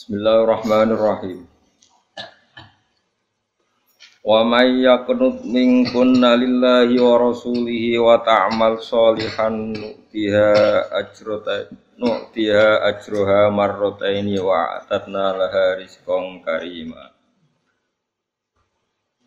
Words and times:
Bismillahirrahmanirrahim. 0.00 1.44
Wa 4.24 4.40
may 4.48 4.80
yaqnut 4.80 5.44
minkunna 5.44 6.40
lillahi 6.40 6.96
wa 6.96 7.20
rasulihi 7.20 8.00
wa 8.00 8.16
ta'mal 8.24 8.80
sholihan 8.80 9.76
nu'tiha 9.76 10.88
ajrata 10.88 11.68
nu'tiha 12.00 12.80
ajruha 12.88 13.52
marrataini 13.52 14.40
wa 14.40 14.80
atatna 14.80 15.36
laha 15.36 15.76
rizqan 15.76 16.40
karima. 16.48 17.12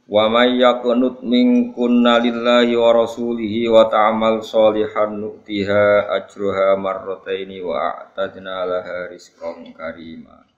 Wa 0.10 0.26
may 0.26 0.58
yaqnut 0.58 1.22
minkunna 1.22 2.18
lillahi 2.18 2.74
wa 2.74 2.98
rasulihi 2.98 3.70
wa 3.70 3.86
ta'mal 3.94 4.42
sholihan 4.42 5.22
nu'tiha 5.22 6.18
ajruha 6.18 6.82
marrataini 6.82 7.62
wa 7.62 8.10
atatna 8.10 8.66
laha 8.66 9.14
rizqan 9.14 9.70
karima. 9.78 10.50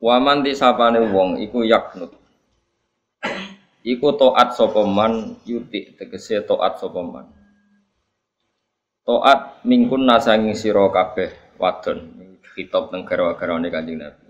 Waman 0.00 0.40
disapane 0.40 1.04
wong 1.12 1.38
iku 1.44 1.60
yaknut. 1.60 2.16
Iku 3.84 4.16
toat 4.16 4.52
sapa 4.56 4.84
man 4.84 5.40
yuti 5.44 5.92
tegese 5.96 6.40
toat 6.44 6.80
sapa. 6.80 7.28
Toat 9.04 9.64
mingkun 9.64 10.04
nasangi 10.08 10.52
sira 10.56 10.88
kabeh 10.88 11.56
wadon 11.60 12.20
kitab 12.52 12.92
teng 12.92 13.08
garwa-garwane 13.08 13.72
Kanjeng 13.72 14.00
Nabi. 14.00 14.28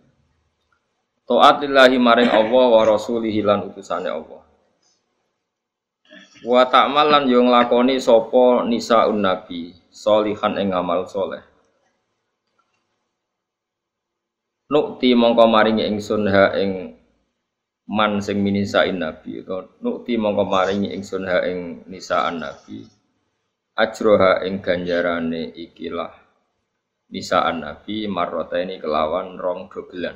Toat 1.27 1.63
lillahi 1.63 1.99
maring 1.99 2.31
Allah 2.31 2.67
wa 2.71 2.83
rasulihi 2.87 3.43
lan 3.43 3.71
utusane 3.71 4.11
Allah. 4.11 4.43
Wa 6.41 6.63
ta'mal 6.67 7.07
lan 7.11 7.25
yo 7.29 7.45
nglakoni 7.45 8.01
sapa 8.01 8.65
nisaun 8.65 9.21
nabi 9.21 9.77
solihan 9.93 10.57
ing 10.57 10.73
amal 10.73 11.05
soleh. 11.05 11.50
Nukti 14.71 15.19
mongko 15.19 15.45
maringi 15.51 15.83
ingsun 15.83 16.31
ha 16.31 16.55
ing 16.55 16.95
man 17.91 18.23
sing 18.23 18.39
minisain 18.39 19.03
nabi 19.03 19.43
utawa 19.43 19.67
nukti 19.83 20.15
mongko 20.15 20.47
maringi 20.47 20.95
ingsun 20.95 21.27
ha 21.27 21.43
ing 21.43 21.83
nisaan 21.91 22.39
nabi. 22.39 22.87
Ajroha 23.75 24.47
ing 24.47 24.63
ganjarane 24.63 25.51
ikilah 25.59 26.15
nisaan 27.11 27.67
nabi 27.67 28.07
marrota 28.07 28.63
ini 28.63 28.79
kelawan 28.79 29.35
rong 29.35 29.67
dobelan. 29.67 30.15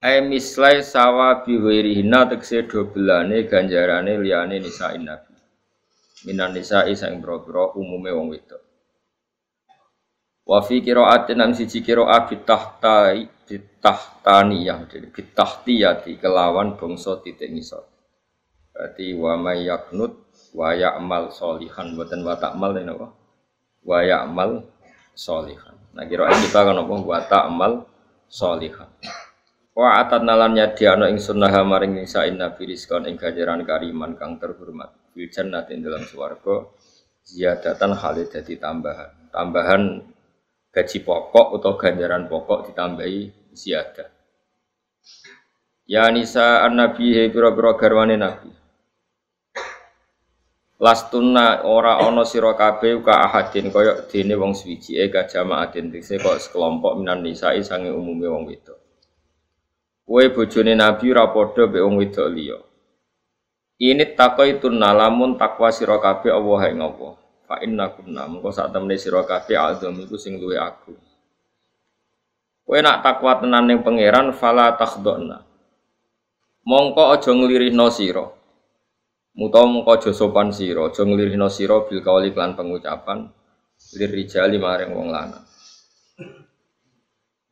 Ai 0.00 0.24
mislai 0.24 0.80
sawa 0.80 1.44
biwirihina 1.44 2.24
tekse 2.30 2.64
dobelane 2.64 3.44
ganjarane 3.44 4.16
liyane 4.16 4.56
nisain 4.64 5.04
nabi. 5.04 5.34
Minan 6.24 6.56
nisai 6.56 6.96
sang 6.96 7.20
boro-boro 7.20 7.76
umume 7.76 8.10
wong 8.16 8.32
wedok 8.32 8.67
Wa 10.48 10.64
fi 10.64 10.80
qiraatin 10.80 11.44
nang 11.44 11.52
siji 11.52 11.84
qiraat 11.84 12.32
bitahtai 12.32 13.28
bitahtaniyah 13.44 14.88
jadi 14.88 15.12
bitahtiyati 15.12 16.16
kelawan 16.16 16.80
bangsa 16.80 17.20
titik 17.20 17.52
ngisor. 17.52 17.84
Berarti 18.72 19.12
wa 19.12 19.36
may 19.36 19.68
yaknut 19.68 20.16
wa 20.56 20.72
ya'mal 20.72 21.28
solihan 21.28 21.92
boten 21.92 22.24
wa 22.24 22.32
ta'mal 22.40 22.80
ini 22.80 22.88
apa? 22.96 23.08
Wa 23.84 24.00
ya'mal 24.00 24.64
solihan. 25.12 25.76
Nah 25.92 26.08
qiraat 26.08 26.40
kita 26.40 26.64
kan 26.64 26.80
apa 26.80 26.94
wa 26.96 27.20
ta'mal 27.28 27.72
solihan. 28.32 28.88
Wa 29.76 30.00
atat 30.00 30.24
nalan 30.24 30.56
nyadiano 30.56 31.12
ing 31.12 31.20
sunnah 31.20 31.52
maring 31.60 31.92
nisain 31.92 32.40
nabi 32.40 32.72
rizkon 32.72 33.04
ing 33.04 33.20
ganjaran 33.20 33.68
kariman 33.68 34.16
kang 34.16 34.40
terhormat. 34.40 34.96
Fil 35.12 35.28
jannatin 35.28 35.84
dalam 35.84 36.08
swarga 36.08 36.72
ziyadatan 37.20 37.92
halid 38.00 38.32
tambahan. 38.56 39.12
Tambahan 39.28 39.82
gaji 40.72 40.98
pokok 41.00 41.58
atau 41.58 41.72
ganjaran 41.80 42.28
pokok 42.28 42.68
ditambahi 42.68 43.52
ziyadah. 43.56 44.08
Ya 45.88 46.04
nisa 46.12 46.60
an 46.62 46.76
nabi 46.76 47.16
he 47.16 47.32
pira 47.32 47.48
pira 47.56 47.72
garwane 47.74 48.20
nabi. 48.20 48.52
Lastuna 50.78 51.66
ora 51.66 51.98
ana 51.98 52.22
sira 52.22 52.54
kabeh 52.54 53.02
ka 53.02 53.26
ahadin 53.26 53.72
kaya 53.74 54.06
dene 54.06 54.38
wong 54.38 54.54
suwiji 54.54 54.94
e 54.94 55.10
ka 55.10 55.26
jamaatin 55.26 55.90
dise 55.90 56.22
kok 56.22 56.38
sekelompok 56.38 57.02
minan 57.02 57.24
nisai 57.24 57.66
sange 57.66 57.90
umume 57.90 58.30
wong 58.30 58.46
wedok. 58.46 58.78
Kowe 60.06 60.24
bojone 60.30 60.78
nabi 60.78 61.10
ora 61.10 61.34
padha 61.34 61.66
mbek 61.66 61.82
wong 61.82 61.96
wedok 61.98 62.28
liya. 62.30 62.58
Ini 63.78 64.14
taqaitun 64.14 64.78
lamun 64.78 65.34
takwa 65.34 65.72
sira 65.74 65.98
kabeh 65.98 66.30
Allah 66.30 66.60
ing 66.70 66.78
Allah 66.84 67.14
fa 67.48 67.64
inna 67.64 67.88
kunna 67.96 68.28
mengko 68.28 68.52
sak 68.52 68.76
temene 68.76 69.00
sira 69.00 69.24
kabeh 69.24 69.56
azam 69.56 69.96
iku 69.96 70.20
sing 70.20 70.36
luwe 70.36 70.60
aku. 70.60 70.92
Kowe 72.68 72.78
nak 72.84 73.00
takwa 73.00 73.40
tenan 73.40 73.64
ning 73.64 73.80
pangeran 73.80 74.36
fala 74.36 74.76
takhdona. 74.76 75.40
Mongko 76.68 77.16
aja 77.16 77.32
nglirihno 77.32 77.88
sira. 77.88 78.28
Muta 79.32 79.64
mongko 79.64 79.90
aja 79.96 80.12
sopan 80.12 80.52
sira 80.52 80.92
aja 80.92 81.00
nglirihno 81.08 81.48
sira 81.48 81.80
bil 81.88 82.04
kauli 82.04 82.36
lan 82.36 82.52
pengucapan 82.52 83.32
lir 83.96 84.10
rijali 84.12 84.60
maring 84.60 84.92
wong 84.92 85.08
lanang. 85.08 85.48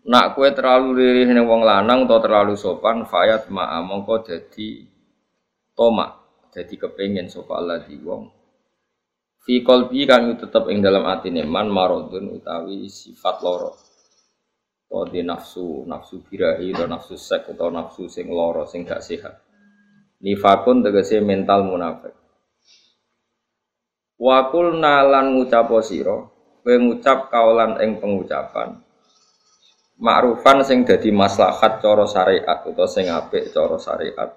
Nak 0.07 0.37
kue 0.37 0.53
terlalu 0.53 1.01
lirih 1.01 1.33
ning 1.33 1.49
wong 1.49 1.65
lanang 1.65 2.05
atau 2.05 2.21
terlalu 2.21 2.55
sopan 2.55 3.09
fayat 3.09 3.49
ma'a 3.49 3.81
mongko 3.81 4.29
dadi 4.29 4.85
tomak 5.73 6.13
jadi 6.53 6.77
kepengen 6.77 7.33
sapa 7.33 7.57
Allah 7.57 7.83
di 7.83 7.97
wong 8.05 8.36
fi 9.47 9.63
qalbi 9.63 10.03
kang 10.11 10.35
tetep 10.35 10.67
ing 10.75 10.83
dalam 10.83 11.07
atine 11.07 11.47
man 11.47 11.71
maradun 11.71 12.35
utawi 12.35 12.91
sifat 12.91 13.47
loro 13.47 13.79
di 15.07 15.23
nafsu 15.23 15.87
nafsu 15.87 16.19
birahi 16.27 16.75
atau 16.75 16.91
nafsu 16.91 17.15
sek 17.15 17.55
atau 17.55 17.71
nafsu 17.71 18.11
sing 18.11 18.27
loro 18.27 18.67
sing 18.67 18.83
gak 18.83 19.03
sehat. 19.03 19.39
Nifakun 20.19 20.83
tegese 20.83 21.23
mental 21.23 21.63
munafik. 21.63 22.15
Wakul 24.17 24.81
nalan 24.81 25.37
ngucap 25.37 25.69
sira 25.85 26.27
kowe 26.65 26.75
ngucap 26.83 27.31
kaulan 27.31 27.79
ing 27.85 28.01
pengucapan 28.03 28.81
makrufan 30.01 30.65
sing 30.65 30.83
dadi 30.89 31.13
maslahat 31.13 31.79
cara 31.85 32.09
syariat 32.09 32.65
atau 32.65 32.89
sing 32.89 33.13
apik 33.13 33.55
cara 33.55 33.77
syariat. 33.79 34.35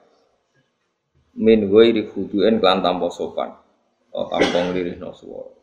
Min 1.40 1.72
ghairi 1.72 2.12
khudu'in 2.12 2.60
kelan 2.60 2.84
sopan 3.10 3.69
oh, 4.14 4.26
tampung 4.30 4.74
lirih 4.74 4.98
no 4.98 5.14
suara. 5.14 5.54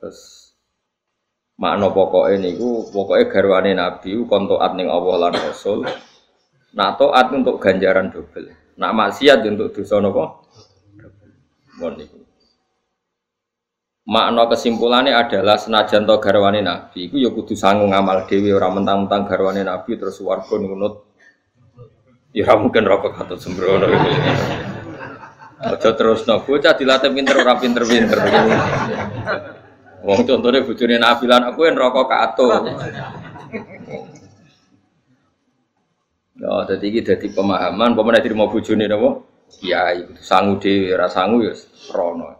Terus 0.00 0.52
makna 1.54 1.88
pokoknya 1.94 2.50
niku 2.50 2.90
pokoknya 2.90 3.30
garwane 3.30 3.72
Nabi 3.72 4.10
kon 4.26 4.50
taat 4.50 4.72
ning 4.74 4.90
Allah 4.90 5.28
lan 5.28 5.34
Rasul. 5.38 5.86
Nak 6.74 6.90
taat 6.98 7.30
untuk 7.30 7.62
ganjaran 7.62 8.10
double. 8.10 8.50
Nak 8.74 8.92
maksiat 8.92 9.46
untuk 9.46 9.70
dosa 9.70 10.02
napa? 10.02 10.42
Mon 11.78 11.94
niku. 11.94 12.20
Makna 14.04 14.44
kesimpulannya 14.52 15.16
adalah 15.16 15.56
senajan 15.56 16.04
to 16.04 16.20
garwane 16.20 16.60
Nabi 16.60 17.08
iku 17.08 17.16
ya 17.16 17.32
kudu 17.32 17.56
sanggup 17.56 17.88
ngamal 17.88 18.28
dhewe 18.28 18.52
ora 18.52 18.68
mentang-mentang 18.68 19.24
garwane 19.24 19.64
Nabi 19.64 19.96
terus 19.96 20.20
warga 20.20 20.60
nunut 20.60 21.08
ya 22.36 22.52
mungkin 22.58 22.84
rokok 22.84 23.16
atau 23.16 23.40
sembrono 23.40 23.88
Aja 25.64 25.90
terus 25.96 26.28
no 26.28 26.44
bocah 26.44 26.76
dilatih 26.76 27.08
pinter 27.08 27.36
ora 27.40 27.56
pinter-pinter. 27.56 28.18
Wong 30.04 30.20
contohnya 30.28 30.60
bojone 30.60 31.00
Nabi 31.00 31.24
lan 31.24 31.48
aku 31.48 31.64
yang 31.64 31.80
rokok 31.80 32.06
kato. 32.12 32.48
Ya, 36.34 36.52
jadi 36.68 36.86
ini 36.92 37.00
jadi 37.00 37.26
pemahaman, 37.32 37.96
pemenang 37.96 38.20
jadi 38.20 38.36
mau 38.36 38.52
bojone 38.52 38.84
napa? 38.84 39.24
Kiai, 39.48 40.04
sangu 40.20 40.60
dhewe, 40.60 40.92
ora 40.92 41.08
sangu 41.08 41.40
ya 41.40 41.56
rono. 41.94 42.36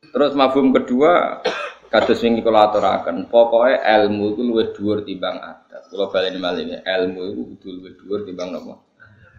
Terus 0.00 0.32
mafhum 0.32 0.72
kedua, 0.72 1.44
kados 1.92 2.22
wingi 2.24 2.40
kula 2.40 2.72
aturaken, 2.72 3.28
pokoke 3.28 3.76
ilmu 3.76 4.32
itu 4.32 4.40
luwih 4.46 4.72
dhuwur 4.72 5.04
timbang 5.04 5.36
adat. 5.36 5.92
Kula 5.92 6.08
baleni 6.08 6.40
malih 6.40 6.80
ilmu 6.80 7.20
itu 7.28 7.40
kudu 7.52 7.68
luwih 7.76 7.92
dhuwur 8.00 8.20
timbang 8.24 8.56
napa? 8.56 8.85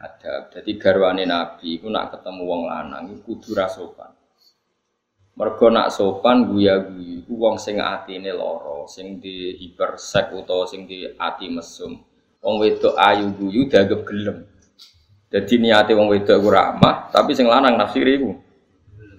Adab. 0.02 0.54
Jadi 0.54 0.72
garwane 0.78 1.24
Nabi 1.26 1.82
iku 1.82 1.90
nak 1.90 2.14
ketemu 2.14 2.42
wong 2.46 2.62
lanang 2.70 3.10
iku 3.10 3.34
kudu 3.34 3.58
ra 3.58 3.66
sopan. 3.70 4.14
Mergo 5.38 5.70
nak 5.70 5.94
sopan 5.94 6.50
guya-guyu 6.50 7.22
iku 7.22 7.34
wong 7.38 7.62
sing 7.62 7.78
atine 7.78 8.34
lara, 8.34 8.90
sing 8.90 9.22
di 9.22 9.54
hipersek 9.58 10.34
utawa 10.34 10.66
sing 10.66 10.90
di 10.90 11.06
ati 11.06 11.46
mesum. 11.54 11.94
Wong 12.42 12.56
wedok 12.62 12.98
ayu 12.98 13.30
guyu 13.34 13.70
dianggap 13.70 14.02
gelem. 14.06 14.46
Jadi 15.28 15.54
niate 15.62 15.94
wong 15.94 16.10
wedok 16.10 16.42
iku 16.42 16.50
ramah, 16.50 17.14
tapi 17.14 17.38
sing 17.38 17.46
lanang 17.46 17.78
nafsire 17.78 18.18
iku 18.18 18.34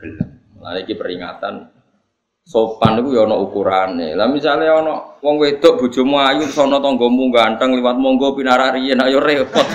gelem. 0.02 0.28
Lah 0.58 0.74
iki 0.82 0.98
peringatan 0.98 1.77
sopan 2.48 3.04
itu 3.04 3.12
ya 3.12 3.28
ana 3.28 3.36
ukurane. 3.36 4.16
Lah 4.16 4.24
misale 4.24 4.64
ana 4.64 5.20
wong 5.20 5.36
wedok 5.36 5.84
bojomu 5.84 6.16
ayu 6.16 6.48
sono 6.48 6.80
tanggamu 6.80 7.28
ganteng 7.28 7.76
liwat 7.76 8.00
monggo 8.00 8.32
pinara 8.32 8.72
riyen 8.72 9.04
ayo 9.04 9.20
repot. 9.20 9.68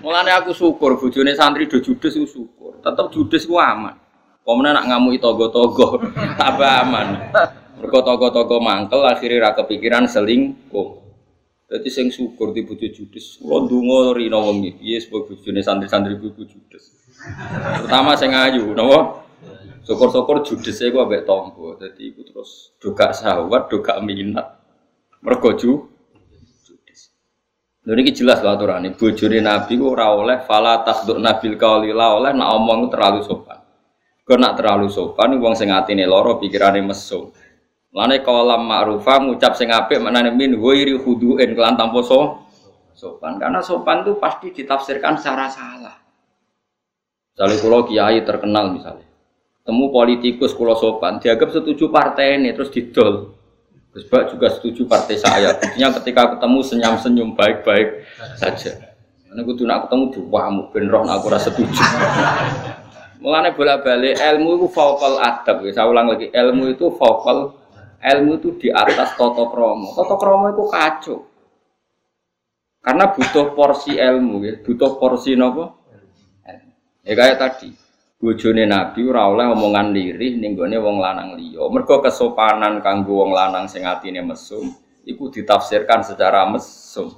Mulane 0.00 0.32
aku 0.32 0.56
syukur 0.56 0.96
bojone 0.96 1.36
santri 1.36 1.68
do 1.68 1.84
judes 1.84 2.16
ku 2.16 2.24
syukur. 2.24 2.80
Tetep 2.80 3.12
judes 3.12 3.44
ku 3.44 3.60
aman. 3.60 3.92
Pemenang 4.48 4.80
nak 4.80 4.88
ngamuk 4.88 5.20
togo-togo, 5.20 6.00
tambah 6.40 6.72
aman. 6.80 7.28
Mergo 7.76 8.00
togo-togo 8.00 8.64
mangkel 8.64 9.04
akhirnya 9.04 9.44
ra 9.44 9.50
kepikiran 9.52 10.08
selingkuh. 10.08 11.04
Jadi 11.68 11.88
sing 11.92 12.08
syukur 12.08 12.56
di 12.56 12.64
bojo 12.64 12.88
judes. 12.88 13.36
Kula 13.44 13.68
ndonga 13.68 14.16
rino 14.16 14.40
wong 14.40 14.64
iki, 14.64 14.96
sebab 15.04 15.28
bojone 15.28 15.60
santri-santri 15.60 16.16
bojo 16.16 16.48
judes. 16.48 16.96
Pertama 17.84 18.16
sing 18.16 18.32
ayu, 18.32 18.72
napa? 18.72 19.27
Syukur-syukur 19.88 20.44
judese 20.44 20.92
ku 20.92 21.00
ambek 21.00 21.24
tombo. 21.24 21.72
Dadi 21.80 22.12
iku 22.12 22.20
terus 22.20 22.76
doga 22.76 23.08
sahabat, 23.16 23.72
doga 23.72 23.96
minat. 24.04 24.60
Mergo 25.24 25.56
ju 25.56 25.88
niki 27.88 28.12
jelas 28.12 28.44
lho 28.44 28.52
aturane. 28.52 28.92
Bojone 28.92 29.40
Nabi 29.40 29.80
ku 29.80 29.96
ora 29.96 30.12
oleh 30.12 30.44
fala 30.44 30.84
tasduk 30.84 31.16
nabil 31.16 31.56
qauli 31.56 31.88
oleh 31.88 32.36
nak 32.36 32.48
omong 32.52 32.92
terlalu 32.92 33.24
sopan. 33.24 33.64
Kau 34.28 34.36
nak 34.36 34.60
terlalu 34.60 34.92
sopan, 34.92 35.40
wong 35.40 35.56
sing 35.56 35.72
loro 36.04 36.36
pikirane 36.36 36.84
mesum. 36.84 37.32
Lane 37.88 38.20
kolam 38.20 38.68
ma'rufa 38.68 39.24
ngucap 39.24 39.56
sing 39.56 39.72
apik 39.72 40.04
menane 40.04 40.36
min 40.36 40.60
wairi 40.60 41.00
huduin 41.00 41.56
kelan 41.56 41.80
tanpa 41.80 42.04
so 42.04 42.44
sopan. 42.92 43.40
Karena 43.40 43.64
sopan 43.64 44.04
itu 44.04 44.20
pasti 44.20 44.52
ditafsirkan 44.52 45.16
secara 45.16 45.48
salah. 45.48 45.96
Misalnya 47.32 47.56
kalau 47.56 47.80
kiai 47.88 48.20
terkenal 48.20 48.68
misalnya, 48.76 49.07
temu 49.68 49.92
politikus 49.92 50.56
kalau 50.56 50.72
sopan, 50.80 51.20
dianggap 51.20 51.52
setuju 51.52 51.92
partai 51.92 52.40
ini 52.40 52.56
terus 52.56 52.72
didol. 52.72 53.36
Terus 53.92 54.32
juga 54.32 54.48
setuju 54.48 54.88
partai 54.88 55.20
saya. 55.20 55.52
Buktinya 55.60 55.92
ketika 56.00 56.22
ketemu 56.32 56.58
senyum-senyum 56.64 57.28
baik-baik 57.36 58.08
saja. 58.40 58.88
Karena 59.28 59.44
gue 59.44 59.54
tuh 59.60 59.68
ketemu 59.68 60.04
diwamu 60.16 60.62
ben 60.72 60.88
roh 60.88 61.04
aku 61.04 61.28
rasa 61.28 61.52
setuju. 61.52 61.84
Mulane 63.20 63.52
bola-balik 63.52 64.16
ilmu 64.16 64.56
itu 64.56 64.66
vokal 64.72 65.20
adab. 65.20 65.60
Saya 65.68 65.84
ulang 65.84 66.16
lagi, 66.16 66.32
ilmu 66.32 66.72
itu 66.72 66.88
vokal 66.88 67.52
ilmu 68.00 68.32
itu 68.40 68.48
di 68.56 68.68
atas 68.72 69.18
toto 69.20 69.52
kromo. 69.52 69.92
Toto 69.92 70.16
kromo 70.16 70.48
itu 70.48 70.64
kacau. 70.70 71.18
Karena 72.80 73.12
butuh 73.12 73.52
porsi 73.52 74.00
ilmu, 74.00 74.36
ya. 74.48 74.54
butuh 74.64 74.96
porsi 74.96 75.36
nopo. 75.36 75.76
Ya 77.04 77.12
kayak 77.16 77.36
tadi, 77.36 77.68
bojone 78.18 78.66
Nabi 78.66 79.06
ora 79.06 79.30
oleh 79.30 79.46
omongan 79.54 79.94
lirih 79.94 80.42
ning 80.42 80.58
gone 80.58 80.74
wong 80.74 80.98
lanang 80.98 81.38
liya. 81.38 81.70
Mergo 81.70 82.02
kesopanan 82.02 82.82
kanggo 82.82 83.22
wong 83.22 83.30
lanang 83.30 83.70
sing 83.70 83.86
atine 83.86 84.20
mesum 84.26 84.74
iku 85.06 85.30
ditafsirkan 85.30 86.02
secara 86.02 86.44
mesum. 86.50 87.14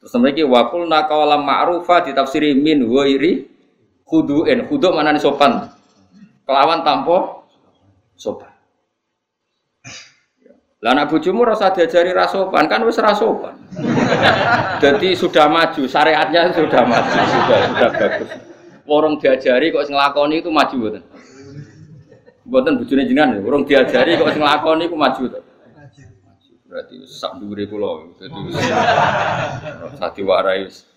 Terus 0.00 0.16
mriki 0.16 0.40
waqul 0.48 0.88
naqala 0.88 1.36
ma'rufa 1.36 2.08
ditafsiri 2.08 2.56
min 2.56 2.88
wairi 2.88 3.44
khudu'in. 4.08 4.64
Khudu' 4.64 4.96
mana 4.96 5.12
sopan? 5.20 5.68
Kelawan 6.48 6.80
tanpa 6.80 7.44
sopan. 8.16 8.48
Lah 10.80 10.96
anak 10.96 11.12
bojomu 11.12 11.44
rasa 11.44 11.68
diajari 11.76 12.16
rasopan 12.16 12.64
kan 12.64 12.80
wis 12.88 12.96
rasopan. 12.96 13.52
Jadi 14.80 15.12
sudah 15.20 15.44
maju, 15.52 15.84
syariatnya 15.84 16.56
sudah 16.56 16.82
maju, 16.88 17.20
sudah 17.28 17.58
sudah 17.68 17.90
bagus. 18.00 18.49
Orang 18.90 19.22
diajari 19.22 19.70
kok 19.70 19.86
nglakoni 19.86 20.42
itu 20.42 20.50
maju 20.50 20.74
mboten. 20.74 21.02
Mboten 22.42 22.72
bojone 22.82 23.06
jenengan, 23.06 23.38
orang 23.38 23.62
diajari 23.62 24.18
kok 24.18 24.34
nglakoni 24.34 24.90
itu 24.90 24.98
maju 24.98 25.22
to. 25.30 25.40
Berarti 26.66 26.94
sak 27.06 27.38
dhuwure 27.38 27.70
kula. 27.70 28.10
Dadi 28.18 28.40
sak 29.94 30.10
diwarai 30.18 30.66
wis. 30.66 30.90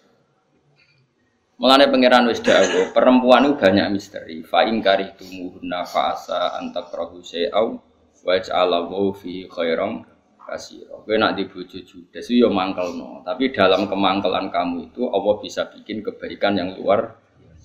Mulane 1.61 1.85
pangeran 1.85 2.25
wis 2.33 2.41
dawuh, 2.41 2.89
perempuan 2.97 3.45
itu 3.45 3.61
banyak 3.61 3.87
misteri. 3.93 4.41
Fa 4.41 4.65
in 4.65 4.81
karihtumuhunna 4.81 5.85
fa 5.85 6.17
asa 6.17 6.57
antakrahu 6.57 7.21
syai'au 7.21 7.77
wa 8.25 9.13
fi 9.13 9.45
khairan 9.45 10.01
kasiro. 10.41 11.05
Kowe 11.05 11.15
nak 11.17 11.37
di 11.37 11.45
bojo 11.45 11.77
judes 11.77 12.25
yo 12.33 12.49
mangkelno, 12.49 13.21
tapi 13.21 13.53
dalam 13.53 13.85
kemangkelan 13.85 14.49
kamu 14.49 14.89
itu 14.89 15.05
Allah 15.13 15.35
bisa 15.39 15.69
bikin 15.69 16.01
kebaikan 16.01 16.57
yang 16.57 16.73
luar 16.77 17.21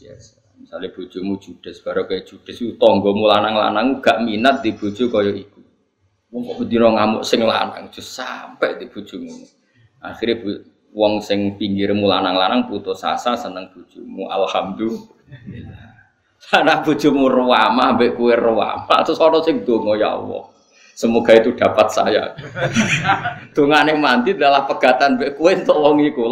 biasa. 0.08 0.40
Misalnya 0.58 0.88
bojomu 0.90 1.38
judes, 1.38 1.78
baru 1.84 2.08
kayak 2.08 2.24
judes 2.26 2.58
tonggomu 2.80 3.28
lanang-lanang 3.28 4.00
gak 4.02 4.24
minat 4.24 4.64
di 4.64 4.74
bojo 4.74 5.06
kaya 5.12 5.30
iku. 5.30 5.60
Wong 6.28 6.42
kok 6.44 6.56
bedino 6.60 6.92
ngamuk 6.92 7.22
sing 7.24 7.40
lanang, 7.46 7.88
just 7.92 8.12
sampai 8.16 8.76
di 8.76 8.90
bojomu. 8.90 9.32
Akhirnya 10.02 10.36
bu, 10.42 10.50
wong 10.92 11.22
sing 11.22 11.56
pinggirmu 11.56 12.04
lanang-lanang 12.04 12.66
putus 12.66 13.06
asa 13.06 13.38
seneng 13.38 13.70
bojomu. 13.70 14.26
Alhamdulillah. 14.28 15.88
Anak 16.58 16.84
bojomu 16.84 17.28
ruwama 17.28 17.94
ambek 17.94 18.16
kue 18.16 18.32
ruwama 18.32 19.04
terus 19.04 19.20
ana 19.20 19.38
sing 19.44 19.62
donga 19.62 19.94
ya 19.98 20.16
Allah. 20.16 20.48
Semoga 20.98 21.30
itu 21.38 21.54
dapat 21.54 21.86
saya. 21.94 22.34
Dungane 23.54 23.94
mandi 23.94 24.34
adalah 24.34 24.66
pegatan 24.66 25.14
mbek 25.14 25.38
kue 25.38 25.54
untuk 25.54 25.78
wong 25.78 26.02
iku. 26.02 26.26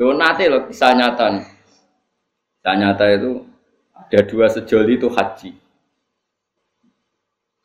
Lho 0.00 0.16
nate 0.16 0.48
lho 0.48 0.64
kisah 0.64 0.96
nyata 0.96 1.28
nih. 1.28 1.44
Kisah 2.56 2.74
nyata 2.80 3.04
itu 3.12 3.44
ada 3.92 4.20
dua 4.24 4.48
sejoli 4.48 4.96
itu 4.96 5.12
haji. 5.12 5.52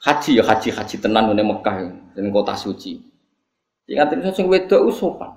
Haji 0.03 0.31
ya 0.35 0.43
haji 0.43 0.69
haji 0.75 0.95
tenan 0.99 1.31
ning 1.31 1.47
Mekah 1.47 1.87
ning 2.19 2.35
kota 2.35 2.51
suci. 2.59 2.99
Ingat 3.87 4.19
itu 4.19 4.35
sing 4.35 4.51
wedok 4.51 4.91
sopan. 4.91 5.31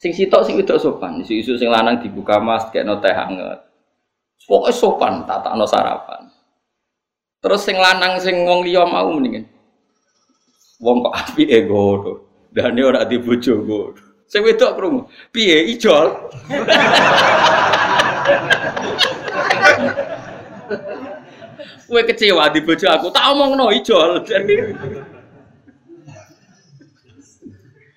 Sing 0.00 0.16
sitok 0.16 0.48
sing 0.48 0.56
wedok 0.56 0.80
sopan. 0.80 1.20
Isu-isu 1.20 1.60
sing 1.60 1.68
lanang 1.68 2.00
dibuka 2.00 2.40
mas 2.40 2.64
kayak 2.72 2.88
teh 3.04 3.12
hangat. 3.12 3.68
Pokoknya 4.48 4.72
sopan, 4.72 5.12
tak 5.28 5.52
no 5.52 5.68
sarapan. 5.68 6.32
Terus 7.44 7.60
sing 7.60 7.76
lanang 7.76 8.16
sing 8.22 8.46
wong 8.48 8.64
liya 8.64 8.88
mau 8.88 9.12
mendingan. 9.12 9.44
Wong 10.80 11.04
kok 11.04 11.12
api 11.12 11.44
ego 11.44 11.84
to. 12.00 12.12
Dane 12.56 12.80
ora 12.80 13.04
di 13.04 13.20
bojoku. 13.20 14.05
Sing 14.26 14.42
wedok 14.42 14.74
krungu. 14.74 15.00
Piye 15.30 15.70
ijol? 15.74 16.30
Kue 21.86 22.02
kecewa 22.02 22.50
di 22.50 22.60
bojo 22.66 22.86
aku, 22.90 23.14
tak 23.14 23.30
omong 23.30 23.54
no 23.54 23.70
ijol. 23.70 24.26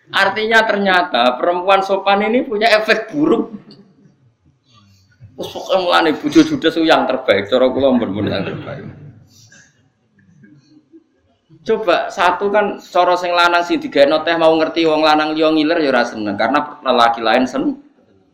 Artinya 0.10 0.60
ternyata 0.66 1.38
perempuan 1.38 1.82
sopan 1.86 2.26
ini 2.26 2.42
punya 2.42 2.70
efek 2.82 3.14
buruk 3.14 3.54
Terus 5.40 5.56
pokoknya 5.56 5.78
mulane 5.80 6.12
bojo 6.20 6.42
judes 6.44 6.76
yang 6.84 7.08
terbaik, 7.08 7.48
cara 7.48 7.72
kula 7.72 7.96
mbon 7.96 8.28
yang 8.28 8.44
terbaik. 8.44 8.99
Coba 11.70 12.10
satu 12.10 12.50
kan 12.50 12.82
cara 12.82 13.14
sing 13.14 13.30
lanang 13.30 13.62
sing 13.62 13.78
digawe 13.78 14.26
teh 14.26 14.34
mau 14.42 14.50
ngerti 14.58 14.90
wong 14.90 15.06
lanang 15.06 15.38
liya 15.38 15.54
ngiler 15.54 15.78
ya 15.86 15.94
ora 15.94 16.02
seneng 16.02 16.34
karena 16.34 16.82
lelaki 16.82 17.22
lain 17.22 17.46
sen 17.46 17.78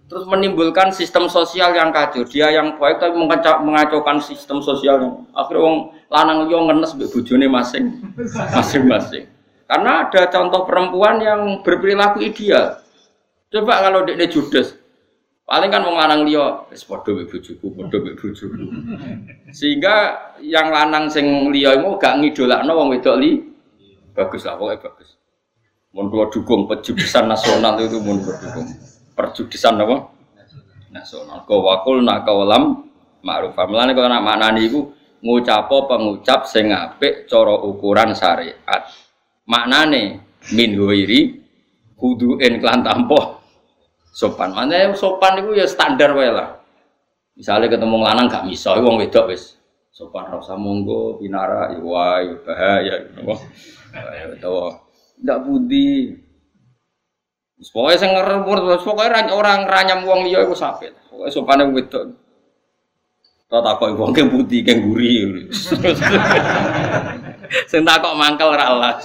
terus 0.08 0.24
menimbulkan 0.24 0.96
sistem 0.96 1.28
sosial 1.28 1.76
yang 1.76 1.92
kacau. 1.92 2.24
Dia 2.24 2.48
yang 2.56 2.80
baik 2.80 3.04
tapi 3.04 3.20
mengacaukan 3.60 4.24
sistem 4.24 4.64
sosial 4.64 5.04
yang 5.04 5.14
akhirnya 5.36 5.68
wong 5.68 5.76
lanang 6.08 6.48
liya 6.48 6.64
ngenes 6.64 6.96
mbek 6.96 7.12
bojone 7.12 7.48
masing 7.52 7.86
masing-masing. 8.56 9.28
Karena 9.68 10.08
ada 10.08 10.32
contoh 10.32 10.64
perempuan 10.64 11.20
yang 11.20 11.60
berperilaku 11.60 12.24
ideal. 12.24 12.80
Coba 13.52 13.84
kalau 13.84 14.08
dia 14.08 14.32
judes, 14.32 14.80
Paling 15.46 15.70
kan 15.70 15.86
wong 15.86 15.94
lanang 15.94 16.26
liya 16.26 16.66
wis 16.74 16.82
padha 16.90 17.14
mek 17.14 17.30
bojoku, 17.30 17.70
padha 17.78 17.98
mek 18.02 18.18
bojoku. 18.18 18.66
Sehingga 19.54 19.96
yang 20.42 20.74
lanang 20.74 21.06
sing 21.06 21.54
liya 21.54 21.78
iku 21.78 22.02
gak 22.02 22.18
ngidolakno 22.18 22.74
wong 22.74 22.90
wedok 22.98 23.22
li. 23.22 23.46
Bagus 24.18 24.42
lah 24.50 24.58
pokoke 24.58 24.82
bagus. 24.82 25.10
Mun 25.94 26.10
kula 26.10 26.34
dukung 26.34 26.66
pejudisan 26.66 27.30
nasional 27.30 27.78
itu 27.78 28.02
mun 28.02 28.26
kula 28.26 28.42
dukung. 28.42 28.68
Perjudisan 29.14 29.78
apa? 29.86 30.18
Nasional. 30.90 31.46
Kau 31.46 31.62
wakul 31.62 32.02
nak 32.02 32.26
kawalam 32.26 32.90
ma'ruf. 33.22 33.54
Mulane 33.54 33.94
kok 33.94 34.10
nak 34.10 34.26
maknani 34.26 34.66
iku 34.66 34.82
ngucapo 35.22 35.86
pengucap 35.86 36.50
sing 36.50 36.74
apik 36.74 37.30
cara 37.30 37.54
ukuran 37.54 38.18
syariat. 38.18 38.82
Maknane 39.46 40.26
min 40.58 40.74
huiri 40.74 41.38
kudu 41.94 42.42
en 42.42 42.58
klan 42.58 42.82
tampo 42.82 43.45
sopan. 44.16 44.56
Mana 44.56 44.96
sopan 44.96 45.44
itu 45.44 45.60
ya 45.60 45.68
standar 45.68 46.16
wae 46.16 46.32
lah. 46.32 46.64
Misalnya 47.36 47.68
ketemu 47.68 48.00
lanang 48.00 48.32
gak 48.32 48.48
bisa, 48.48 48.80
wong 48.80 49.04
wedok 49.04 49.36
wis 49.36 49.60
sopan 49.92 50.32
rasa 50.32 50.56
monggo 50.56 51.20
binara 51.20 51.76
ya 51.76 51.84
bahaya. 52.48 52.96
Ya 53.92 54.32
tahu. 54.40 54.72
Ndak 55.20 55.40
budi. 55.44 56.16
Pokoknya 57.72 57.96
sing 57.96 58.12
ngerempur, 58.12 58.68
pokoknya 58.84 59.32
orang 59.32 59.64
ranyam 59.64 60.04
wong 60.04 60.28
liya 60.28 60.44
iku 60.44 60.56
sapit. 60.56 60.92
Pokoknya 61.08 61.32
sopane 61.32 61.64
wedok. 61.72 62.04
Tau 63.48 63.64
takok 63.64 63.96
wong 63.96 64.12
ke 64.12 64.28
budi 64.28 64.60
ke 64.60 64.76
guri. 64.84 65.24
Sing 67.72 67.88
takok 67.88 68.14
mangkel 68.20 68.52
ra 68.52 68.76
lah. 68.76 69.00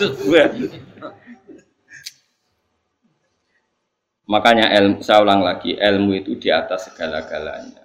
Makanya 4.30 4.70
ilmu, 4.78 5.02
saya 5.02 5.26
ulang 5.26 5.42
lagi, 5.42 5.74
ilmu 5.74 6.14
itu 6.14 6.38
di 6.38 6.54
atas 6.54 6.86
segala-galanya. 6.86 7.82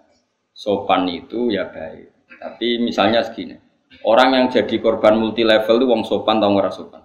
Sopan 0.53 1.09
itu 1.09 1.49
ya 1.49 1.65
baik. 1.65 2.29
Tapi 2.37 2.77
misalnya 2.85 3.25
segini, 3.25 3.57
orang 4.05 4.37
yang 4.37 4.45
jadi 4.53 4.77
korban 4.77 5.17
multi 5.17 5.41
level 5.41 5.81
itu 5.81 5.89
wong 5.89 6.05
sopan 6.05 6.37
atau 6.37 6.53
ora 6.53 6.69
sopan? 6.69 7.01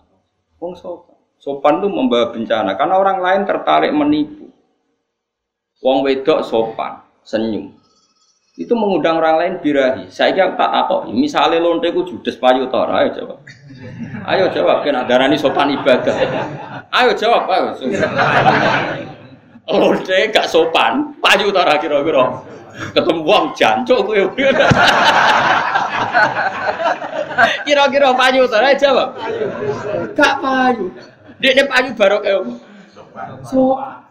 Wong 0.61 0.77
sopan. 0.77 1.17
Sopan 1.41 1.81
itu 1.81 1.89
membawa 1.89 2.29
bencana 2.37 2.77
karena 2.77 3.01
orang 3.01 3.19
lain 3.25 3.43
tertarik 3.49 3.89
menipu. 3.97 4.53
Wong 5.81 6.05
wedok 6.05 6.45
sopan, 6.45 7.01
senyum. 7.25 7.73
Itu 8.61 8.77
mengundang 8.77 9.25
orang 9.25 9.41
lain 9.41 9.55
birahi. 9.65 10.13
Saya 10.13 10.37
kira 10.37 10.53
tak 10.53 10.69
takut. 10.69 11.09
Misalnya 11.17 11.65
lonte 11.65 11.89
ku 11.97 12.05
judes 12.05 12.37
payu 12.37 12.69
tor, 12.69 12.93
ayo 12.93 13.09
jawab. 13.17 13.41
Ayo 14.29 14.53
jawab, 14.53 14.85
kena 14.85 15.09
darani 15.09 15.41
sopan 15.41 15.73
ibadah. 15.73 16.13
Ayo 16.93 17.17
jawab, 17.17 17.49
ayo. 17.49 17.73
Lonte 19.71 20.19
gak 20.35 20.51
sopan, 20.51 21.15
payu 21.23 21.55
tor 21.55 21.71
kira-kira. 21.79 22.43
Ketemu 22.91 23.23
wong 23.23 23.45
jancuk 23.55 24.03
kowe. 24.03 24.19
Kira-kira 27.67 28.11
payu 28.15 28.51
tor, 28.51 28.63
ayo 28.67 28.77
jawab. 28.79 29.09
Gak 30.19 30.35
payu. 30.43 30.91
Dia 31.39 31.65
payu 31.71 31.91
barok 31.95 32.23
sopan. 33.47 34.11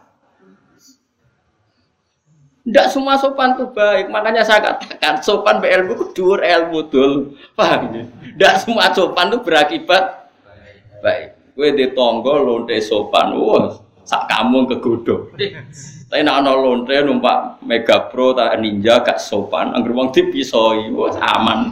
Tidak 2.60 2.86
semua 2.92 3.16
sopan 3.16 3.56
itu 3.56 3.66
baik, 3.72 4.12
makanya 4.12 4.44
saya 4.44 4.60
katakan 4.60 5.18
sopan 5.24 5.64
be 5.64 5.72
ilmu 5.72 5.96
kudur 5.96 6.44
ilmu 6.44 6.92
dul, 6.92 7.34
paham 7.56 7.88
ya? 7.90 8.04
Tidak 8.04 8.54
semua 8.62 8.92
sopan 8.92 9.32
itu 9.32 9.40
berakibat 9.40 10.28
baik. 11.00 11.56
Kue 11.56 11.72
di 11.72 11.90
tonggo 11.96 12.36
lonte 12.36 12.76
sopan, 12.84 13.32
wah, 13.34 13.74
sak 14.10 14.26
kamu 14.26 14.66
kegodo. 14.66 15.30
Tapi 16.10 16.26
nak 16.26 16.42
ana 16.42 16.58
lonte 16.58 16.98
numpak 17.06 17.62
Mega 17.62 18.10
Pro 18.10 18.34
tak 18.34 18.58
Ninja 18.58 18.98
gak 19.06 19.22
sopan, 19.22 19.70
angger 19.70 19.94
wong 19.94 20.10
dipisoi, 20.10 20.90
wah 20.90 21.14
aman. 21.38 21.70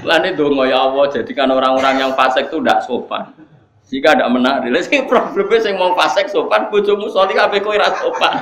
Lan 0.00 0.24
itu 0.24 0.48
ya 0.64 0.88
Allah 0.88 1.04
jadikan 1.12 1.52
orang-orang 1.52 2.00
yang 2.00 2.12
fasik 2.16 2.48
itu 2.48 2.64
tidak 2.64 2.88
sopan. 2.88 3.28
Jika 3.88 4.16
tidak 4.16 4.32
menarik, 4.32 4.68
lha 4.72 4.80
sing 4.80 5.04
problemnya 5.04 5.64
sing 5.64 5.76
mau 5.76 5.92
fasik 5.92 6.32
sopan, 6.32 6.72
bojomu 6.72 7.12
soli 7.12 7.36
kabeh 7.36 7.60
kowe 7.60 7.76
ra 7.76 7.92
sopan. 8.00 8.32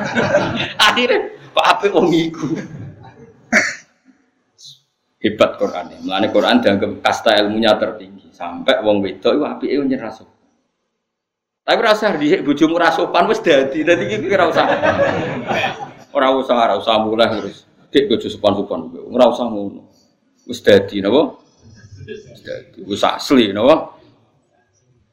Akhirnya 0.90 1.34
kok 1.50 1.66
apik 1.66 1.90
wong 1.90 2.06
iku. 2.14 2.46
Hebat 5.18 5.50
Quran. 5.58 6.06
Mulane 6.06 6.30
Quran 6.30 6.62
dianggap 6.62 6.90
kasta 7.02 7.34
ilmunya 7.42 7.74
tertinggi. 7.74 8.30
Sampai 8.30 8.78
wong 8.86 9.02
wedok 9.02 9.34
iku 9.34 9.44
apike 9.46 9.74
nyerah 9.82 10.14
sopan. 10.14 10.35
Tapi 11.66 11.80
rasa 11.82 12.14
dhisik 12.14 12.46
bojomu 12.46 12.78
ra 12.78 12.94
sopan 12.94 13.26
wis 13.26 13.42
dadi. 13.42 13.82
Dadi 13.82 14.06
iki 14.06 14.30
ora 14.30 14.46
usah. 14.46 14.66
Ora 16.14 16.30
usah, 16.30 16.54
ora 16.54 16.74
usah 16.78 16.94
mulai 17.02 17.26
terus. 17.42 17.66
Dik 17.90 18.06
bojo 18.06 18.30
sopan-sopan. 18.30 18.94
Ora 19.10 19.26
usah 19.26 19.50
ngono. 19.50 19.90
Wis 20.46 20.62
dadi 20.62 21.02
napa? 21.02 21.34
Wis 22.06 22.40
dadi. 22.46 22.86
Wis 22.86 23.02
asli 23.02 23.50
napa? 23.50 23.98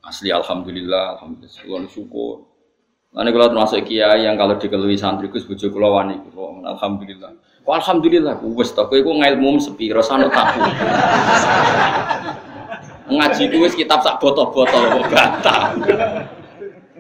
Asli 0.05 0.29
alhamdulillah, 0.29 1.17
alhamdulillah 1.17 1.89
syukur. 1.89 2.45
Nanti 3.17 3.29
kalau 3.33 3.49
termasuk 3.49 3.89
kiai 3.89 4.25
yang 4.25 4.37
kalau 4.37 4.57
dikelui 4.61 4.93
santri 4.93 5.33
gus 5.33 5.49
bujuk 5.49 5.73
kulo 5.73 5.97
wani 5.97 6.21
alhamdulillah. 6.69 7.33
Kok 7.65 7.75
alhamdulillah, 7.81 8.43
wes 8.43 8.75
tak 8.77 8.91
kowe 8.91 8.99
ngilmu 8.99 9.57
sepi, 9.57 9.89
rasane 9.89 10.29
tahu. 10.29 10.61
Ngaji 13.09 13.43
kuwi 13.53 13.69
kitab 13.73 14.03
sak 14.05 14.19
botol-botol 14.19 15.01
kok 15.01 15.05
bantah. 15.09 15.71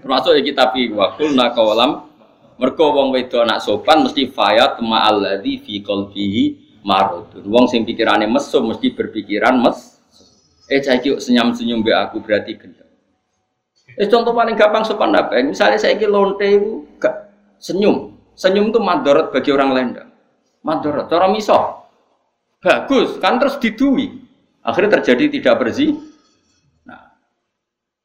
Termasuk 0.03 0.35
kitab 0.43 0.75
iki 0.75 0.91
wa 0.91 1.15
kulna 1.15 1.55
qawalam 1.55 2.11
mergo 2.59 2.91
wong 2.91 3.15
wedok 3.15 3.47
anak 3.47 3.63
sopan 3.63 4.03
mesti 4.03 4.27
fayat 4.27 4.83
ma'alladzi 4.83 5.63
fi 5.63 5.79
qalbihi 5.79 6.43
maradun. 6.83 7.47
Wong 7.47 7.71
sing 7.71 7.87
pikirane 7.87 8.27
mesum 8.27 8.67
mesti 8.67 8.91
berpikiran 8.91 9.63
mes. 9.63 9.95
Eh 10.67 10.83
cah 10.83 10.99
senyum-senyum 10.99 11.79
be 11.79 11.95
aku 11.95 12.19
berarti 12.19 12.59
gendeng. 12.59 12.83
Eh, 13.93 14.09
contoh 14.09 14.33
paling 14.33 14.57
gampang 14.57 14.83
sopan 14.83 15.13
apa? 15.13 15.37
Misalnya 15.39 15.77
saya 15.77 15.93
ini 15.93 16.07
lonte 16.07 16.49
senyum. 17.61 18.15
Senyum 18.33 18.73
itu 18.73 18.79
madorot 18.81 19.29
bagi 19.29 19.53
orang 19.53 19.69
lain. 19.71 19.89
Madorot. 20.65 21.05
Cara 21.07 21.29
miso. 21.29 21.85
Bagus. 22.59 23.21
Kan 23.21 23.37
terus 23.37 23.61
didui. 23.61 24.09
Akhirnya 24.65 24.97
terjadi 24.99 25.37
tidak 25.37 25.61
bersih. 25.61 25.93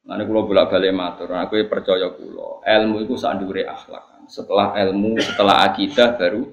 Nanti 0.09 0.25
kalau 0.25 0.49
bolak 0.49 0.73
balik 0.73 0.89
matur. 0.89 1.29
Aku 1.37 1.53
percaya 1.69 2.09
kulo. 2.09 2.65
Ilmu 2.65 3.05
itu 3.05 3.13
sandure 3.13 3.61
akhlak. 3.61 4.25
Setelah 4.25 4.73
ilmu, 4.81 5.21
setelah 5.21 5.69
akidah 5.69 6.17
baru 6.17 6.49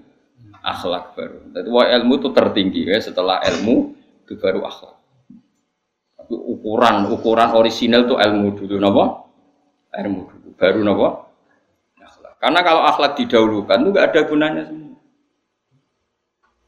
akhlak 0.60 1.16
baru. 1.16 1.40
Jadi 1.56 1.68
ilmu 1.72 2.12
itu 2.20 2.28
tertinggi 2.36 2.80
ya. 2.84 3.00
Setelah 3.00 3.40
ilmu 3.48 3.96
itu 4.28 4.36
baru 4.36 4.60
akhlak. 4.60 4.96
Tapi 6.20 6.34
ukuran 6.36 7.08
ukuran 7.08 7.56
orisinal 7.56 8.04
itu 8.04 8.20
ilmu 8.20 8.48
dulu, 8.60 8.76
napa? 8.76 9.04
ilmu 9.96 10.20
dulu, 10.28 10.48
baru 10.60 10.80
nopo 10.84 11.06
akhlak. 11.96 12.34
Karena 12.36 12.60
kalau 12.60 12.82
akhlak 12.84 13.16
didahulukan 13.16 13.78
itu 13.80 13.88
nggak 13.88 14.06
ada 14.12 14.20
gunanya 14.28 14.62
semua. 14.68 15.00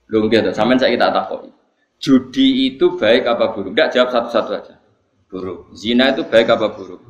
Loh 0.08 0.24
gitu, 0.32 0.48
sampean 0.56 0.80
saya 0.80 0.96
kita 0.96 1.12
takut. 1.12 1.52
Judi 1.98 2.72
itu 2.72 2.96
baik 2.96 3.28
apa 3.28 3.52
buruk? 3.52 3.74
Tidak 3.76 3.90
jawab 3.92 4.08
satu-satu 4.14 4.50
aja. 4.54 4.77
Buruk. 5.28 5.76
Zina 5.76 6.16
itu 6.16 6.24
baik 6.24 6.48
apa 6.48 6.72
buruk? 6.72 7.04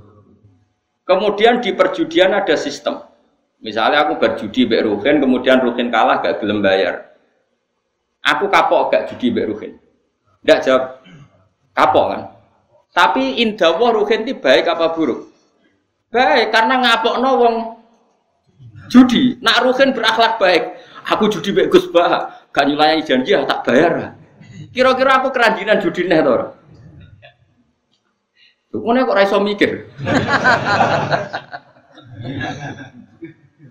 Kemudian 1.06 1.62
di 1.62 1.72
perjudian 1.72 2.34
ada 2.34 2.58
sistem. 2.58 3.00
Misalnya 3.62 4.06
aku 4.06 4.18
berjudi 4.18 4.66
Mbak 4.66 4.82
Ruhin, 4.86 5.16
kemudian 5.22 5.58
Ruhin 5.62 5.88
kalah 5.90 6.22
gak 6.22 6.42
gelem 6.42 6.62
bayar. 6.62 7.14
Aku 8.22 8.50
kapok 8.50 8.90
gak 8.90 9.14
judi 9.14 9.30
Mbak 9.30 9.46
Ruhin. 9.50 9.72
Tidak 10.42 10.58
jawab 10.66 10.82
kapok 11.74 12.06
kan. 12.12 12.22
Tapi 12.92 13.40
indah 13.40 13.78
Ruhin 13.78 14.26
itu 14.26 14.34
baik 14.38 14.66
apa 14.66 14.94
buruk? 14.94 15.30
Baik, 16.10 16.50
karena 16.50 16.74
ngapok 16.82 17.14
wong 17.22 17.54
judi. 18.90 19.38
Nak 19.38 19.62
Ruhin 19.62 19.94
berakhlak 19.94 20.42
baik. 20.42 20.62
Aku 21.08 21.30
judi 21.32 21.54
baik 21.54 21.70
Gus 21.72 21.88
Bah, 21.88 22.50
gak 22.52 22.66
nyulayani 22.66 23.06
janji 23.06 23.32
ya 23.32 23.46
tak 23.46 23.64
bayar. 23.64 24.18
Kira-kira 24.74 25.24
aku 25.24 25.32
keranjinan 25.32 25.80
judi 25.80 26.04
nih 26.04 26.20
Mana 28.72 29.08
kok 29.08 29.16
raiso 29.16 29.40
mikir? 29.40 29.88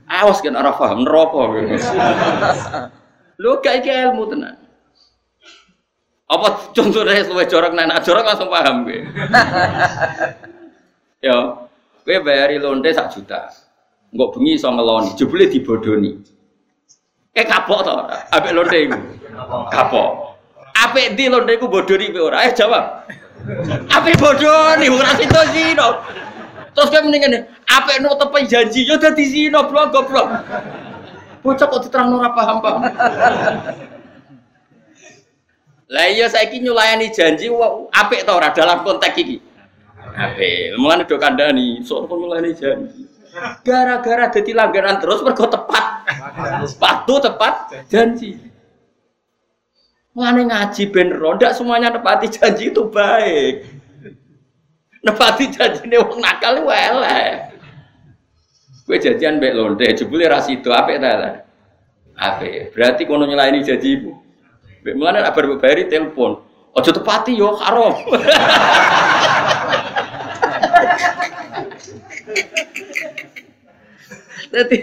Awas 0.08 0.40
kan 0.42 0.56
arah 0.58 0.74
paham 0.74 1.06
neraka. 1.06 1.42
Lu 3.38 3.62
gak 3.62 3.86
iki 3.86 3.92
ilmu 3.94 4.26
tenan. 4.34 4.58
Apa 6.28 6.74
contohnya 6.76 7.24
sesuai 7.24 7.48
jorok 7.48 7.72
nana 7.78 8.02
jorok 8.04 8.26
langsung 8.26 8.50
paham 8.52 8.84
gue. 8.84 9.06
ya, 11.24 11.38
Kowe 12.04 12.18
bayari 12.24 12.58
lonte 12.60 12.92
sak 12.92 13.14
juta. 13.16 13.48
Enggak 14.12 14.30
bengi 14.36 14.56
iso 14.60 14.68
ngeloni, 14.72 15.16
jebule 15.20 15.46
dibodoni. 15.52 16.12
Eh 17.38 17.46
kapok 17.46 17.80
to, 17.86 17.94
ambek 18.34 18.52
lonte 18.56 18.78
iku. 18.90 19.00
Kapok. 19.72 20.10
Apik 20.74 21.14
ndi 21.16 21.30
lonte 21.30 21.54
iku 21.56 21.70
bodoni 21.70 22.10
kowe 22.12 22.28
ora? 22.34 22.44
Eh 22.50 22.52
jawab. 22.58 23.06
Apik 23.88 24.16
bodoni 24.20 24.88
ora 24.90 25.12
situ 25.16 25.42
zino. 25.54 25.88
Terus 26.74 26.90
kowe 26.94 27.02
mendingan 27.02 27.48
apik 27.66 27.98
no 28.04 28.18
tepe 28.18 28.46
janji 28.50 28.86
yo 28.86 28.98
dadi 28.98 29.26
zino 29.26 29.66
blok 29.70 29.94
goblok. 29.94 30.28
Bocah 31.46 31.66
kok 31.70 31.82
diterangno 31.86 32.20
ora 32.20 32.34
paham-paham. 32.34 32.82
Lah 35.88 36.06
iya 36.12 36.28
saiki 36.28 36.60
nyulayani 36.60 37.14
janji 37.16 37.48
apik 37.96 38.28
to 38.28 38.32
ora 38.36 38.52
dalam 38.52 38.84
konteks 38.84 39.16
iki. 39.16 39.38
Ape, 40.18 40.74
mulane 40.82 41.06
do 41.06 41.16
kandhani, 41.22 41.86
sok 41.86 42.10
pemulane 42.10 42.52
janji. 42.58 43.06
Gara-gara 43.62 44.34
dadi 44.34 44.52
langgaran 44.52 44.98
terus 44.98 45.22
mergo 45.22 45.46
tepat. 45.46 45.86
Sepatu 46.66 47.22
tepat 47.22 47.86
janji. 47.86 48.34
Mulane 50.18 50.50
ngaji 50.50 50.90
ben 50.90 51.14
ro, 51.14 51.38
ndak 51.38 51.54
semuanya 51.54 51.94
nepati 51.94 52.26
janji 52.26 52.74
itu 52.74 52.90
baik. 52.90 53.70
Nepati 55.06 55.46
janji 55.54 55.86
ini 55.86 56.02
wong 56.02 56.18
nakal 56.18 56.58
ku 56.66 56.74
elek. 56.74 57.54
Janjian 58.90 59.38
mbek 59.38 59.54
lonte, 59.54 59.86
jebule 59.94 60.26
ra 60.26 60.42
sido 60.42 60.74
apik 60.74 60.98
ta. 60.98 61.46
Apik. 62.18 62.74
Berarti 62.74 63.06
kono 63.06 63.30
nyelaini 63.30 63.62
janjimu. 63.62 64.18
Mbek 64.82 64.98
mulane 64.98 65.22
nek 65.22 65.38
bar 65.38 65.46
bayari 65.62 65.86
telepon. 65.86 66.42
Aja 66.74 66.90
tepati 66.98 67.38
yo. 67.38 67.54
Jadi 74.50 74.78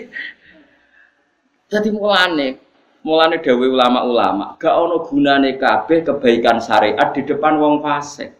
jadi 1.74 1.88
mulane 1.90 2.62
mulane 3.04 3.38
dawe 3.44 3.66
ulama-ulama 3.68 4.56
gak 4.56 4.74
ono 4.74 5.04
gunane 5.04 5.60
kabeh 5.60 6.02
kebaikan 6.08 6.56
syariat 6.58 7.12
di 7.12 7.22
depan 7.22 7.60
wong 7.60 7.84
fasik. 7.84 8.32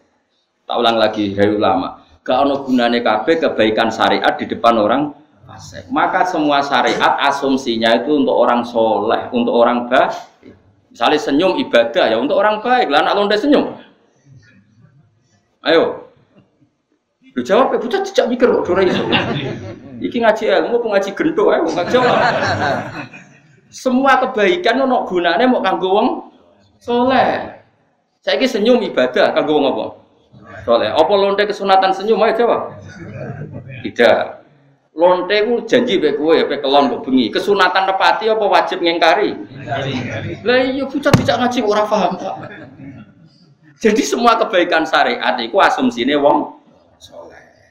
Tak 0.65 0.81
ulang 0.81 0.97
lagi 0.97 1.29
hai 1.37 1.53
ulama, 1.53 2.01
gak 2.25 2.37
ono 2.41 2.65
gunane 2.65 3.05
kabeh 3.05 3.37
kebaikan 3.37 3.93
syariat 3.93 4.33
di 4.33 4.49
depan 4.49 4.81
orang 4.81 5.13
fasik. 5.45 5.85
Maka 5.93 6.25
semua 6.25 6.65
syariat 6.65 7.13
asumsinya 7.29 8.01
itu 8.01 8.17
untuk 8.17 8.33
orang 8.33 8.65
soleh, 8.65 9.29
untuk 9.29 9.53
orang 9.53 9.85
baik. 9.85 10.11
Misalnya 10.89 11.19
senyum 11.21 11.59
ibadah 11.61 12.07
ya 12.09 12.17
untuk 12.17 12.41
orang 12.41 12.65
baik. 12.65 12.89
Lah 12.89 13.05
anak 13.05 13.13
lonte 13.13 13.37
senyum. 13.37 13.77
Ayo. 15.61 16.09
Lu 17.35 17.43
jawab 17.43 17.75
ya 17.75 17.77
bocah 17.83 17.99
cecak 17.99 18.31
mikir 18.31 18.47
kok 18.47 18.71
ora 18.71 18.81
iso. 18.81 19.03
Iki 19.99 20.17
ngaji 20.23 20.43
ilmu 20.55 20.81
ngaji 20.87 21.09
gento 21.11 21.51
ayo 21.51 21.67
jawab. 21.91 22.15
Semua 23.75 24.23
kebaikan 24.23 24.87
ono 24.87 25.03
gunane 25.03 25.43
mau 25.51 25.59
kanggo 25.59 25.91
wong 25.91 26.07
soleh. 26.79 27.59
Saiki 28.23 28.47
senyum 28.47 28.79
ibadah 28.79 29.35
kanggo 29.35 29.59
wong 29.59 29.65
apa? 29.67 29.85
Soleh. 30.63 30.95
Apa 30.95 31.11
lonte 31.11 31.43
kesunatan 31.43 31.91
senyum 31.91 32.23
ayo 32.23 32.39
jawab. 32.39 32.61
Tidak. 33.83 34.47
Lonte 34.95 35.35
ku 35.43 35.67
janji 35.67 35.99
bae 35.99 36.15
kowe 36.15 36.39
pe 36.47 36.63
kelon 36.63 36.87
kok 36.87 37.03
bengi. 37.03 37.27
Kesunatan 37.27 37.83
nepati 37.91 38.31
apa 38.31 38.45
wajib 38.47 38.79
ngengkari? 38.79 39.35
Lah 40.47 40.59
iya 40.63 40.87
bocah 40.87 41.11
tidak 41.11 41.35
ngaji 41.43 41.59
ora 41.67 41.83
paham. 41.83 42.15
Jadi 43.75 44.01
semua 44.07 44.39
kebaikan 44.39 44.87
syariat 44.87 45.35
itu 45.43 45.59
asumsinya 45.59 46.15
wong. 46.23 46.54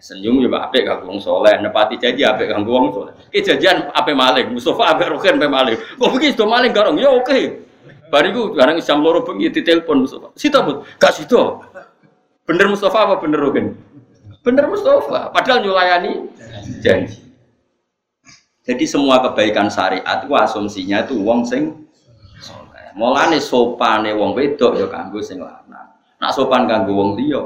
Senyum 0.04 0.36
ya 0.44 0.68
apik 0.68 0.84
kanggo 0.84 1.08
wong 1.08 1.16
soleh, 1.16 1.56
nepati 1.64 1.96
janji 1.96 2.28
apik 2.28 2.52
kanggo 2.52 2.76
wong 2.76 2.92
soleh. 2.92 3.16
Ki 3.32 3.40
janjian 3.40 3.88
apik 3.88 4.12
maling, 4.12 4.52
Mustafa 4.52 4.92
apik 4.92 5.08
roken 5.08 5.40
apik 5.40 5.48
maling. 5.48 5.78
Kok 5.80 6.08
begini 6.12 6.36
sudah 6.36 6.44
maling 6.44 6.76
garong? 6.76 7.00
Ya 7.00 7.08
oke. 7.08 7.64
Bariku 8.12 8.52
barang 8.52 8.84
jam 8.84 9.00
loro 9.00 9.24
bengi 9.24 9.48
ditelepon 9.48 10.04
Mustafa. 10.04 10.28
Sita 10.36 10.60
bud, 10.60 10.84
gak 11.00 11.08
sita. 11.16 11.40
Bener 12.44 12.68
Mustafa 12.68 13.00
apa 13.00 13.14
bener 13.16 13.40
roken? 13.40 13.80
Bener 14.44 14.68
Mustafa, 14.68 15.32
padahal 15.32 15.64
nyulayani 15.64 16.28
janji. 16.84 17.24
Jadi 18.60 18.84
semua 18.84 19.24
kebaikan 19.24 19.72
syariat 19.72 20.20
itu 20.20 20.36
asumsinya 20.36 21.08
itu 21.08 21.16
wong 21.16 21.48
sing 21.48 21.88
soleh. 22.44 22.92
Mulane 22.92 23.40
sopane 23.40 24.12
wong 24.12 24.36
wedok 24.36 24.76
ya 24.76 24.84
kanggo 24.92 25.24
sing 25.24 25.40
lanang. 25.40 25.96
Nak 26.20 26.32
sopan 26.36 26.68
kanggo 26.68 26.92
wong 26.92 27.16
liya 27.16 27.40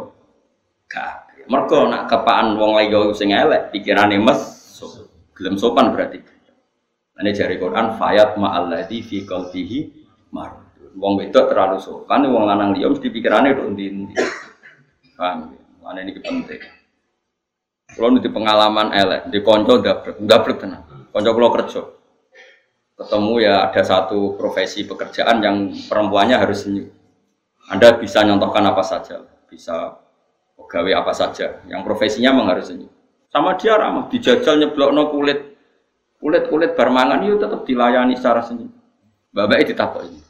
gak. 0.90 1.27
Mergo 1.48 1.88
nak 1.88 2.12
kepaan 2.12 2.60
wong 2.60 2.76
liya 2.76 3.08
sing 3.16 3.32
elek 3.32 3.72
mes 4.20 4.40
so, 4.76 4.84
gelem 5.32 5.56
sopan 5.56 5.96
berarti. 5.96 6.20
Ini 7.18 7.34
jari 7.34 7.58
Quran 7.58 7.98
fayat 7.98 8.38
ma'alladzi 8.38 9.02
fi 9.02 9.26
qalbihi 9.26 9.78
marud. 10.30 10.68
Wong 10.94 11.18
wedok 11.18 11.50
terlalu 11.50 11.80
sopan, 11.80 12.28
wong 12.28 12.44
lanang 12.46 12.76
liya 12.76 12.92
mesti 12.92 13.08
pikirane 13.10 13.56
tok 13.56 13.68
ndi-ndi. 13.74 14.14
Paham? 15.18 15.56
Mana 15.82 16.04
ini 16.04 16.14
penting. 16.20 16.62
Kalau 17.96 18.12
nanti 18.12 18.28
pengalaman 18.28 18.92
elek, 18.92 19.32
di 19.32 19.40
konco 19.40 19.80
dablek, 19.80 20.20
dablek 20.20 20.60
tenang. 20.60 20.84
Konco 21.08 21.30
kalau 21.32 21.50
kerja, 21.56 21.82
ketemu 22.94 23.34
ya 23.40 23.54
ada 23.66 23.82
satu 23.82 24.36
profesi 24.36 24.84
pekerjaan 24.84 25.40
yang 25.40 25.56
perempuannya 25.88 26.36
harus 26.36 26.68
senyum. 26.68 26.92
Anda 27.72 27.96
bisa 27.96 28.22
nyontohkan 28.22 28.62
apa 28.68 28.84
saja, 28.84 29.24
bisa 29.48 29.96
pegawai 30.68 31.00
apa 31.00 31.12
saja, 31.16 31.64
yang 31.64 31.80
profesinya 31.80 32.36
memang 32.36 32.52
harus 32.52 32.68
senyum. 32.68 32.92
Sama 33.32 33.56
dia 33.56 33.80
ramah, 33.80 34.12
dijajal 34.12 34.60
nyeblok 34.60 34.92
no 34.92 35.08
kulit, 35.08 35.56
kulit 36.20 36.44
kulit 36.52 36.76
barmangan 36.76 37.24
itu 37.24 37.40
tetap 37.40 37.64
dilayani 37.64 38.20
secara 38.20 38.44
senyum. 38.44 38.68
Bapak 39.32 39.64
itu 39.64 39.72
ditakut 39.72 40.04
ini. 40.04 40.20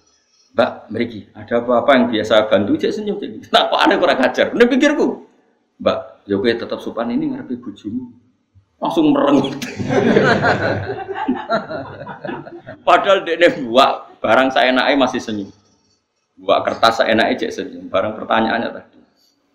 Mbak, 0.55 0.71
meriki, 0.91 1.21
ada 1.35 1.63
apa-apa 1.63 1.91
yang 1.95 2.07
biasa 2.11 2.47
bantu 2.47 2.79
cek 2.79 2.91
senyum 2.95 3.19
cek. 3.19 3.31
Nah, 3.55 3.67
kok 3.67 3.79
ada 3.83 3.95
kurang 3.99 4.19
ajar? 4.23 4.47
Ini 4.55 4.65
pikirku. 4.67 5.07
Mbak, 5.83 5.99
ya 6.27 6.35
gue 6.39 6.53
tetap 6.55 6.79
sopan 6.83 7.11
ini 7.11 7.35
ngarepe 7.35 7.59
bojomu. 7.59 8.15
Langsung 8.79 9.11
merengut. 9.11 9.59
Padahal 12.87 13.27
dia 13.27 13.51
buat 13.59 14.23
barang 14.23 14.55
saya 14.55 14.71
naik 14.71 14.99
masih 14.99 15.19
senyum. 15.19 15.51
Buat 16.39 16.63
kertas 16.63 17.03
saya 17.03 17.15
naik 17.15 17.43
cek 17.43 17.51
senyum. 17.55 17.91
Barang 17.91 18.15
pertanyaannya 18.15 18.71
tadi. 18.71 18.88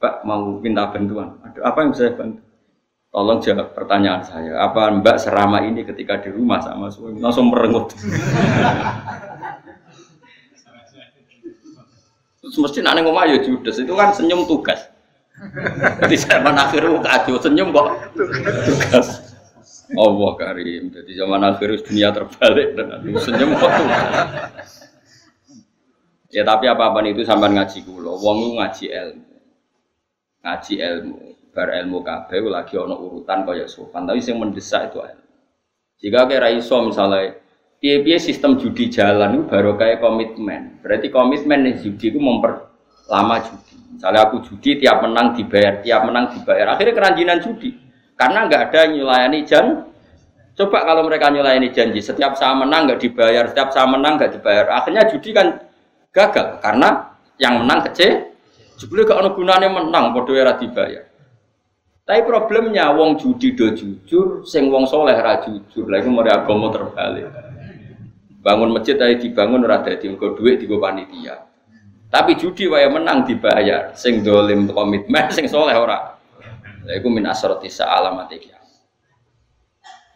Mbak 0.04 0.28
mau 0.28 0.60
minta 0.60 0.92
bantuan. 0.92 1.40
Ada 1.48 1.64
apa 1.64 1.80
yang 1.80 1.96
bisa 1.96 2.12
saya 2.12 2.20
bantu? 2.20 2.44
Tolong 3.08 3.40
jawab 3.40 3.72
pertanyaan 3.72 4.20
saya. 4.28 4.60
Apa 4.60 4.92
Mbak 5.00 5.16
serama 5.16 5.64
ini 5.64 5.88
ketika 5.88 6.20
di 6.20 6.28
rumah 6.28 6.60
sama 6.60 6.92
suami 6.92 7.24
langsung 7.24 7.48
merengut. 7.48 7.96
Mesti 12.44 12.84
nane 12.84 13.00
ngomong 13.00 13.24
ayo 13.24 13.48
judes 13.48 13.80
itu 13.80 13.96
kan 13.96 14.12
senyum 14.12 14.44
tugas. 14.44 14.92
Jadi 16.04 16.16
zaman 16.20 16.52
akhir 16.52 16.84
kacau 17.00 17.40
senyum 17.40 17.72
kok 17.72 17.88
tugas. 18.68 19.08
Allah 19.88 20.32
karim. 20.36 20.92
Jadi 20.92 21.16
zaman 21.16 21.48
akhir 21.48 21.80
dunia 21.88 22.12
terbalik 22.12 22.76
dan 22.76 23.08
senyum 23.24 23.56
kok 23.56 23.72
tugas. 23.72 24.68
Ya 26.28 26.44
tapi 26.44 26.68
apa-apa 26.68 27.08
itu 27.08 27.24
sampai 27.24 27.56
ngaji 27.56 27.88
kulo. 27.88 28.20
Wong 28.20 28.60
ngaji 28.60 28.92
ilmu. 28.92 29.33
Ngaji 30.44 30.74
ilmu. 30.84 31.18
Bar 31.54 31.70
ilmu 31.70 32.02
kabeh 32.02 32.44
lagi 32.50 32.76
ono 32.76 33.00
urutan 33.00 33.48
kaya 33.48 33.66
sopan. 33.66 34.04
Tapi 34.04 34.20
yang 34.20 34.44
mendesak 34.44 34.92
itu 34.92 35.00
ilmu. 35.00 35.24
Jika 36.04 36.28
kira 36.28 36.52
iso 36.52 36.84
misalnya 36.84 37.40
piye-piye 37.80 38.20
sistem 38.20 38.60
judi 38.60 38.92
jalan 38.92 39.40
itu 39.40 39.44
baru 39.48 39.80
kayak 39.80 40.04
komitmen. 40.04 40.84
Berarti 40.84 41.08
komitmen 41.08 41.64
nih 41.64 41.76
judi 41.80 42.12
itu 42.12 42.20
memperlama 42.20 43.40
judi. 43.40 43.76
Misalnya 43.96 44.28
aku 44.28 44.44
judi 44.44 44.84
tiap 44.84 45.00
menang 45.00 45.38
dibayar, 45.38 45.80
tiap 45.80 46.04
menang 46.04 46.36
dibayar. 46.36 46.76
Akhirnya 46.76 46.94
keranjinan 46.98 47.40
judi. 47.40 47.78
Karena 48.20 48.50
nggak 48.50 48.62
ada 48.68 48.82
nyulayani 48.92 49.40
jan. 49.48 49.66
Coba 50.54 50.86
kalau 50.86 51.08
mereka 51.10 51.34
nyulayani 51.34 51.74
janji, 51.74 51.98
setiap 51.98 52.38
saya 52.38 52.54
menang 52.54 52.86
nggak 52.86 53.02
dibayar, 53.02 53.50
setiap 53.50 53.74
saya 53.74 53.90
menang 53.90 54.22
nggak 54.22 54.38
dibayar. 54.38 54.70
Akhirnya 54.70 55.10
judi 55.10 55.34
kan 55.34 55.66
gagal 56.14 56.62
karena 56.62 57.18
yang 57.42 57.64
menang 57.64 57.90
kecil. 57.90 58.33
Jebule 58.78 59.06
gak 59.06 59.22
ono 59.22 59.30
gunane 59.38 59.68
menang 59.70 60.14
padha 60.18 60.34
ora 60.34 60.54
dibayar. 60.58 61.06
Tapi 62.04 62.20
problemnya 62.28 62.92
wong 62.92 63.16
judi 63.16 63.56
do 63.56 63.72
jujur, 63.72 64.44
sing 64.44 64.68
wong 64.68 64.84
soleh 64.84 65.16
ra 65.16 65.40
jujur. 65.40 65.88
Lah 65.88 66.04
iku 66.04 66.12
mari 66.12 66.36
agama 66.36 66.68
terbalik. 66.68 67.32
Bangun 68.44 68.76
masjid 68.76 69.00
ae 69.00 69.16
dibangun 69.16 69.64
ora 69.64 69.80
dadi 69.80 70.12
engko 70.12 70.36
dhuwit 70.36 70.60
digo 70.60 70.84
panitia. 70.84 71.48
Tapi 72.12 72.36
judi 72.36 72.68
wae 72.68 72.92
menang 72.92 73.24
dibayar. 73.24 73.96
Sing 73.96 74.20
dolim 74.20 74.68
komitmen, 74.68 75.32
sing 75.32 75.48
soleh 75.48 75.80
ora. 75.80 76.20
Lah 76.84 76.94
iku 77.00 77.08
min 77.08 77.24
asrati 77.24 77.72
alamat 77.72 78.28
iki. 78.36 78.52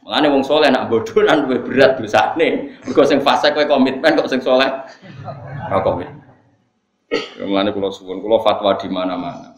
Wong 0.03 0.43
soleh 0.43 0.67
nak 0.67 0.91
bodoh 0.91 1.23
luwih 1.23 1.63
berat 1.63 2.03
dosane. 2.03 2.79
Mergo 2.83 3.07
sing 3.07 3.23
fase 3.23 3.55
kowe 3.55 3.63
komitmen 3.63 4.19
kok 4.19 4.27
sing 4.27 4.43
soleh 4.43 4.67
ora 5.71 5.79
komitmen. 5.79 6.26
Mengenai 7.39 7.71
kula 7.71 7.87
suwun, 7.87 8.19
kula 8.19 8.43
fatwa 8.43 8.75
di 8.75 8.91
mana-mana. 8.91 9.55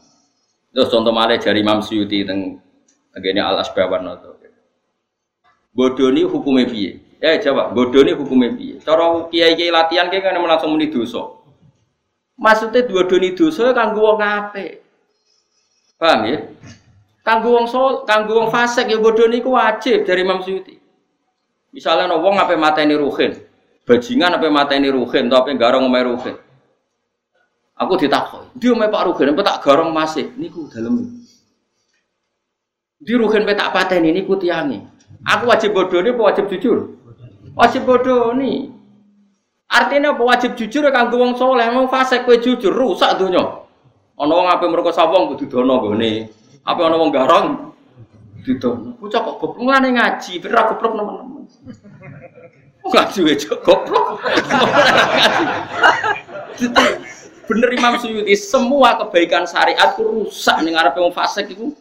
Terus 0.69 0.93
contoh 0.93 1.09
malih 1.09 1.41
jari 1.41 1.65
Imam 1.65 1.81
Suyuti 1.81 2.21
teng 2.21 2.61
ngene 3.17 3.41
Al 3.41 3.65
Asbawan 3.65 4.05
noto. 4.05 4.37
Bodoh 5.73 6.09
ini 6.09 6.25
hukumnya 6.25 6.65
piye? 6.65 6.97
Ya 7.21 7.37
jawab, 7.41 7.77
bodoh 7.77 8.01
ini 8.01 8.13
hukumnya 8.13 8.53
piye? 8.53 8.81
Cara 8.81 9.29
kiai-kiai 9.29 9.73
latihan 9.73 10.09
kayak 10.09 10.29
kan 10.29 10.37
langsung 10.37 10.73
muni 10.73 10.89
dosa. 10.89 11.39
Maksudnya 12.39 12.87
dua 12.87 13.05
doni 13.05 13.35
dosa 13.37 13.75
kanggo 13.75 14.01
wong 14.01 14.19
apik. 14.21 14.81
Paham 15.99 16.19
ya? 16.25 16.37
Kanggo 17.21 17.49
wong 17.53 17.67
sol, 17.69 18.07
kanggo 18.07 18.39
wong 18.39 18.49
fasik 18.49 18.89
ya 18.89 18.97
bodoh 18.97 19.29
niku 19.29 19.53
wajib 19.53 20.05
dari 20.05 20.25
Imam 20.25 20.41
Suyuti. 20.41 20.79
Misalnya 21.69 22.09
no 22.09 22.21
wong 22.25 22.41
ape 22.41 22.57
mateni 22.57 22.97
ruhin, 22.97 23.37
bajingan 23.85 24.41
ape 24.41 24.49
mateni 24.49 24.89
ruhin, 24.89 25.29
atau 25.29 25.45
ape 25.45 25.53
garong 25.53 25.85
omahe 25.85 26.05
ruhin. 26.09 26.35
Aku 27.79 27.95
ditakoi, 27.95 28.59
dia 28.59 28.75
omahe 28.75 28.91
Pak 28.91 29.07
apa 29.07 29.39
tak 29.39 29.63
garong 29.63 29.95
masih, 29.95 30.35
niku 30.35 30.67
dalem. 30.67 31.23
Di 32.99 33.15
ruhin 33.15 33.47
pe 33.47 33.55
tak 33.55 33.71
pateni 33.71 34.11
niku 34.11 34.35
tiangi. 34.35 34.83
Aku 35.23 35.47
wajib 35.47 35.71
bodoh 35.71 36.03
ini, 36.03 36.11
wajib 36.11 36.51
jujur? 36.51 36.99
Wajib 37.55 37.87
bodoh 37.87 38.35
nih. 38.35 38.67
Artinya 39.71 40.11
apa 40.11 40.23
wajib 40.27 40.59
jujur 40.59 40.83
ya 40.83 40.91
kanggo 40.91 41.23
wong 41.23 41.39
soleh, 41.39 41.71
wong 41.71 41.87
fasik 41.87 42.27
kowe 42.27 42.35
jujur 42.35 42.75
rusak 42.75 43.15
donya. 43.15 43.63
Ana 44.19 44.33
wong 44.35 44.51
ape 44.51 44.67
merkosa 44.67 45.07
wong 45.07 45.31
kudu 45.31 45.47
dono 45.47 45.79
gone. 45.79 46.27
Ape 46.67 46.81
ana 46.83 46.99
wong 46.99 47.15
garong 47.15 47.71
didono. 48.43 48.99
Bocah 48.99 49.23
kok 49.23 49.39
goblok 49.39 49.63
ngene 49.63 49.95
ngaji, 49.95 50.43
ben 50.43 50.51
ra 50.51 50.67
goblok 50.67 50.93
nemen-nemen. 50.99 51.47
Ngaji 52.83 53.19
wae 53.23 53.35
goblok. 53.63 54.19
Bener 57.49 57.69
Imam 57.73 57.97
Suyuti, 57.97 58.37
semua 58.37 58.93
kebaikan 59.01 59.49
syariat 59.49 59.97
itu 59.97 60.05
rusak 60.05 60.61
ning 60.61 60.77
ngarepe 60.77 61.01
wong 61.01 61.09
fasik 61.09 61.49
iku. 61.49 61.73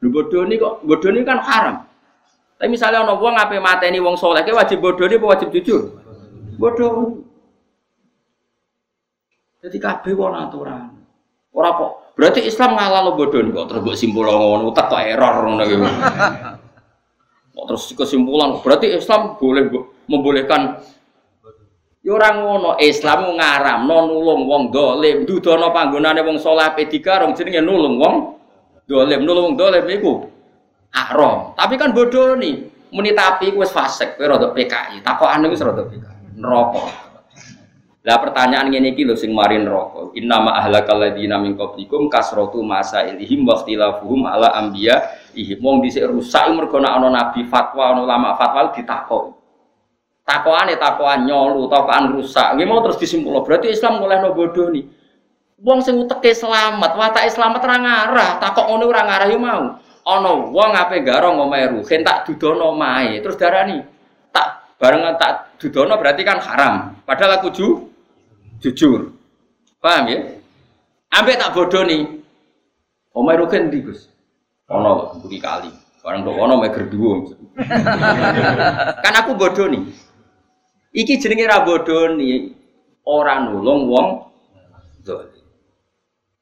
Lho 0.00 0.08
bodoni 0.08 0.56
kok, 0.56 0.80
bodoni 0.80 1.20
kan 1.28 1.44
haram. 1.44 1.84
Tapi 2.56 2.72
misalnya 2.72 3.04
ana 3.04 3.12
wong 3.12 3.36
ape 3.36 3.60
mateni 3.60 4.00
wong 4.00 4.16
soleh, 4.16 4.40
wajib 4.40 4.80
bodoni 4.80 5.20
apa 5.20 5.26
wajib 5.28 5.52
jujur? 5.52 6.00
Bodoh. 6.56 7.20
Jadi 9.60 9.76
kabeh 9.76 10.16
wong 10.16 10.32
aturan. 10.40 10.88
Ora 11.52 11.70
kok. 11.76 11.92
Berarti 12.16 12.40
Islam 12.40 12.72
ngalah 12.72 13.00
lo 13.04 13.12
bodoh 13.12 13.44
kok 13.44 13.66
terus 13.68 13.80
mbok 13.84 13.96
simpul 13.96 14.24
ngono 14.24 14.72
tak 14.72 14.88
kok 14.88 15.04
error 15.04 15.36
ngono. 15.52 15.64
Kok 17.52 17.64
terus 17.68 17.84
kesimpulan 17.92 18.64
berarti 18.64 18.96
Islam 18.96 19.36
boleh 19.36 19.68
membolehkan 20.08 20.80
Ya 22.02 22.18
ora 22.18 22.34
ngono, 22.34 22.82
Islam 22.82 23.38
ngaramno 23.38 24.10
nulung 24.10 24.50
wong 24.50 24.62
dolim, 24.74 25.22
dudono 25.22 25.70
panggonane 25.70 26.18
wong 26.26 26.34
saleh 26.42 26.66
ape 26.66 26.90
dikarung 26.90 27.30
jenenge 27.38 27.62
nulung 27.62 27.94
wong 27.94 28.14
dolim, 28.90 29.22
nulung 29.22 29.54
dolim 29.54 29.86
iku 29.86 30.26
haram. 30.90 31.54
Tapi 31.54 31.78
kan 31.78 31.94
bodoh 31.94 32.34
nih, 32.34 32.58
muni 32.90 33.14
tapi 33.14 33.54
wis 33.54 33.70
fasik, 33.70 34.18
kowe 34.18 34.26
rada 34.26 34.50
PKI, 34.50 34.98
takokane 34.98 35.46
wis 35.46 35.62
rada 35.62 35.86
PKI. 35.86 36.42
Neraka. 36.42 36.90
Lah 38.02 38.18
pertanyaan 38.18 38.66
ngene 38.66 38.98
iki 38.98 39.06
lho 39.06 39.14
sing 39.14 39.30
mari 39.30 39.62
neraka. 39.62 40.10
Inna 40.18 40.42
ma 40.42 40.58
ahlakal 40.58 40.98
ladina 40.98 41.38
min 41.38 41.54
qablikum 41.54 42.10
kasratu 42.10 42.66
masailihim 42.66 43.46
wa 43.46 43.62
ikhtilafuhum 43.62 44.26
ala 44.26 44.50
anbiya 44.58 45.06
ihim. 45.38 45.62
Wong 45.62 45.86
dhisik 45.86 46.10
rusak 46.10 46.50
mergo 46.50 46.82
ana 46.82 46.98
nabi 46.98 47.46
fatwa, 47.46 47.94
ana 47.94 48.02
ulama 48.02 48.34
fatwa 48.34 48.74
ditakok. 48.74 49.41
Takokane 50.22 50.78
takokan 50.78 51.26
nyolu, 51.26 51.66
takokan 51.66 52.14
rusak. 52.14 52.54
Nggih 52.54 52.66
mau 52.70 52.78
terus 52.86 52.98
disimpul. 53.02 53.34
Berarti 53.42 53.74
Islam 53.74 53.98
mulai 53.98 54.22
no 54.22 54.30
bodoh 54.30 54.70
nih. 54.70 54.86
Wong 55.62 55.78
sing 55.82 55.94
uteke 55.98 56.34
selamat, 56.34 56.98
watake 56.98 57.30
selamat 57.30 57.62
ra 57.62 57.76
ngarah, 57.78 58.30
takok 58.42 58.66
ngono 58.66 58.90
ora 58.90 59.02
ngarah 59.06 59.28
yo 59.30 59.38
mau. 59.38 59.62
Ana 60.02 60.30
wong 60.50 60.70
ape 60.74 61.06
garo 61.06 61.38
ngomahe 61.38 61.70
ruhen 61.70 62.02
tak 62.02 62.26
dudono 62.26 62.74
mae. 62.74 63.22
Terus 63.22 63.38
darani 63.38 63.78
tak 64.34 64.74
barengan 64.78 65.14
tak 65.14 65.54
dudono 65.62 65.94
berarti 65.94 66.22
kan 66.26 66.42
haram. 66.42 66.98
Padahal 67.06 67.38
aku 67.38 67.54
ju, 67.54 67.66
jujur. 68.58 69.14
Paham 69.78 70.10
ya? 70.10 70.18
Ambek 71.14 71.38
tak 71.38 71.54
bodoh 71.54 71.86
nih. 71.86 72.22
Omahe 73.14 73.38
ruhen 73.42 73.70
ndi, 73.70 73.86
Gus? 73.86 74.10
Ana 74.66 75.14
buri 75.14 75.38
kali. 75.38 75.70
Barang 76.02 76.26
tok 76.26 76.34
ono 76.34 76.54
meger 76.58 76.90
dhuwur. 76.90 77.38
kan 79.06 79.14
aku 79.14 79.38
bodoh 79.38 79.70
nih. 79.70 79.86
Iki 80.92 81.24
jenenge 81.24 81.48
ra 81.48 81.64
bodoni 81.64 82.52
ora 83.08 83.40
nulung 83.40 83.88
wong 83.88 84.08
zalim. 85.00 85.32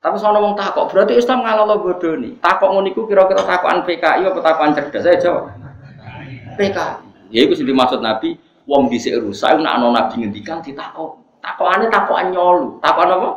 Tapi 0.01 0.17
sono 0.17 0.41
wong 0.43 0.57
takok, 0.57 0.91
berarti 0.91 1.15
Islam 1.15 1.47
ngalalo 1.47 1.79
bodoni. 1.79 2.35
Takok 2.43 2.73
ngono 2.73 2.89
iku 2.91 3.07
kira-kira 3.07 3.47
takokan 3.47 3.87
PKI 3.87 4.27
apa 4.27 4.39
takokan 4.43 4.75
cerdas? 4.75 5.07
Saya 5.07 5.21
jawab. 5.23 5.55
PKI. 6.59 7.31
Ya 7.31 7.41
iku 7.47 7.55
sing 7.55 7.69
dimaksud 7.69 8.03
Nabi, 8.03 8.35
wong 8.67 8.91
dhisik 8.91 9.15
rusak 9.23 9.55
nek 9.61 9.71
ana 9.71 9.87
nabi 9.93 10.25
ngendikan 10.25 10.59
ditakok. 10.65 11.15
Takokane 11.39 11.87
takokan 11.87 12.35
nyolu. 12.35 12.83
Takokan 12.83 13.13
apa? 13.13 13.31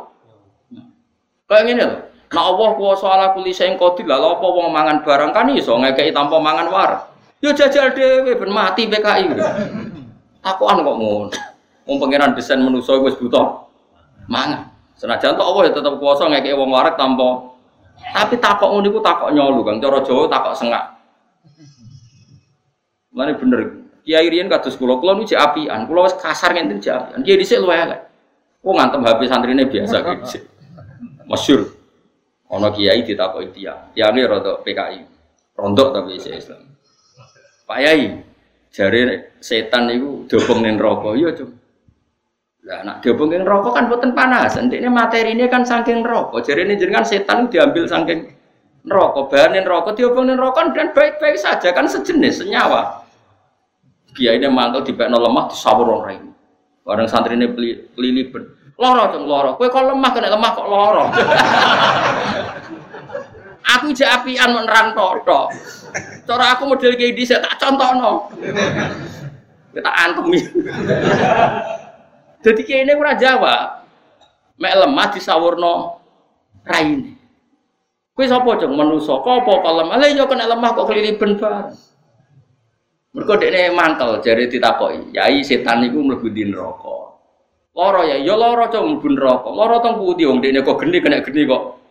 Kayak 1.46 1.62
ngene 1.68 1.84
lho. 1.84 1.98
Nek 2.34 2.42
Allah 2.42 2.68
kuwasa 2.74 3.06
ala 3.06 3.26
kulli 3.36 3.54
sing 3.54 3.78
qadir, 3.78 4.08
lha 4.10 4.18
apa 4.18 4.42
wong 4.42 4.72
mangan 4.72 5.06
barang 5.06 5.30
kan 5.30 5.46
iso 5.54 5.78
ngekeki 5.78 6.10
tanpa 6.10 6.42
mangan 6.42 6.72
war. 6.72 6.90
Ya 7.38 7.52
jajal 7.52 7.92
dhewe 7.94 8.34
ben 8.34 8.50
mati 8.50 8.88
PKI. 8.88 9.30
Takuan 10.44 10.84
kok 10.84 10.96
ngono. 11.00 11.32
Wong 11.88 11.96
pangeran 11.96 12.36
desain 12.36 12.60
manusa 12.60 13.00
wis 13.00 13.16
buta 13.16 13.64
mangan. 14.28 14.68
Senajan 15.00 15.40
tok 15.40 15.48
Allah 15.48 15.62
ya 15.68 15.72
tetep 15.72 15.94
kuasa 15.96 16.28
ngekek 16.28 16.54
wong 16.54 16.68
warak 16.68 17.00
tanpa 17.00 17.54
tapi 17.94 18.36
takok 18.36 18.68
ngono 18.68 18.86
iku 18.90 19.00
takok 19.00 19.30
nyolu 19.32 19.64
Kang. 19.64 19.80
Cara 19.80 19.98
Jawa 20.04 20.28
takok 20.28 20.54
sengak. 20.54 20.84
Mane 23.14 23.32
bener. 23.38 23.60
Kiai 24.04 24.28
riyen 24.28 24.52
kados 24.52 24.76
kula, 24.76 25.00
kula 25.00 25.16
niku 25.16 25.32
apian. 25.32 25.88
Kula 25.88 26.04
wis 26.04 26.14
kasar 26.20 26.52
ngenten 26.52 26.82
jek 26.82 26.92
apian. 26.92 27.24
Kiai 27.24 27.40
dhisik 27.40 27.62
luwe 27.62 27.72
elek. 27.72 28.00
Kok 28.60 28.74
ngantem 28.76 29.00
HP 29.00 29.20
santrine 29.30 29.64
biasa 29.64 29.96
kiai 30.04 30.18
dhisik. 30.20 30.42
Masyhur. 31.24 31.72
Ana 32.52 32.68
kiai 32.68 33.00
ditakoki 33.00 33.48
tiyang. 33.56 33.90
Tiyange 33.96 34.22
rada 34.28 34.60
PKI. 34.60 35.00
Rondok 35.54 35.94
tapi 35.94 36.18
Islam. 36.18 36.74
Pak 37.64 37.78
Yai, 37.80 38.20
jari 38.74 39.22
setan 39.38 39.86
itu 39.94 40.26
dobong 40.26 40.66
rokok 40.74 41.14
iya 41.14 41.30
cum 41.30 41.54
lah 42.66 42.82
nak 42.82 43.06
dobong 43.06 43.30
ning 43.30 43.46
rokok 43.46 43.76
kan 43.76 43.86
boten 43.86 44.16
panas. 44.18 44.58
Materi 44.90 45.38
ini 45.38 45.46
kan 45.46 45.62
saking 45.62 46.02
rokok 46.02 46.42
jari 46.42 46.66
ini 46.66 46.74
jenengan 46.74 47.06
setan 47.06 47.46
diambil 47.46 47.86
saking 47.86 48.34
rokok 48.90 49.30
bahan 49.30 49.62
rokok 49.62 49.94
diobong 49.94 50.34
rokok 50.34 50.74
dan 50.74 50.90
baik-baik 50.90 51.38
saja 51.38 51.70
kan 51.70 51.86
sejenis 51.86 52.42
senyawa. 52.42 53.06
Kiai 54.14 54.38
ini 54.38 54.46
mantul 54.50 54.86
di 54.86 54.94
bekno 54.94 55.18
lemah 55.18 55.50
di 55.50 55.56
sawur 55.58 55.90
orang 55.90 56.22
ini 56.22 56.30
orang 56.86 57.08
santri 57.08 57.34
ini 57.34 57.48
beli 57.50 58.22
ben 58.28 58.44
loro 58.78 59.04
cung 59.10 59.24
loro 59.24 59.56
kue 59.56 59.66
kok 59.72 59.84
lemah 59.86 60.10
kena 60.12 60.28
lemah 60.30 60.50
kok 60.52 60.68
loro 60.68 61.04
aku 63.64 63.96
jak 63.96 64.22
apian 64.22 64.52
menerang 64.52 64.92
tok 64.92 65.24
Cara 66.24 66.56
aku 66.56 66.68
model 66.68 66.96
kayak 66.96 67.14
di 67.14 67.24
tak 67.28 67.54
contohno. 67.60 68.32
Kita 69.74 69.90
antemi. 69.90 70.40
Jadi 72.44 72.60
kayak 72.64 72.82
ini 72.86 72.92
kurang 72.96 73.18
Jawa. 73.20 73.56
Mek 74.54 74.74
lemah 74.84 75.06
di 75.10 75.20
sawurno 75.20 75.98
raine. 76.62 77.14
Kue 78.14 78.30
sapa 78.30 78.54
jeng 78.62 78.78
apa 78.78 79.50
kok 79.58 79.74
lemah? 79.74 79.96
Lah 79.98 80.06
yo 80.06 80.24
kena 80.30 80.46
lemah 80.46 80.70
kok 80.78 80.86
keliliben 80.86 81.34
bareng. 81.34 81.74
Mergo 83.14 83.34
dekne 83.38 83.74
mangkel 83.74 84.22
jare 84.22 84.46
ditakoki. 84.50 85.14
Yai 85.14 85.42
setan 85.42 85.82
niku 85.82 86.02
mlebu 86.02 86.30
di. 86.30 86.50
Loro 87.74 88.06
ya, 88.06 88.18
ya 88.18 88.34
loro 88.38 88.70
cok 88.70 88.82
mlebu 88.86 89.08
neraka. 89.18 89.50
Loro 89.50 89.82
teng 89.82 89.98
pundi 89.98 90.26
wong 90.26 90.38
dekne 90.38 90.62
kok 90.62 90.78
geni 90.78 90.98
kena 91.02 91.22
geni 91.26 91.42
kok. 91.46 91.83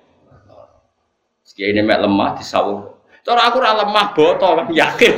Kiai 1.44 1.76
ini 1.76 1.84
mek 1.84 2.00
lemah 2.00 2.40
di 2.40 2.44
sawur 2.48 2.94
Cara 3.24 3.48
aku 3.48 3.64
ora 3.64 3.80
lemah 3.80 4.12
boto 4.12 4.48
kan 4.52 4.68
yakin. 4.68 5.16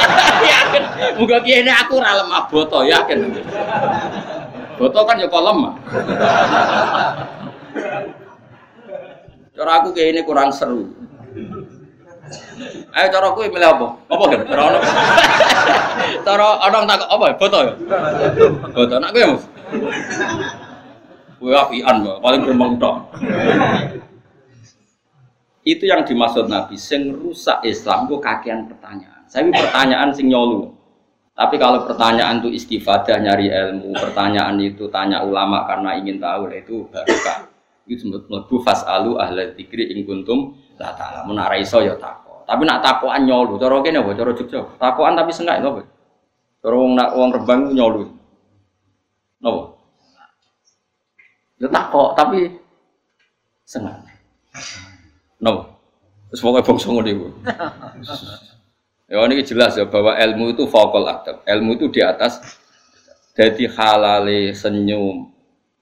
yakin. 0.52 0.82
Muga 1.16 1.40
kene 1.40 1.72
aku 1.72 1.96
ora 1.96 2.20
lemah 2.20 2.52
boto 2.52 2.84
yakin. 2.84 3.32
Boto 4.76 5.00
kan 5.08 5.16
ya 5.16 5.24
lemah. 5.24 5.74
Cara 9.56 9.72
aku 9.80 9.88
kayak 9.96 10.08
ini 10.12 10.20
kurang 10.28 10.52
seru. 10.52 10.92
Ayo 12.92 13.06
cara 13.08 13.32
aku 13.32 13.48
milih 13.48 13.72
apa? 13.72 13.88
Apa 14.04 14.24
kan? 14.28 14.40
Cara 14.44 14.62
ono. 14.68 14.78
Cara 16.28 16.46
ono 16.60 16.78
tak 16.84 17.08
apa? 17.08 17.26
Boto 17.40 17.58
ya. 17.64 17.74
Boto 18.68 18.94
nak 19.00 19.16
kowe. 19.16 19.36
Kowe 21.40 21.52
apian, 21.56 21.96
paling 22.20 22.40
gremeng 22.44 22.76
tok. 22.76 22.96
Itu 25.66 25.82
yang 25.82 26.06
dimaksud 26.06 26.46
Nabi, 26.46 26.78
sing 26.78 27.10
rusak 27.10 27.58
Islam 27.66 28.06
itu 28.06 28.22
kakean 28.22 28.70
pertanyaan. 28.70 29.26
Saya 29.26 29.50
pertanyaan 29.50 30.14
sing 30.14 30.30
nyolu. 30.30 30.70
Tapi 31.34 31.58
kalau 31.58 31.82
pertanyaan 31.82 32.38
itu 32.38 32.54
istifadah 32.54 33.18
nyari 33.18 33.50
ilmu, 33.50 33.90
pertanyaan 33.98 34.56
itu 34.62 34.86
tanya 34.88 35.26
ulama 35.26 35.66
karena 35.66 35.98
ingin 35.98 36.22
tahu, 36.22 36.48
itu 36.54 36.86
barokah. 36.86 37.50
Itu 37.90 38.06
mlebu 38.08 38.62
fasalu 38.62 39.18
ahla 39.18 39.58
dzikri 39.58 39.90
ing 39.90 40.06
kuntum 40.06 40.54
la 40.78 40.94
ta'ala. 40.94 41.26
Menara 41.26 41.58
iso 41.58 41.82
ya. 41.82 41.98
Tapi 42.46 42.62
nak 42.62 42.78
takoan 42.86 43.26
nyolu, 43.26 43.58
cara 43.58 43.82
kene 43.82 43.98
apa? 43.98 44.14
Cara 44.14 44.30
Jogja. 44.38 44.62
Takoan 44.78 45.18
tapi 45.18 45.34
sengak 45.34 45.58
apa? 45.66 45.82
Cara 46.62 46.74
wong 46.78 46.94
nak 46.94 47.10
wong 47.18 47.30
Rembang 47.34 47.74
nyolu. 47.74 48.06
Napa? 49.42 49.62
Ya 51.58 51.66
takok 51.74 52.14
tapi 52.14 52.54
sengak. 53.66 53.98
No. 55.42 55.76
Terus 56.32 56.40
pokoknya 56.42 56.66
bangsa 56.66 56.86
ngono 56.90 57.08
iku. 57.10 57.28
Ya 59.06 59.22
ini 59.22 59.38
jelas 59.46 59.78
ya 59.78 59.86
bahwa 59.86 60.18
ilmu 60.18 60.50
itu 60.50 60.66
vokal 60.66 61.06
adab. 61.06 61.46
Ilmu 61.46 61.78
itu 61.78 61.86
di 61.94 62.02
atas 62.02 62.42
jadi 63.38 63.70
halale 63.70 64.50
senyum. 64.50 65.30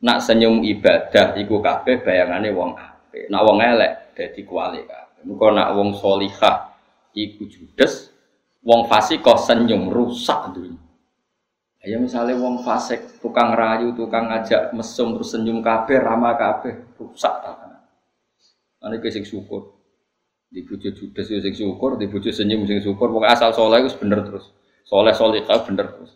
Nak 0.04 0.20
senyum 0.20 0.60
ibadah 0.60 1.32
iku 1.40 1.64
kabeh 1.64 2.04
bayangane 2.04 2.52
wong 2.52 2.76
apik. 2.76 3.32
Nak 3.32 3.42
wong 3.48 3.64
elek 3.64 4.12
dadi 4.12 4.44
kuali 4.44 4.84
kabeh. 4.84 5.24
Muga 5.24 5.56
nak 5.56 5.72
wong 5.72 5.96
solihah 5.96 6.76
iku 7.16 7.48
judes, 7.48 8.12
wong 8.60 8.92
fasik 8.92 9.24
kok 9.24 9.40
senyum 9.40 9.88
rusak 9.88 10.52
dunia. 10.52 10.84
Ya 11.84 11.96
misalnya 11.96 12.36
wong 12.36 12.60
fasik 12.60 13.24
tukang 13.24 13.56
rayu, 13.56 13.96
tukang 13.96 14.28
ngajak 14.28 14.72
mesum 14.76 15.16
terus 15.16 15.32
senyum 15.32 15.64
kabeh, 15.64 15.96
ramah 15.96 16.36
kabeh, 16.36 16.92
rusak. 17.00 17.32
Ane 18.84 19.00
ke 19.00 19.08
sing 19.08 19.24
syukur. 19.24 19.72
Di 20.52 20.60
bojo 20.62 20.92
judes 20.92 21.26
yo 21.32 21.40
sing 21.40 21.56
syukur, 21.56 21.96
di 21.96 22.06
bojo 22.06 22.28
senyum 22.28 22.68
sing 22.68 22.84
syukur. 22.84 23.08
Pokoke 23.08 23.32
asal 23.32 23.56
soleh 23.56 23.80
wis 23.80 23.96
bener 23.96 24.20
terus. 24.22 24.52
Soleh 24.84 25.16
solihah 25.16 25.64
bener 25.64 25.88
terus. 25.88 26.12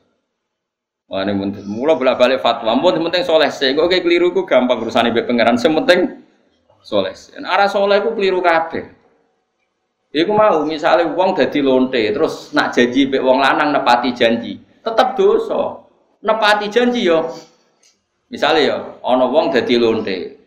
Wah 1.08 1.24
ini 1.24 1.32
mungkin 1.32 1.64
mula 1.64 1.96
bolak 1.96 2.20
balik 2.20 2.44
fatwa. 2.44 2.76
Mungkin 2.76 3.00
penting 3.08 3.24
soleh 3.24 3.48
sih. 3.48 3.72
Kok 3.72 3.88
kayak 3.88 4.04
keliru 4.04 4.36
ku 4.36 4.44
gampang 4.44 4.84
urusan 4.84 5.08
ibu 5.08 5.24
pangeran. 5.24 5.56
Sementing 5.56 6.20
soleh. 6.84 7.16
Dan 7.32 7.48
arah 7.48 7.66
soleh 7.66 8.04
ku 8.04 8.12
keliru 8.12 8.44
kabeh. 8.44 8.98
Iku 10.08 10.32
mau 10.32 10.64
misalnya 10.64 11.04
uang 11.12 11.36
jadi 11.36 11.60
lonte 11.60 12.00
terus 12.00 12.56
nak 12.56 12.72
janji 12.72 13.12
be 13.12 13.20
uang 13.20 13.44
lanang 13.44 13.76
nepati 13.76 14.16
janji, 14.16 14.56
tetap 14.80 15.12
dosa. 15.20 15.84
Nepati 16.24 16.72
janji 16.72 17.04
yo. 17.04 17.28
Misalnya 18.32 18.60
yo, 18.64 18.76
ono 19.04 19.28
uang 19.28 19.52
jadi 19.52 19.76
lonte, 19.76 20.37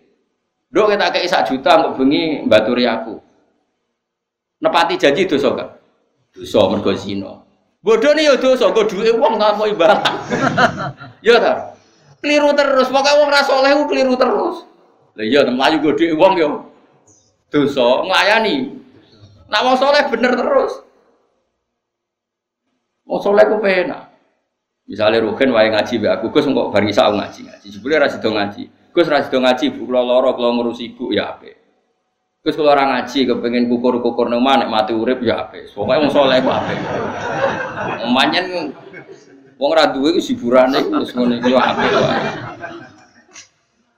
Dok 0.71 0.88
kita 0.88 1.12
kayak 1.12 1.27
sak 1.27 1.51
juta 1.51 1.84
untuk 1.84 2.03
bengi 2.03 2.47
baturi 2.47 2.88
aku. 2.88 3.19
Nepati 4.63 4.95
janji 4.95 5.27
dosa 5.27 5.51
gak? 5.51 5.69
Dosa 6.31 6.60
mergo 6.71 6.95
zina. 6.95 7.43
Bodoh 7.81 8.13
nih 8.13 8.29
ya 8.29 8.34
dosa, 8.38 8.69
gue 8.71 8.86
duit 8.88 9.10
uang 9.17 9.41
nggak 9.41 9.57
mau 9.57 9.65
ibarat. 9.65 10.05
ya 11.25 11.41
ta. 11.41 11.73
Keliru 12.21 12.53
terus, 12.53 12.88
pokoknya 12.93 13.17
wong 13.17 13.29
ra 13.34 13.41
saleh 13.41 13.73
ku 13.73 13.84
keliru 13.89 14.13
terus. 14.13 14.69
Lah 15.17 15.25
iya 15.25 15.41
mlayu 15.49 15.81
gede 15.81 16.13
wong 16.13 16.38
yo. 16.38 16.49
Dosa 17.49 18.05
nglayani. 18.05 18.77
Nak 19.49 19.62
wong 19.65 19.75
saleh 19.81 20.05
bener 20.13 20.38
terus. 20.38 20.86
Wong 23.10 23.19
saleh 23.19 23.49
ku 23.49 23.57
penak. 23.57 24.13
Misalnya 24.86 25.25
Rukin 25.25 25.49
wae 25.49 25.73
ngaji 25.73 25.93
be 25.97 26.07
aku, 26.07 26.29
Gus 26.29 26.45
kok 26.45 26.69
bar 26.69 26.84
isa 26.86 27.10
ngaji 27.10 27.49
ngaji. 27.49 27.65
Jebule 27.65 27.97
ra 27.97 28.07
sido 28.07 28.29
ngaji. 28.29 28.69
Gus 28.91 29.08
ra 29.08 29.23
sido 29.23 29.39
ngaji, 29.39 29.71
Bu 29.71 29.88
kula 29.88 30.04
lara 30.04 30.36
kula 30.36 30.51
ngurus 30.51 30.84
ibu 30.84 31.15
ya 31.15 31.32
apik. 31.32 31.56
Gus 32.43 32.60
kula 32.60 32.75
ora 32.75 32.84
ngaji 32.91 33.23
kepengin 33.23 33.71
kukur-kukur 33.71 34.27
nang 34.27 34.43
nek 34.43 34.67
mati 34.67 34.91
urip 34.91 35.23
ya 35.23 35.47
apik. 35.47 35.71
Pokoke 35.71 35.95
wong 35.95 36.12
saleh 36.12 36.43
ku 36.43 36.51
apik. 36.51 36.77
Manyen 38.12 38.75
wong 39.56 39.71
ra 39.71 39.95
duwe 39.95 40.12
ku 40.12 40.19
hiburane 40.19 40.91
wis 40.99 41.15
ngono 41.15 41.39
iki 41.39 41.56
apik 41.56 41.91
wae. 41.95 42.19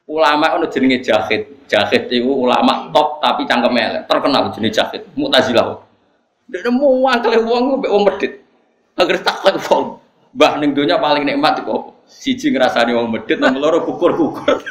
Ulama 0.06 0.62
ono 0.62 0.70
jenenge 0.70 1.02
Jahid. 1.02 1.66
Jahid 1.66 2.12
itu 2.14 2.30
ulama 2.30 2.94
top 2.94 3.18
tapi 3.18 3.50
cangkem 3.50 3.74
elek. 3.74 4.06
Terkenal 4.06 4.54
jenenge 4.54 4.78
Jahid. 4.78 5.02
Mu'tazilah. 5.18 5.82
Dia 6.54 6.70
muang 6.70 7.18
kali 7.18 7.42
wong 7.42 7.82
mbek 7.82 7.90
wong 7.90 8.04
medit. 8.06 8.34
Agar 8.94 9.18
takut 9.26 9.58
wong. 9.58 9.98
Mbah 10.38 10.62
ning 10.62 10.78
donya 10.78 11.02
paling 11.02 11.26
nikmat 11.26 11.66
iku? 11.66 11.94
Siji 12.14 12.54
ngrasani 12.54 12.94
wong 12.94 13.10
medit, 13.10 13.42
nomor 13.42 13.60
loro 13.60 13.78
kukur-kukur. 13.90 14.62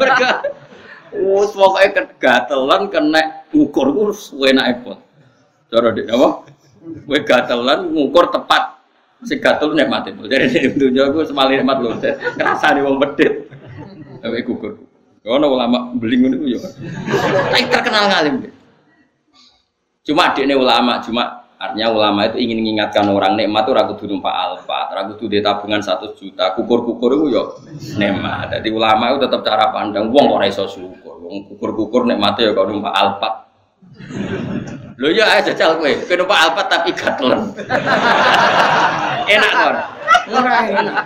Mereka 0.00 0.28
Wes 1.10 1.50
pokoke 1.50 2.06
gatelan 2.22 2.86
kena 2.86 3.42
ngukur 3.50 3.90
ku 3.90 4.14
enake 4.46 4.86
pun. 4.86 4.98
Cara 5.66 5.90
dik 5.90 6.06
apa? 6.06 6.28
Kowe 7.06 7.18
gatelan 7.26 7.90
ngukur 7.90 8.30
tepat 8.30 8.78
si 9.26 9.34
gatel 9.42 9.74
nikmat 9.74 10.06
itu. 10.06 10.22
Jadi 10.30 10.46
ning 10.54 10.78
donya 10.78 11.10
ku 11.10 11.26
semali 11.26 11.58
nikmat 11.58 11.82
lho. 11.82 11.98
Ngrasani 12.38 12.80
wong 12.86 12.96
medit. 13.02 13.50
Kowe 14.22 14.40
kukur. 14.46 14.72
Ono 15.26 15.46
ulama 15.50 15.90
beling 15.98 16.30
ngono 16.30 16.46
yo. 16.46 16.62
Tapi 16.62 17.66
terkenal 17.68 18.06
ngalim. 18.06 18.34
Cuma 20.06 20.32
adiknya 20.32 20.56
ulama, 20.56 21.04
cuma 21.04 21.39
Artinya 21.60 21.92
ulama 21.92 22.24
itu 22.24 22.40
ingin 22.40 22.64
mengingatkan 22.64 23.04
orang 23.12 23.36
nikmat 23.36 23.68
itu 23.68 23.72
ragu 23.76 23.92
kudu 24.00 24.16
numpak 24.16 24.32
alfa, 24.32 24.96
ragu 24.96 25.20
kudu 25.20 25.44
tabungan 25.44 25.84
satu 25.84 26.16
juta, 26.16 26.56
kukur-kukur 26.56 27.12
itu 27.20 27.36
yo 27.36 27.42
nikmat. 28.00 28.48
Jadi 28.48 28.72
ulama 28.72 29.12
itu 29.12 29.28
tetap 29.28 29.44
cara 29.44 29.68
pandang 29.68 30.08
wong 30.08 30.40
ora 30.40 30.48
iso 30.48 30.64
syukur. 30.64 31.20
Wong 31.20 31.52
kukur-kukur 31.52 32.08
nikmatnya 32.08 32.48
ya 32.48 32.52
kalau 32.56 32.72
numpak 32.72 32.96
alfa. 32.96 33.52
Lho 34.96 35.12
ya 35.12 35.28
aja 35.36 35.52
jajal 35.52 35.76
kowe, 35.76 35.92
kowe 36.08 36.16
numpak 36.16 36.38
alfa 36.48 36.62
tapi 36.64 36.96
gatelan. 36.96 37.52
enak 39.28 39.52
kan? 39.52 39.76
Ora 40.32 40.52
enak. 40.64 40.96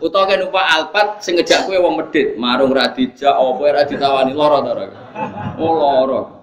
Utawa 0.00 0.32
kowe 0.32 0.36
numpak 0.40 0.64
alfa 0.64 1.00
sing 1.20 1.36
ngejak 1.36 1.68
kowe 1.68 1.76
wong 1.76 2.00
medit, 2.00 2.40
marung 2.40 2.72
ra 2.72 2.88
dijak 2.96 3.36
apa 3.36 3.60
ora 3.60 3.84
ditawani 3.84 4.32
lara 4.32 4.64
to 4.64 4.70
ora. 4.72 4.84
Oh 5.60 5.72
lara. 5.76 6.37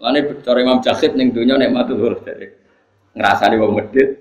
Lane 0.00 0.40
cara 0.40 0.58
Imam 0.64 0.80
Jahid 0.80 1.12
ning 1.12 1.36
donya 1.36 1.60
nek 1.60 1.70
matu 1.76 1.92
lur 1.92 2.16
dari 2.24 2.48
ngrasani 3.12 3.56
wong 3.60 3.72
medit. 3.76 4.16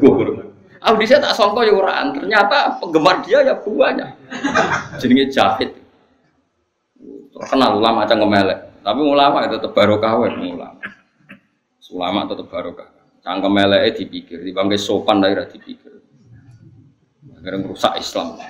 Gugur. 0.00 0.50
Aku 0.80 0.96
dhisik 0.96 1.20
tak 1.20 1.36
sangka 1.36 1.60
ya 1.68 1.76
uraan, 1.76 2.16
ternyata 2.16 2.80
penggemar 2.80 3.20
dia 3.20 3.44
ya 3.44 3.52
banyak. 3.60 4.08
Jenenge 4.96 5.28
Jahid. 5.28 5.76
Terkenal 7.36 7.76
ulama 7.76 8.08
macam 8.08 8.16
ngemelek. 8.24 8.58
Tapi 8.80 9.00
ulama 9.04 9.44
itu 9.44 9.60
tetap 9.60 9.76
barokah 9.76 10.12
wae 10.24 10.32
ulama. 10.32 10.80
Ulama 11.90 12.24
tetap 12.24 12.46
barokah. 12.48 12.88
Cangkem 13.20 13.52
eleke 13.60 14.00
dipikir, 14.00 14.40
dibangke 14.40 14.80
sopan 14.80 15.20
dari 15.20 15.36
dipikir. 15.36 16.00
Akhirnya 17.36 17.60
merusak 17.60 18.00
Islam. 18.00 18.40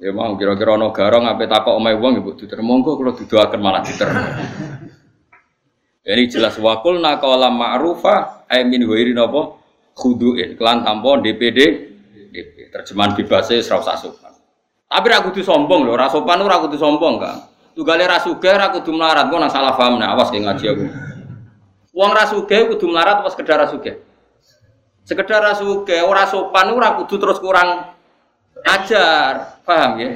Ya 0.00 0.16
mau 0.16 0.32
kira-kira 0.32 0.80
ono 0.80 0.96
garong 0.96 1.28
apa 1.28 1.44
takok 1.44 1.76
omahe 1.76 2.00
wong 2.00 2.24
ibu 2.24 2.32
diter 2.32 2.64
monggo 2.64 2.96
kula 2.96 3.12
didoaken 3.12 3.60
malah 3.60 3.84
diter. 3.84 4.08
Ini 6.00 6.24
jelas 6.24 6.56
wakul 6.56 7.04
nakola 7.04 7.52
ma'rufa 7.52 8.48
ay 8.48 8.64
min 8.64 8.88
wairi 8.88 9.12
napa 9.12 9.60
khuduin 9.92 10.56
kelan 10.56 10.88
tanpa 10.88 11.20
DPD 11.20 11.58
DP 12.32 12.72
terjemahan 12.72 13.12
bebasnya 13.12 13.60
serau 13.60 13.84
sopan. 13.84 14.32
Tapi 14.88 15.06
ra 15.06 15.20
kudu 15.20 15.44
sombong 15.44 15.84
lho, 15.84 15.92
ra 15.92 16.08
sopan 16.08 16.40
ora 16.40 16.64
kudu 16.64 16.80
sombong 16.80 17.20
kan. 17.20 17.36
Tugale 17.76 18.08
ra 18.08 18.18
sugih 18.24 18.56
ra 18.56 18.72
kudu 18.72 18.96
melarat, 18.96 19.28
kok 19.28 19.36
nang 19.36 19.52
salah 19.52 19.76
paham 19.76 20.00
nah 20.00 20.16
awas 20.16 20.32
ki 20.32 20.40
ngaji 20.40 20.64
aku. 20.64 20.86
Wong 21.92 22.10
ra 22.16 22.24
sugih 22.24 22.72
kudu 22.72 22.88
melarat 22.88 23.20
apa 23.20 23.28
sekedar 23.36 23.60
ra? 23.60 23.68
Sekedar 25.04 25.44
ra 25.44 25.52
sugih 25.52 26.00
ora 26.08 26.24
sopan 26.24 26.72
ora 26.72 26.96
kudu 26.96 27.20
terus 27.20 27.36
kurang 27.36 27.99
ajar, 28.66 29.60
paham 29.64 29.92
ya? 30.00 30.10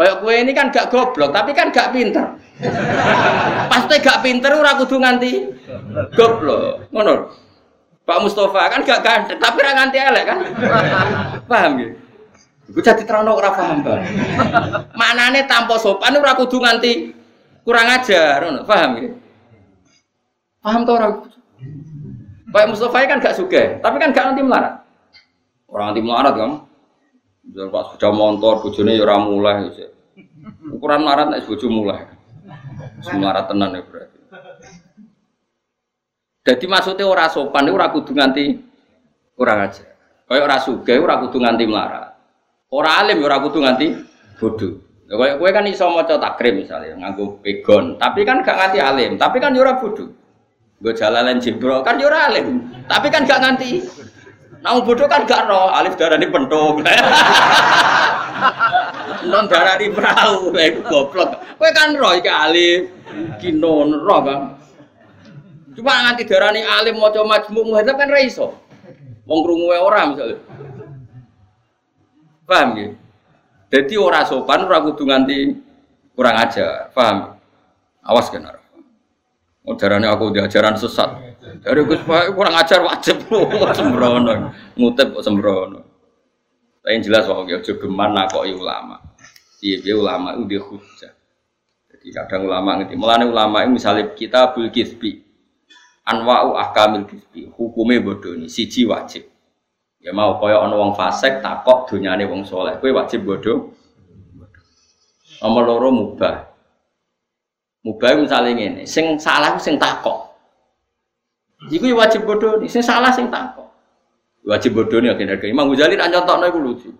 Kayak 0.00 0.16
gue 0.24 0.32
ini 0.32 0.52
kan 0.56 0.72
gak 0.72 0.88
goblok, 0.88 1.28
tapi 1.28 1.52
kan 1.52 1.68
gak 1.68 1.92
pinter. 1.92 2.40
Pasti 3.68 4.00
gak 4.00 4.24
pinter, 4.24 4.48
ora 4.56 4.72
kudu 4.80 4.96
nganti 4.96 5.32
goblok, 6.16 6.88
ngono. 6.88 7.36
Pak 8.08 8.18
Mustafa 8.24 8.72
kan 8.72 8.80
gak 8.80 9.04
ganteng, 9.04 9.36
tapi 9.36 9.60
ora 9.60 9.72
nganti 9.76 9.96
elek 10.00 10.24
kan? 10.24 10.38
Paham 11.44 11.72
ya? 11.84 11.88
Gue 12.70 12.80
jadi 12.80 13.02
terang 13.04 13.28
ora 13.28 13.52
paham 13.52 13.84
bang. 13.84 14.00
Manane 14.96 15.44
tanpa 15.44 15.76
sopan 15.76 16.16
ora 16.16 16.32
kudu 16.32 16.64
nganti 16.64 17.12
kurang 17.60 17.92
ajar, 17.92 18.40
ngono. 18.40 18.64
Paham 18.64 18.90
ya? 18.96 19.10
Paham 20.64 20.80
tuh 20.88 20.94
orang? 20.96 21.12
Pak 22.50 22.66
Mustafa 22.72 23.04
kan 23.04 23.20
gak 23.20 23.36
suka, 23.36 23.84
tapi 23.84 24.00
kan 24.00 24.16
gak 24.16 24.32
nanti 24.32 24.40
melarat. 24.40 24.80
Orang 25.68 25.92
nanti 25.92 26.00
melarat 26.00 26.34
kan? 26.40 26.52
Misal 27.50 27.66
pas 27.74 27.90
sepeda 27.90 28.14
motor, 28.14 28.62
bojone 28.62 28.94
ya 28.94 29.02
ora 29.02 29.18
mulai. 29.18 29.74
Ukuran 30.70 31.02
marat 31.02 31.34
nek 31.34 31.42
bojo 31.50 31.66
mulai. 31.66 32.06
Semarat 33.02 33.50
tenan 33.50 33.74
ya 33.74 33.82
berarti. 33.82 34.18
Jadi 36.46 36.64
maksudnya 36.70 37.04
ora 37.10 37.26
sopan 37.26 37.66
itu 37.66 37.74
ora 37.74 37.90
kudu 37.90 38.14
nganti 38.14 38.44
kurang 39.34 39.66
aja. 39.66 39.82
Kayak 40.30 40.46
ora 40.46 40.56
sugih 40.62 41.02
ora 41.02 41.18
kudu 41.26 41.42
nganti 41.42 41.64
melarat. 41.66 42.14
Ora 42.70 43.02
alim 43.02 43.18
ya 43.18 43.26
ora 43.26 43.38
kudu 43.42 43.58
nganti 43.66 43.86
bodoh. 44.38 44.72
Kayak 45.10 45.42
kowe 45.42 45.50
kan 45.50 45.66
iso 45.66 45.90
maca 45.90 46.22
takrim 46.22 46.62
misalnya 46.62 46.94
nganggo 46.94 47.42
pegon, 47.42 47.98
tapi 47.98 48.22
kan 48.22 48.46
gak 48.46 48.54
nganti 48.54 48.78
alim, 48.78 49.18
tapi 49.18 49.42
kan 49.42 49.58
ora 49.58 49.74
bodoh. 49.74 50.06
Gue 50.78 50.94
jalalan 50.94 51.42
jebro 51.42 51.82
kan 51.82 51.98
ora 51.98 52.30
alim, 52.30 52.62
tapi 52.86 53.10
kan 53.10 53.26
gak 53.26 53.42
nganti 53.42 53.82
Nah, 54.60 54.76
bodoh 54.84 55.08
kan 55.08 55.24
gak 55.24 55.48
roh, 55.48 55.72
alif 55.72 55.96
darah 55.96 56.20
ini 56.20 56.28
pentung. 56.28 56.84
Non 59.24 59.48
darah 59.48 59.80
ini 59.80 59.88
perahu, 59.88 60.52
itu 60.52 60.80
goblok. 60.84 61.40
Kue 61.56 61.72
kan 61.72 61.96
roh, 61.96 62.12
iki 62.12 62.28
alif, 62.28 62.92
kinon, 63.40 64.04
roh 64.04 64.20
kan. 64.20 64.40
Cuma 65.72 66.04
nganti 66.04 66.28
darah 66.28 66.52
ini 66.52 66.60
alim, 66.60 67.00
mau 67.00 67.08
coba 67.08 67.40
majmuk, 67.40 67.72
muhadzab 67.72 67.96
kan 67.96 68.12
raiso. 68.12 68.52
Wong 69.24 69.40
krungu 69.46 69.72
orang 69.72 70.12
misalnya. 70.12 70.36
Paham 72.44 72.68
ya? 72.76 72.88
Jadi 73.70 73.94
orang 73.94 74.26
sopan, 74.26 74.66
orang 74.66 74.90
kudu 74.90 75.06
nganti 75.06 75.38
kurang 76.18 76.36
ajar. 76.36 76.90
Paham? 76.90 77.38
Awas 78.02 78.26
kan. 78.28 78.44
Oh, 79.64 79.78
darahnya 79.78 80.10
aku 80.10 80.34
diajaran 80.34 80.74
sesat. 80.74 81.29
Dari 81.60 81.84
Gus 81.84 82.00
kurang 82.08 82.54
ajar 82.56 82.80
wajib 82.80 83.20
sembrono, 83.78 84.52
ngutip 84.80 85.12
kok 85.12 85.24
sembrono. 85.24 85.80
Tapi 86.80 86.96
yang 86.96 87.02
jelas 87.04 87.28
wong 87.28 87.44
ya 87.52 87.60
geman 87.60 88.16
nakoki 88.16 88.56
ulama. 88.56 88.96
Iya, 89.60 89.76
dia 89.84 89.94
ulama 90.00 90.32
itu 90.40 90.44
dia 90.48 90.60
hujah. 90.64 91.12
Jadi 91.92 92.06
kadang 92.16 92.48
ulama 92.48 92.80
ngerti. 92.80 92.96
Mulane 92.96 93.28
ulama 93.28 93.60
itu 93.60 93.76
misalnya 93.76 94.16
kita 94.16 94.56
bul 94.56 94.72
kisbi, 94.72 95.20
anwa'u 96.08 96.56
ahkamil 96.56 97.04
kisbi, 97.04 97.52
hukumnya 97.52 98.00
bodoh 98.00 98.32
ini, 98.32 98.48
siji 98.48 98.88
wajib. 98.88 99.28
Ya 100.00 100.16
mau 100.16 100.40
kaya 100.40 100.64
ana 100.64 100.80
wong 100.80 100.96
fasik 100.96 101.44
takok 101.44 101.92
donyane 101.92 102.24
wong 102.24 102.40
soleh, 102.48 102.80
kowe 102.80 102.88
wajib 102.88 103.28
bodoh. 103.28 103.76
Nomor 105.44 105.62
loro 105.68 105.88
mubah. 105.92 106.36
Mubah 107.84 108.08
misalnya 108.16 108.56
ngene, 108.56 108.82
sing 108.88 109.20
salah 109.20 109.60
sing 109.60 109.76
takok. 109.76 110.29
Iku 111.68 111.84
ya 111.92 111.96
wajib 112.00 112.24
bodoh 112.24 112.56
nih, 112.56 112.72
sing 112.72 112.80
salah 112.80 113.12
sing 113.12 113.28
takok. 113.28 113.68
Wajib 114.48 114.72
bodoh 114.72 114.96
nih 115.04 115.12
akhirnya 115.12 115.36
Imam 115.44 115.68
Ghazali 115.68 116.00
tak 116.00 116.08
contohnya 116.08 116.48
iku 116.48 116.58
lucu. 116.62 116.90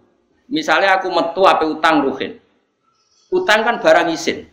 Misalnya 0.51 1.01
aku 1.01 1.09
metu 1.09 1.46
apa 1.49 1.64
utang 1.64 2.05
ruhin. 2.05 2.37
Utang 3.33 3.64
kan 3.64 3.81
barang 3.81 4.12
isin. 4.12 4.44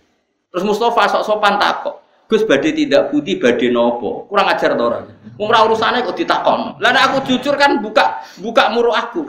Terus 0.54 0.64
Mustafa 0.64 1.10
sok 1.12 1.26
sopan 1.28 1.60
takok. 1.60 2.00
Gus 2.28 2.44
badai 2.48 2.72
tidak 2.72 3.12
putih 3.12 3.40
badai 3.42 3.68
nopo. 3.74 4.30
Kurang 4.32 4.48
ajar 4.52 4.76
to 4.78 4.84
orang. 4.84 5.08
Umrah 5.40 5.64
urusannya 5.68 6.04
kok 6.04 6.16
ditakon. 6.16 6.80
Lah 6.80 6.92
aku 6.92 7.24
jujur 7.28 7.56
kan 7.60 7.80
buka 7.84 8.24
buka 8.40 8.72
muruh 8.72 8.96
aku. 8.96 9.28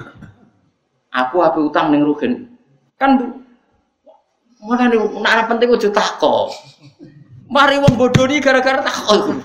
Aku 1.08 1.36
apa 1.42 1.58
utang 1.58 1.90
neng 1.90 2.04
ruhin. 2.04 2.46
Kan 3.00 3.38
mana 4.58 4.90
nih, 4.90 4.98
nak 4.98 5.46
penting 5.46 5.70
ujung 5.70 5.94
takok. 5.94 6.50
Mari 7.48 7.80
wong 7.80 7.94
bodoh 7.96 8.26
nih 8.28 8.42
gara-gara 8.42 8.84
takok. 8.84 9.40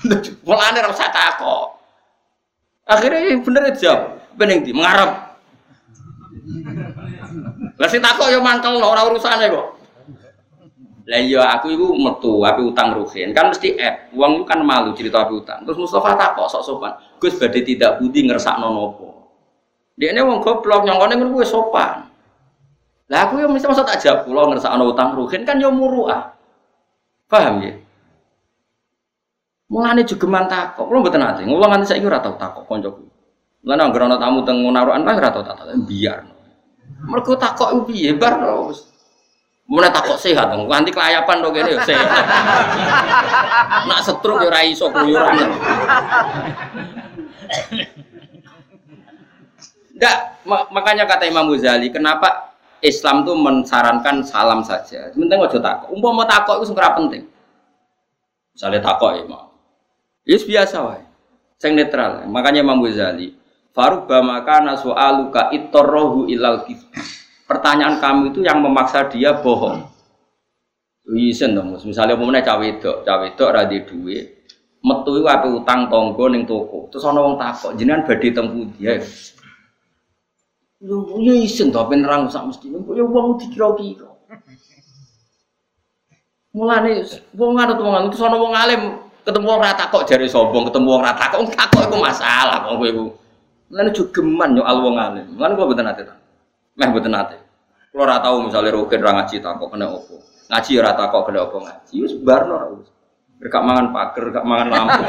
Mulane 0.46 0.78
ora 0.80 0.90
usah 0.92 1.12
takok. 1.12 1.66
Akhirnya 2.88 3.38
bener 3.38 3.70
jawab, 3.76 4.18
bening 4.34 4.66
di 4.66 4.72
mengarap. 4.74 5.38
Lah 7.80 7.88
sing 7.88 8.02
takok 8.04 8.28
ya 8.28 8.40
mangkel 8.42 8.80
ora 8.80 9.06
urusane 9.08 9.48
kok. 9.48 9.66
Lah 11.08 11.18
iya 11.18 11.42
aku 11.58 11.72
iku 11.74 11.86
metu 11.96 12.44
api 12.44 12.60
utang 12.60 12.92
ruhin. 12.92 13.32
Kan 13.32 13.50
mesti 13.50 13.74
eh 13.74 14.12
wong 14.12 14.44
kan 14.44 14.60
malu 14.60 14.92
cerita 14.92 15.24
api 15.24 15.32
utang. 15.32 15.64
Terus 15.64 15.80
Mustafa 15.80 16.12
takok 16.12 16.46
sok 16.46 16.62
sopan. 16.62 16.92
Gus 17.16 17.40
badhe 17.40 17.64
tidak 17.64 17.98
budi 17.98 18.28
ngersakno. 18.28 18.94
Dia 19.96 20.12
ini 20.12 20.20
wong 20.20 20.44
goblok 20.44 20.84
nyongkone 20.84 21.16
ngono 21.16 21.30
kuwi 21.40 21.46
sopan. 21.48 22.04
Lah 23.10 23.26
aku 23.26 23.42
yo 23.42 23.48
mesti 23.50 23.66
masa 23.66 23.82
tak 23.82 23.98
jawab 23.98 24.28
kula 24.28 24.54
ngersakno 24.54 24.84
utang 24.86 25.16
ruhin 25.16 25.42
kan 25.48 25.56
yo 25.56 25.72
muruah. 25.72 26.36
Paham 27.32 27.64
ya? 27.64 27.79
Mulane 29.70 30.02
jogeman 30.02 30.50
takok, 30.50 30.90
kula 30.90 30.98
mboten 31.06 31.22
ate. 31.22 31.46
Wong 31.46 31.62
nganti 31.62 31.94
saiki 31.94 32.02
ora 32.02 32.18
tau 32.18 32.34
takok 32.34 32.66
kancaku. 32.66 33.06
Mulane 33.62 33.82
anggere 33.86 34.04
ana 34.10 34.18
tamu 34.18 34.42
teng 34.42 34.66
narukan 34.66 35.06
lah 35.06 35.14
ora 35.14 35.30
tau 35.30 35.46
takok, 35.46 35.70
biar. 35.86 36.26
Mergo 37.06 37.38
takok 37.38 37.70
iku 37.70 37.80
piye 37.86 38.18
bar 38.18 38.34
wis. 38.66 38.90
Mulai 39.70 39.94
takok 39.94 40.18
sehat, 40.18 40.50
nganti 40.50 40.90
kelayapan 40.90 41.36
to 41.38 41.48
kene 41.54 41.78
sehat. 41.86 42.10
Nak 43.86 44.02
setruk 44.02 44.42
ya 44.42 44.50
ora 44.50 44.66
iso 44.66 44.90
keluyuran. 44.90 45.38
Enggak, 49.94 50.16
makanya 50.74 51.06
kata 51.06 51.30
Imam 51.30 51.46
Ghazali, 51.54 51.94
kenapa 51.94 52.58
Islam 52.82 53.22
tuh 53.22 53.38
mensarankan 53.38 54.26
salam 54.26 54.66
saja. 54.66 55.14
Penting 55.14 55.38
aja 55.38 55.62
takok. 55.62 55.94
Umpama 55.94 56.26
takok 56.26 56.58
itu 56.58 56.74
sebenarnya 56.74 56.98
penting. 56.98 57.22
Misalnya 58.56 58.80
takok 58.82 59.10
ya, 59.14 59.22
mau. 59.30 59.49
Itu 60.24 60.48
biasa 60.50 60.76
wae. 60.84 61.04
Sing 61.60 61.76
netral. 61.76 62.24
Makanya 62.28 62.64
Imam 62.64 62.80
Ghazali, 62.80 63.36
Faruba 63.70 64.24
maka 64.24 64.64
nasu'aluka 64.64 65.52
itorrohu 65.54 66.26
ilal 66.26 66.66
Pertanyaan 67.46 67.98
kamu 67.98 68.22
itu 68.30 68.40
yang 68.46 68.62
memaksa 68.62 69.10
dia 69.10 69.34
bohong. 69.34 69.82
Isen 71.10 71.58
dong, 71.58 71.74
misalnya 71.74 72.14
pemenang 72.14 72.46
cawe 72.46 72.62
itu, 72.62 72.92
cawe 73.02 73.24
itu 73.26 73.42
ada 73.42 73.66
duit, 73.66 74.46
metu 74.78 75.10
itu 75.18 75.26
apa 75.26 75.50
utang 75.50 75.90
tonggo 75.90 76.30
neng 76.30 76.46
toko, 76.46 76.86
terus 76.86 77.02
orang 77.02 77.34
wong 77.34 77.36
takok, 77.40 77.74
jenengan 77.74 78.06
badhe 78.06 78.30
tempu 78.30 78.70
dia. 78.78 78.94
Yo 80.78 81.18
yo 81.18 81.34
isen 81.34 81.74
to 81.74 81.82
ben 81.90 82.06
nerang 82.06 82.30
sak 82.30 82.46
mesti, 82.46 82.70
yo 82.70 83.04
wong 83.10 83.42
dikira-kira. 83.42 84.06
Mulane 86.54 87.02
wong 87.34 87.58
ana 87.58 87.74
wong 87.74 88.06
terus 88.14 88.22
ana 88.22 88.36
wong 88.38 88.54
alim 88.54 88.82
ketemu 89.24 89.46
wong 89.46 89.60
rata 89.60 89.84
kok 89.88 90.04
jari 90.08 90.26
sombong, 90.26 90.68
ketemu 90.68 90.88
wong 90.88 91.02
rata 91.04 91.24
kok 91.30 91.40
takok 91.52 91.82
iku 91.88 91.96
masalah 92.00 92.66
kok 92.66 92.74
kowe 92.76 92.88
iku. 92.88 93.06
Mulane 93.70 93.90
geman 93.94 94.50
yo 94.58 94.62
al 94.66 94.78
wong 94.82 94.96
alim. 94.98 95.26
Mulane 95.36 95.52
kok 95.54 95.66
mboten 95.68 95.90
ate 95.90 96.02
ta. 96.02 96.14
Meh 96.76 96.88
mboten 96.90 97.14
ate. 97.14 97.36
Kulo 97.90 98.06
ora 98.06 98.22
tau 98.22 98.42
misale 98.42 98.70
roken 98.70 99.00
ra 99.02 99.12
ngaji 99.18 99.36
takok 99.42 99.68
kena 99.74 99.86
opo. 99.90 100.16
Ngaji 100.50 100.72
ora 100.78 100.92
takok 100.94 101.22
kena 101.30 101.38
opo 101.46 101.56
ngaji 101.62 101.94
wis 102.02 102.14
barno 102.18 102.56
wis. 102.78 102.88
Gak 103.40 103.64
mangan 103.64 103.88
pager, 103.88 104.36
gak 104.36 104.44
mangan 104.44 104.68
lampu. 104.68 105.00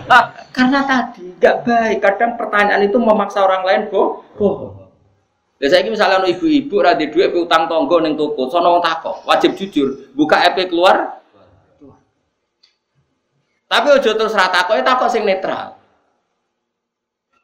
Karena 0.54 0.86
tadi 0.86 1.34
gak 1.42 1.66
baik. 1.66 1.98
Kadang 1.98 2.38
pertanyaan 2.38 2.86
itu 2.86 2.94
memaksa 2.94 3.42
orang 3.42 3.66
lain 3.66 3.82
boh, 3.90 4.22
bohong. 4.38 4.86
Ya 5.58 5.68
saya 5.68 5.84
misalnya 5.90 6.24
ibu-ibu 6.24 6.80
radhi 6.80 7.12
duit 7.12 7.36
utang 7.36 7.68
tonggo 7.68 8.00
neng 8.00 8.16
toko, 8.16 8.48
sono 8.48 8.80
takok, 8.80 9.28
wajib 9.28 9.60
jujur, 9.60 10.08
buka 10.16 10.40
EP 10.48 10.72
keluar, 10.72 11.19
tapi 13.70 13.86
ojo 13.94 14.10
terus 14.18 14.34
rata 14.34 14.66
kok, 14.66 14.82
takok 14.82 15.06
sing 15.06 15.22
netral. 15.22 15.78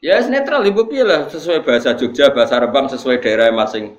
Ya 0.03 0.19
yes, 0.19 0.27
netral 0.27 0.67
ibu 0.67 0.91
pilih 0.91 1.31
sesuai 1.31 1.63
bahasa 1.63 1.95
Jogja, 1.95 2.35
bahasa 2.35 2.59
Rembang 2.59 2.91
sesuai 2.91 3.23
daerah 3.23 3.55
masing. 3.55 3.95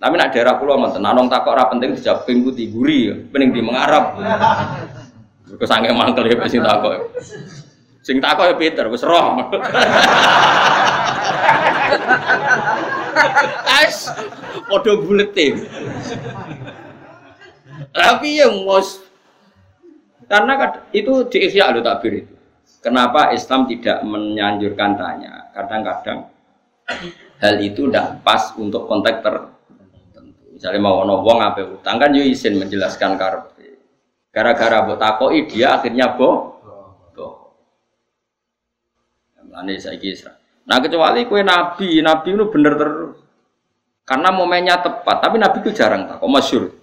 Tapi 0.00 0.14
nak 0.16 0.32
daerah 0.32 0.56
pulau 0.56 0.80
mantan, 0.80 1.04
nanong 1.04 1.28
takok 1.28 1.52
ora 1.52 1.68
penting 1.68 1.92
dijawab 1.92 2.24
pinggu 2.24 2.56
diguri, 2.56 3.12
ya. 3.12 3.14
pening 3.28 3.52
di 3.52 3.60
mengarap. 3.60 4.16
Mergo 5.46 5.64
sange 5.68 5.92
mangkel 5.92 6.26
ya 6.26 6.40
sing 6.48 6.64
takok. 6.64 7.12
Sing 8.00 8.16
takok 8.16 8.44
ya 8.50 8.54
Peter, 8.56 8.88
wis 8.88 9.04
roh. 9.04 9.36
As 13.84 14.08
padha 14.72 14.92
bulete. 15.04 15.54
Tapi 17.92 18.40
yang 18.40 18.64
mos 18.64 19.05
karena 20.26 20.54
itu 20.90 21.26
di 21.30 21.38
Ihya 21.46 21.70
lo 21.70 21.80
takbir 21.82 22.26
itu. 22.26 22.34
Kenapa 22.82 23.34
Islam 23.34 23.66
tidak 23.66 24.02
menyanjurkan 24.02 24.94
tanya? 24.94 25.50
Kadang-kadang 25.54 26.30
hal 27.42 27.54
itu 27.62 27.90
tidak 27.90 28.22
pas 28.22 28.54
untuk 28.58 28.86
konteks 28.86 29.22
tertentu. 29.22 30.46
Misalnya 30.54 30.80
mau 30.82 31.02
ono 31.02 31.22
wong 31.22 31.38
apa 31.42 31.62
utang 31.66 31.98
kan 31.98 32.14
yo 32.14 32.22
izin 32.22 32.58
menjelaskan 32.58 33.18
karpe. 33.18 33.82
Gara-gara 34.30 34.86
buat 34.86 34.98
takoi 35.02 35.46
dia 35.50 35.78
akhirnya 35.78 36.14
boh. 36.14 36.56
Saya 39.56 39.96
kisah. 39.96 40.36
Nah 40.68 40.84
kecuali 40.84 41.24
kue 41.24 41.40
nabi, 41.40 42.04
nabi 42.04 42.28
itu 42.36 42.44
bener 42.52 42.76
terus. 42.76 43.16
Karena 44.04 44.28
momennya 44.28 44.84
tepat, 44.84 45.24
tapi 45.24 45.40
nabi 45.40 45.64
itu 45.64 45.72
jarang 45.72 46.04
tak. 46.04 46.20
Kok 46.20 46.28
masyur. 46.28 46.76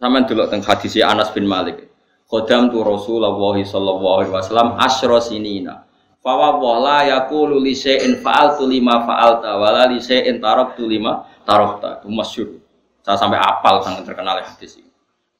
Sama 0.00 0.24
dulu 0.24 0.48
tentang 0.48 0.64
hadis 0.64 0.96
Anas 1.04 1.28
bin 1.28 1.44
Malik. 1.44 1.89
Khodam 2.30 2.70
tu 2.70 2.78
Rasulullah 2.86 3.34
sallallahu 3.34 4.14
alaihi 4.22 4.30
wasallam 4.30 4.78
asyra 4.78 5.18
sinina. 5.18 5.82
Fawa 6.22 6.54
wala 6.62 7.02
yaqulu 7.02 7.58
li 7.58 7.74
syai'in 7.74 8.22
fa'altu 8.22 8.70
lima 8.70 9.02
fa'alta 9.02 9.58
wala 9.58 9.90
li 9.90 9.98
syai'in 9.98 10.38
taraktu 10.38 10.86
lima 10.86 11.26
tarakta. 11.42 11.98
Itu 11.98 12.06
masyhur. 12.06 12.62
Saya 13.02 13.18
sampai 13.18 13.40
apal 13.42 13.82
sangat 13.82 14.06
terkenal 14.06 14.38
hadis 14.38 14.78
ini. 14.78 14.86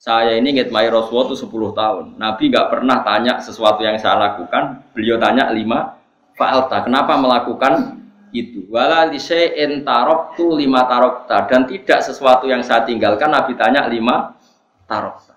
Saya 0.00 0.35
ini 0.35 0.57
ngitmai 0.57 0.88
Rasulullah 0.90 1.31
itu 1.31 1.44
10 1.44 1.76
tahun. 1.76 2.05
Nabi 2.16 2.42
nggak 2.48 2.66
pernah 2.72 3.05
tanya 3.07 3.38
sesuatu 3.38 3.85
yang 3.85 4.00
saya 4.00 4.16
lakukan. 4.16 4.90
Beliau 4.96 5.20
tanya 5.20 5.53
lima 5.55 5.94
fa'alta. 6.35 6.88
Kenapa 6.88 7.20
melakukan 7.20 8.00
itu? 8.33 8.66
Wala 8.72 9.07
li 9.07 9.20
syai'in 9.20 9.85
taraktu 9.87 10.59
lima 10.59 10.88
tarakta. 10.88 11.46
Dan 11.46 11.68
tidak 11.70 12.03
sesuatu 12.03 12.48
yang 12.50 12.64
saya 12.64 12.83
tinggalkan 12.83 13.31
Nabi 13.31 13.53
tanya 13.55 13.85
lima 13.87 14.35
tarakta. 14.88 15.30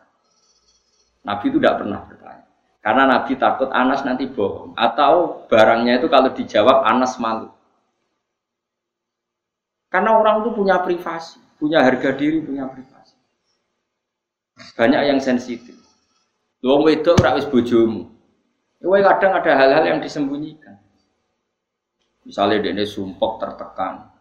Nabi 1.23 1.45
itu 1.49 1.57
tidak 1.59 1.83
pernah 1.83 1.99
bertanya. 2.03 2.45
Karena 2.83 3.03
Nabi 3.07 3.31
takut 3.39 3.71
Anas 3.71 4.03
nanti 4.03 4.27
bohong. 4.27 4.75
Atau 4.75 5.47
barangnya 5.47 6.03
itu 6.03 6.11
kalau 6.11 6.35
dijawab 6.35 6.83
Anas 6.83 7.15
malu. 7.15 7.47
Karena 9.87 10.17
orang 10.19 10.43
itu 10.43 10.49
punya 10.57 10.81
privasi, 10.81 11.37
punya 11.61 11.85
harga 11.85 12.11
diri, 12.17 12.41
punya 12.41 12.65
privasi. 12.65 13.13
Banyak 14.73 15.01
yang 15.05 15.19
sensitif. 15.21 15.77
Wong 16.65 16.81
wedok 16.87 17.21
ora 17.21 17.37
wis 17.37 17.45
bojomu. 17.45 18.09
Kowe 18.83 18.99
kadang 18.99 19.31
ada 19.39 19.51
hal-hal 19.55 19.83
yang 19.95 19.99
disembunyikan. 20.03 20.75
Misalnya 22.27 22.67
dia 22.67 22.71
ini 22.75 22.83
sumpok 22.83 23.39
tertekan. 23.39 24.11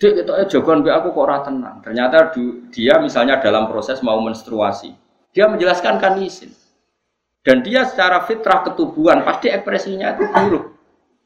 Dek 0.00 0.24
itu 0.24 0.32
jagoan 0.56 0.80
be 0.80 0.88
aku 0.88 1.12
kok 1.12 1.24
ora 1.24 1.44
tenang. 1.44 1.84
Ternyata 1.84 2.32
dia 2.72 2.96
misalnya 3.00 3.40
dalam 3.40 3.68
proses 3.68 4.00
mau 4.00 4.20
menstruasi. 4.20 5.01
Dia 5.32 5.48
menjelaskan 5.48 5.96
kan 5.96 6.20
izin. 6.20 6.52
Dan 7.42 7.64
dia 7.66 7.88
secara 7.88 8.22
fitrah 8.28 8.62
ketubuhan 8.62 9.26
pasti 9.26 9.50
ekspresinya 9.50 10.14
itu 10.14 10.24
buruk. 10.30 10.64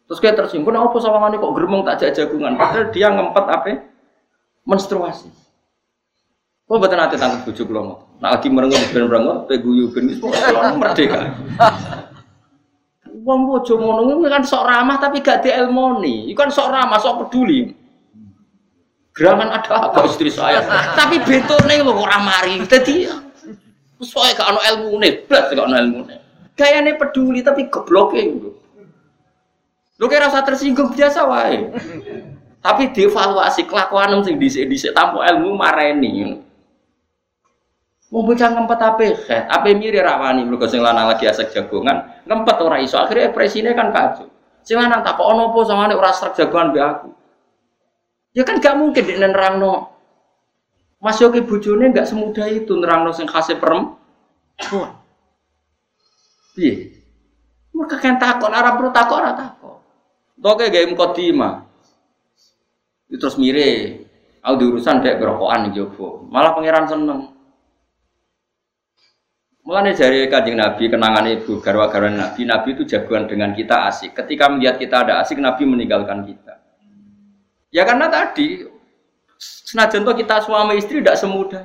Terus 0.07 0.19
kayak 0.23 0.39
tersinggung, 0.39 0.73
apa 0.73 0.97
sama 1.03 1.29
kok 1.35 1.53
geremong 1.53 1.83
tak 1.83 2.15
jagungan? 2.15 2.55
Padahal 2.55 2.95
dia 2.95 3.11
ngempet 3.11 3.45
apa? 3.45 3.85
Menstruasi. 4.65 5.29
Kok 6.67 6.79
betul 6.83 6.99
nanti 6.99 7.15
tangkap 7.15 7.47
bujuk 7.47 7.71
lo 7.71 8.03
Nah 8.19 8.35
lagi 8.35 8.51
merengut 8.51 8.81
ben 8.91 9.07
merengut, 9.07 9.47
peguyu 9.47 9.93
ben 9.93 10.11
itu 10.11 10.27
merdeka. 10.81 11.37
Wong 13.27 13.41
bojo 13.47 13.75
ngono 13.79 14.23
kan 14.27 14.43
sok 14.43 14.67
ramah 14.67 14.97
tapi 14.99 15.23
gak 15.23 15.47
dielmoni. 15.47 16.31
Iku 16.31 16.39
kan 16.47 16.51
sok 16.51 16.71
ramah, 16.71 16.99
sok 16.99 17.27
peduli. 17.27 17.71
Gerangan 19.15 19.49
ada 19.63 19.91
apa 19.91 20.07
istri 20.11 20.31
saya? 20.31 20.63
tapi 20.95 21.23
betone 21.23 21.83
lho 21.83 21.93
ora 21.93 22.19
mari. 22.23 22.63
Dadi 22.67 23.26
Soalnya 24.05 24.37
gak 24.37 24.49
ada 24.53 24.61
ilmu 24.77 25.01
nih, 25.01 25.13
belas 25.25 25.49
gak 25.49 25.67
ada 25.67 25.79
ilmu 25.81 26.01
nih. 26.05 26.19
Kayaknya 26.57 26.93
peduli 27.01 27.41
tapi 27.41 27.69
gobloknya 27.69 28.23
gitu. 28.33 28.51
Lu 29.97 30.05
kira 30.13 30.29
rasa 30.29 30.45
tersinggung 30.45 30.93
biasa 30.93 31.25
wae. 31.25 31.73
tapi 32.67 32.91
dievaluasi 32.91 33.63
kelakuan 33.71 34.27
sing 34.27 34.43
dhisik-dhisik 34.43 34.91
tanpa 34.91 35.23
ilmu 35.31 35.55
mareni. 35.55 36.43
Mau 38.11 38.27
bocah 38.27 38.55
ngempet 38.55 38.81
apa 38.83 39.03
ya? 39.03 39.15
Apa 39.47 39.71
mirip 39.71 40.03
rawani 40.03 40.43
mergo 40.43 40.67
sing 40.67 40.83
lanang 40.83 41.11
lagi 41.11 41.31
asek 41.31 41.55
jagongan, 41.55 42.07
ngempet 42.27 42.57
ora 42.59 42.83
iso 42.83 42.99
akhirnya 42.99 43.31
ekspresine 43.31 43.71
kan 43.75 43.95
kacau. 43.95 44.27
Sing 44.67 44.79
lanang 44.79 45.07
tak 45.07 45.15
kok 45.15 45.27
ono 45.27 45.55
apa 45.55 45.59
sama 45.63 45.91
ora 45.95 46.11
srek 46.11 46.35
jagongan 46.35 46.75
be 46.75 46.81
aku. 46.83 47.09
Ya 48.35 48.43
kan 48.43 48.59
gak 48.59 48.77
mungkin 48.77 49.03
di 49.07 49.15
nerangno 49.17 49.96
Mas 50.97 51.21
Yogi 51.21 51.45
bujune 51.45 51.93
nggak 51.93 52.09
semudah 52.09 52.49
itu 52.49 52.73
nerangno 52.73 53.13
sing 53.13 53.29
khase 53.29 53.61
perempuan. 53.61 54.97
Iya. 56.57 56.97
Mereka 57.77 57.97
kan 58.01 58.17
takut, 58.17 58.49
arah 58.49 58.73
perlu 58.81 58.89
takut, 58.89 59.21
arah 59.21 59.37
takut. 59.37 59.85
Toke 60.41 60.73
gaya 60.73 60.89
mukadimah. 60.89 61.69
Terus 63.13 63.37
mire, 63.37 64.03
aku 64.41 64.55
diurusan 64.57 65.05
dek 65.05 65.21
berokokan 65.21 65.69
nih 65.69 65.73
jopo. 65.77 66.25
Malah 66.33 66.57
pangeran 66.57 66.89
seneng. 66.89 67.21
Mulanya 69.67 69.99
dari 69.99 70.31
kanjeng 70.31 70.63
Nabi 70.63 70.87
kenangan 70.87 71.27
ibu 71.27 71.59
garwa 71.59 71.91
garwa 71.91 72.07
Nabi, 72.07 72.47
Nabi 72.47 72.69
itu 72.79 72.87
jagoan 72.87 73.27
dengan 73.27 73.51
kita 73.51 73.91
asik. 73.91 74.15
Ketika 74.15 74.47
melihat 74.47 74.79
kita 74.79 75.03
ada 75.03 75.19
asik, 75.19 75.43
Nabi 75.43 75.67
meninggalkan 75.67 76.23
kita. 76.23 76.63
Ya 77.75 77.83
karena 77.83 78.07
tadi 78.07 78.63
senajan 79.39 80.03
toh 80.03 80.17
kita 80.17 80.43
suami 80.45 80.81
istri 80.81 81.01
tidak 81.01 81.21
semudah. 81.21 81.65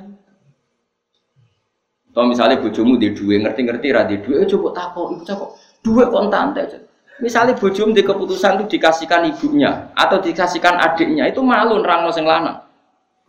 Toh 2.12 2.24
misalnya 2.28 2.60
bojomu 2.60 3.00
di 3.00 3.16
dua 3.16 3.40
ngerti-ngerti 3.40 3.88
radi 3.88 4.16
dua, 4.20 4.44
eh, 4.44 4.48
coba 4.48 4.68
takut, 4.76 5.16
ibu 5.16 5.24
takut 5.24 5.56
dua 5.80 6.12
kontan 6.12 6.52
aja. 6.52 6.78
Misalnya 7.24 7.56
bojomu 7.56 7.96
di 7.96 8.04
keputusan 8.04 8.60
itu 8.60 8.76
dikasihkan 8.76 9.32
ibunya 9.32 9.92
atau 9.96 10.20
dikasihkan 10.20 10.76
adiknya, 10.76 11.28
itu 11.28 11.40
malu 11.40 11.80
nerang 11.80 12.08
sing 12.12 12.28
lanang. 12.28 12.60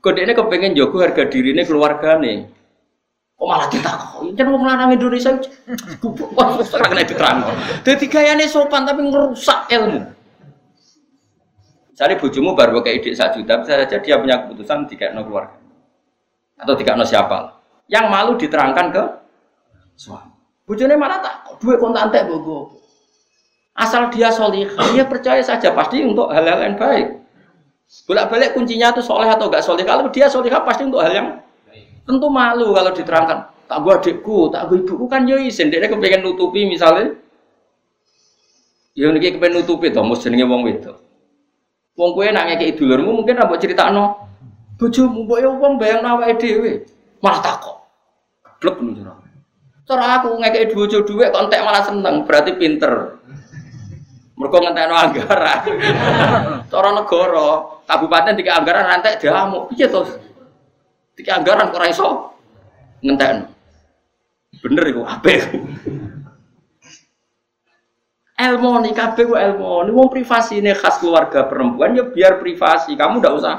Kode 0.04 0.28
ini 0.28 0.36
kepengen 0.36 0.76
jogo 0.76 1.00
harga 1.00 1.32
diri 1.32 1.56
ini 1.56 1.64
keluarga 1.64 2.20
nih. 2.20 2.44
Kok 3.40 3.48
malah 3.48 3.68
ditakoni? 3.72 4.36
Jan 4.36 4.52
wong 4.52 4.64
lanang 4.68 4.92
Indonesia 4.94 5.32
gubuk 6.04 6.36
kok 6.36 6.60
ora 6.76 6.86
kena 6.92 7.08
diterangno. 7.08 7.48
Dadi 7.88 8.06
gayane 8.12 8.46
sopan 8.52 8.84
tapi 8.84 9.08
ngerusak 9.08 9.72
ilmu. 9.72 10.13
Misalnya 11.94 12.18
bojomu 12.18 12.58
baru 12.58 12.82
kayak 12.82 13.06
ide 13.06 13.14
satu 13.14 13.46
juta, 13.46 13.62
bisa 13.62 13.86
saja 13.86 13.98
dia 14.02 14.18
punya 14.18 14.42
keputusan 14.42 14.90
tiga 14.90 15.14
no 15.14 15.22
keluarga 15.30 15.62
atau 16.58 16.74
tiga 16.74 16.98
no 16.98 17.06
siapa. 17.06 17.62
Yang 17.86 18.06
malu 18.10 18.34
diterangkan 18.34 18.86
ke 18.90 19.04
suami. 19.94 20.34
Bojone 20.66 20.98
malah 20.98 21.22
tak 21.22 21.62
dua 21.62 21.78
kontan 21.78 22.10
teh 22.10 22.26
bogo. 22.26 22.82
Asal 23.78 24.10
dia 24.10 24.34
solih, 24.34 24.66
dia 24.94 25.06
percaya 25.06 25.42
saja 25.46 25.70
pasti 25.70 26.02
untuk 26.02 26.34
hal-hal 26.34 26.66
yang 26.66 26.78
baik. 26.82 27.22
Bolak-balik 28.10 28.58
kuncinya 28.58 28.90
itu 28.90 29.06
soleh 29.06 29.30
atau 29.30 29.54
enggak 29.54 29.62
soleh. 29.62 29.86
Kalau 29.86 30.10
dia 30.10 30.26
soleh 30.26 30.50
pasti 30.50 30.82
untuk 30.90 31.02
hal 31.02 31.14
yang 31.14 31.30
Tentu 32.04 32.28
malu 32.28 32.76
kalau 32.76 32.92
diterangkan. 32.92 33.48
Tak 33.64 33.78
gua 33.80 33.96
adikku, 33.96 34.52
tak 34.52 34.68
gua 34.68 34.76
ibuku 34.76 35.06
kan 35.08 35.24
yo 35.24 35.40
isin. 35.40 35.72
Dia 35.72 35.88
kepengen 35.88 36.20
nutupi 36.20 36.68
misalnya. 36.68 37.16
Ya 38.92 39.08
niki 39.08 39.40
kepengen 39.40 39.64
nutupi 39.64 39.88
to, 39.88 40.04
mus 40.04 40.20
jenenge 40.20 40.44
wong 40.44 40.68
wedok. 40.68 41.03
Wong 41.94 42.10
kowe 42.18 42.26
nak 42.34 42.50
ngekeki 42.50 42.78
dulurmu 42.82 43.22
mungkin 43.22 43.38
rambut 43.38 43.62
critakno. 43.62 44.18
Bojomu 44.82 45.30
mbok 45.30 45.40
yo 45.40 45.50
wong 45.62 45.78
bayang 45.78 46.02
awake 46.02 46.42
dhewe. 46.42 46.72
Malah 47.22 47.42
takok. 47.46 47.78
Blek 48.58 48.82
nu 48.82 48.98
cara. 48.98 49.14
Cara 49.84 50.06
aku 50.18 50.40
ngekeki 50.42 50.74
bojo 50.74 50.98
dhuwit 51.06 51.30
kok 51.30 51.44
entek 51.46 51.62
malah 51.62 51.84
seneng, 51.86 52.26
berarti 52.26 52.52
pinter. 52.58 53.20
Mergo 54.34 54.58
ngentekno 54.58 54.96
anggaran. 54.98 55.60
Cara 56.74 56.90
negara, 56.90 57.50
kabupaten 57.86 58.34
tiga 58.34 58.58
anggaran 58.58 58.90
rantai 58.90 59.22
diamuk. 59.22 59.70
Piye 59.70 59.86
to? 59.86 60.02
Tiga 61.14 61.38
anggaran 61.38 61.70
kok 61.70 61.86
iso 61.86 62.34
ngenten. 63.06 63.46
Bener 64.58 64.84
iku 64.90 65.06
apik. 65.06 65.54
Ilmu 68.44 68.84
nih 68.84 68.92
kabeh 68.92 69.24
ku. 69.24 69.34
Ini 69.40 69.92
wong 69.94 70.08
privasi 70.12 70.60
ini 70.60 70.76
khas 70.76 71.00
keluarga 71.00 71.48
perempuan 71.48 71.96
ya 71.96 72.04
biar 72.04 72.44
privasi. 72.44 73.00
Kamu 73.00 73.24
ndak 73.24 73.34
usah. 73.40 73.56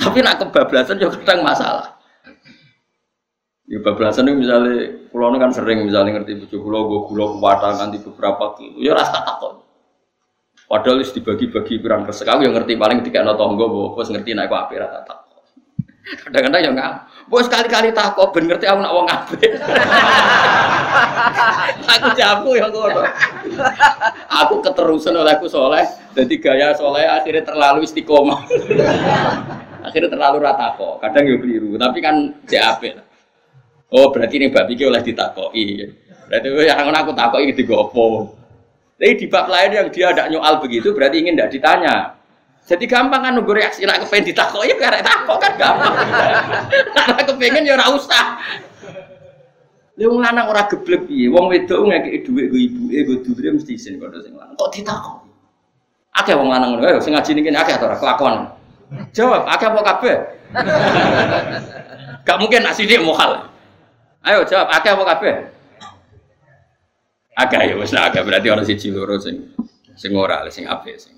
Tapi 0.00 0.18
nak 0.20 0.40
kebablasan 0.40 1.00
ya 1.00 1.08
kadang 1.12 1.44
masalah. 1.44 1.96
Ya 3.64 3.80
bablasan 3.80 4.28
itu 4.28 4.44
misalnya 4.44 5.08
pulau 5.08 5.32
kan 5.40 5.48
sering 5.48 5.88
misalnya 5.88 6.20
ngerti 6.20 6.36
bujuk 6.44 6.60
pulau 6.60 6.84
gue 6.84 7.00
pulau 7.08 7.40
kuwata 7.40 7.72
nanti 7.80 7.96
beberapa 7.96 8.52
kilo 8.60 8.76
ya 8.76 8.92
rasa 8.92 9.24
takut 9.24 9.64
Padahal 10.64 11.04
dibagi-bagi 11.04 11.78
pirang 11.78 12.08
resek. 12.08 12.24
Aku 12.24 12.42
yang 12.42 12.56
ngerti 12.56 12.74
paling 12.74 13.04
tiga 13.04 13.22
tonggo, 13.36 13.94
bos 13.94 14.08
ngerti 14.08 14.32
naik 14.32 14.48
api 14.48 14.74
rata 14.80 15.04
tak. 15.04 15.23
Kadang-kadang 16.04 16.60
ya 16.60 16.70
nggak. 16.76 16.92
Bos 17.24 17.48
sekali-kali 17.48 17.88
takut, 17.96 18.28
ben 18.36 18.44
ngerti 18.44 18.68
aku 18.68 18.84
nak 18.84 18.92
wong 18.92 19.08
api. 19.08 19.40
aku 21.96 22.08
jamu 22.12 22.52
yang 22.52 22.68
ngono. 22.68 23.00
Aku 24.28 24.60
keterusan 24.60 25.16
oleh 25.16 25.32
aku 25.32 25.48
soleh, 25.48 25.88
jadi 26.12 26.34
gaya 26.36 26.68
soleh 26.76 27.08
akhirnya 27.08 27.48
terlalu 27.48 27.88
istiqomah. 27.88 28.44
akhirnya 29.88 30.12
terlalu 30.12 30.44
rata 30.44 30.76
kok. 30.76 31.00
Kadang 31.00 31.24
ya 31.24 31.36
keliru, 31.40 31.80
tapi 31.80 31.98
kan 32.04 32.36
CAP. 32.44 32.92
Oh 33.88 34.12
berarti 34.12 34.36
ini 34.36 34.52
babi 34.52 34.76
oleh 34.84 35.00
ditakoi. 35.00 35.64
Berarti 36.28 36.48
yang 36.68 36.92
aku 36.92 37.16
takoi 37.16 37.56
digopo. 37.56 38.36
Tapi 38.94 39.16
di 39.16 39.26
bab 39.26 39.50
lain 39.50 39.70
yang 39.74 39.88
dia 39.90 40.12
tidak 40.12 40.28
nyoal 40.30 40.60
begitu 40.60 40.92
berarti 40.92 41.24
ingin 41.24 41.40
tidak 41.40 41.50
ditanya. 41.56 42.20
Jadi 42.64 42.84
gampang 42.88 43.20
kan 43.20 43.36
nunggu 43.36 43.52
reaksi 43.52 43.84
nak 43.84 44.00
kepengen 44.04 44.32
ditakok 44.32 44.64
ya 44.64 44.74
karek 44.80 45.04
takok 45.04 45.36
kan 45.36 45.52
gampang. 45.60 45.94
Nak 46.96 47.24
kepengen 47.28 47.68
ya 47.68 47.76
ora 47.76 47.92
usah. 47.92 48.40
Lha 49.94 50.04
wong 50.08 50.24
lanang 50.24 50.48
ora 50.48 50.64
geblek 50.66 51.04
piye? 51.04 51.28
Wong 51.28 51.52
wedok 51.52 51.84
ngekeki 51.86 52.18
dhuwit 52.24 52.46
go 52.48 52.56
ibuke 52.56 52.98
go 53.04 53.14
dhuwite 53.20 53.48
mesti 53.60 53.72
isin 53.76 54.00
kono 54.00 54.16
sing 54.24 54.32
lanang. 54.32 54.56
Kok 54.56 54.70
ditakok? 54.72 55.16
Akeh 56.16 56.34
wong 56.34 56.48
lanang 56.48 56.74
ngono, 56.74 56.98
sing 57.04 57.12
ngaji 57.12 57.30
niki 57.36 57.52
akeh 57.52 57.76
ora 57.78 58.00
kelakuan. 58.00 58.48
Jawab, 59.12 59.44
akeh 59.44 59.66
apa 59.68 59.80
kabeh? 59.84 60.16
Gak 62.26 62.38
mungkin 62.40 62.64
nak 62.64 62.74
sidik 62.74 63.04
mokal. 63.04 63.44
Ayo 64.24 64.40
jawab, 64.48 64.72
akeh 64.72 64.90
apa 64.96 65.04
kabeh? 65.14 65.34
Agak 67.34 67.66
ya 67.66 67.74
wis 67.74 67.90
agak 67.90 68.22
berarti 68.22 68.46
orang 68.46 68.62
siji 68.62 68.94
loro 68.94 69.18
sing 69.18 69.50
sing 69.98 70.14
ora 70.14 70.46
sing 70.54 70.70
apik 70.70 70.94
sing. 71.02 71.13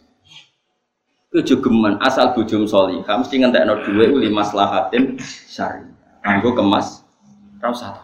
Kejogeman 1.36 2.00
asal 2.00 2.32
bojom 2.32 2.64
solihah 2.64 3.20
mesti 3.20 3.36
ngentekno 3.36 3.84
dhuwit 3.84 4.08
li 4.16 4.32
maslahatin 4.32 5.20
syari. 5.20 5.84
Kanggo 6.24 6.56
kemas 6.56 7.04
ra 7.60 7.68
usah. 7.68 8.00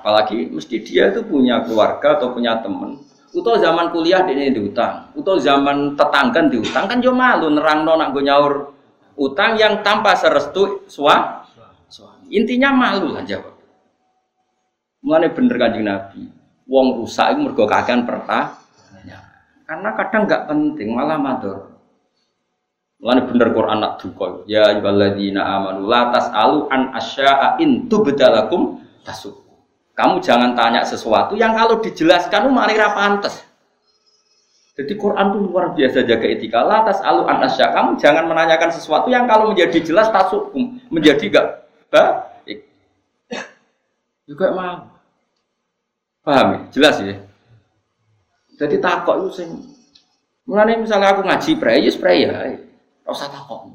Apalagi 0.00 0.48
mesti 0.48 0.80
dia 0.80 1.12
itu 1.12 1.20
punya 1.20 1.60
keluarga 1.68 2.16
atau 2.16 2.32
punya 2.32 2.56
teman. 2.64 2.96
Utau 3.36 3.60
zaman 3.60 3.92
kuliah 3.92 4.24
dia 4.24 4.48
diutang, 4.48 5.12
utau 5.12 5.36
zaman 5.36 5.92
tetangga 6.00 6.48
diutang 6.48 6.88
kan 6.88 7.04
yo 7.04 7.12
malu 7.12 7.52
nerangno 7.52 7.92
nak 8.00 8.16
gue 8.16 8.24
nyaur 8.24 8.72
utang 9.20 9.60
yang 9.60 9.84
tanpa 9.84 10.16
serestu 10.16 10.88
suami. 10.88 11.44
Intinya 12.32 12.72
malu 12.72 13.12
lah 13.12 13.20
jawab. 13.28 13.52
Mulane 15.04 15.28
bener 15.36 15.56
kanjeng 15.60 15.84
Nabi 15.84 16.22
wong 16.66 17.04
rusak 17.04 17.36
itu 17.36 17.38
mergo 17.46 17.64
kakean 17.68 18.08
pertanyaan. 18.08 19.28
Karena 19.66 19.90
kadang 19.94 20.22
nggak 20.24 20.42
penting 20.48 20.88
malah 20.94 21.18
matur. 21.20 21.75
Mulane 22.96 23.28
bener 23.28 23.48
Quran 23.52 23.78
nak 23.84 24.00
duka. 24.00 24.44
Ya 24.48 24.72
ayyuhalladzina 24.72 25.40
amanu 25.44 25.84
la 25.84 26.08
tasalu 26.10 26.66
an 26.72 26.96
asya'a 26.96 27.60
in 27.60 27.86
tubdalakum 27.92 28.80
tasuk. 29.04 29.36
Kamu 29.96 30.20
jangan 30.20 30.52
tanya 30.56 30.84
sesuatu 30.84 31.36
yang 31.36 31.56
kalau 31.56 31.80
dijelaskan 31.80 32.52
malah 32.52 32.76
ra 32.76 32.88
pantes. 32.92 33.44
Jadi 34.76 34.92
Quran 35.00 35.32
itu 35.32 35.38
luar 35.40 35.72
biasa 35.72 36.04
jaga 36.04 36.26
etika. 36.28 36.60
La 36.60 36.84
tasalu 36.84 37.24
an 37.24 37.40
asya. 37.48 37.72
Kamu 37.72 37.96
jangan 37.96 38.28
menanyakan 38.28 38.68
sesuatu 38.68 39.08
yang 39.08 39.24
kalau 39.24 39.48
menjadi 39.48 39.80
jelas 39.80 40.12
tasukum, 40.12 40.76
menjadi 40.92 41.32
gak 41.32 41.46
baik. 41.88 42.60
Juga 44.28 44.52
mau. 44.52 44.84
Paham 46.20 46.46
ya? 46.52 46.58
Jelas 46.76 47.00
ya? 47.00 47.16
Jadi 48.56 48.76
takok 48.80 49.16
itu 49.24 49.30
sing 49.32 49.50
Mulane 50.46 50.78
misalnya 50.78 51.10
aku 51.10 51.26
ngaji 51.26 51.58
ya 51.58 51.90
spray 51.90 52.22
ya. 52.22 52.65
Ora 53.06 53.14
usah 53.14 53.30
takok. 53.30 53.70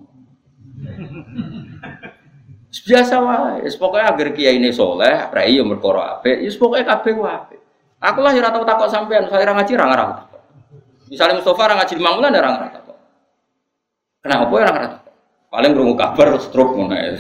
Biasa 2.72 3.16
wae, 3.24 3.68
pokoknya 3.80 4.06
agar 4.12 4.28
kiai 4.36 4.60
ini 4.60 4.72
soleh, 4.76 5.28
prai 5.32 5.56
yo 5.56 5.64
merkoro 5.64 6.04
apik, 6.04 6.44
ya 6.44 6.52
pokoknya 6.56 6.84
kabeh 6.88 7.12
ku 7.16 7.24
apik. 7.24 7.60
Aku 8.02 8.20
lah 8.20 8.36
ora 8.36 8.50
tau 8.52 8.68
takok 8.68 8.90
sampean, 8.92 9.28
saya 9.32 9.48
ora 9.48 9.60
ngaji 9.60 9.72
ora 9.80 9.88
takok. 9.96 10.40
Misalnya 11.12 11.40
Mustafa 11.40 11.62
ora 11.68 11.76
ngaji 11.80 11.94
lima 12.00 12.12
bulan 12.16 12.32
ora 12.32 12.50
ngarang 12.56 12.72
takok. 12.76 12.98
Kenapa 14.24 14.44
ya 14.44 14.52
ora 14.52 14.72
ngarang 14.72 14.92
takok? 14.96 15.14
Paling 15.52 15.72
rungu 15.76 15.96
kabar 16.00 16.28
stroke 16.40 16.74
ngono 16.80 16.96
ya. 16.96 17.12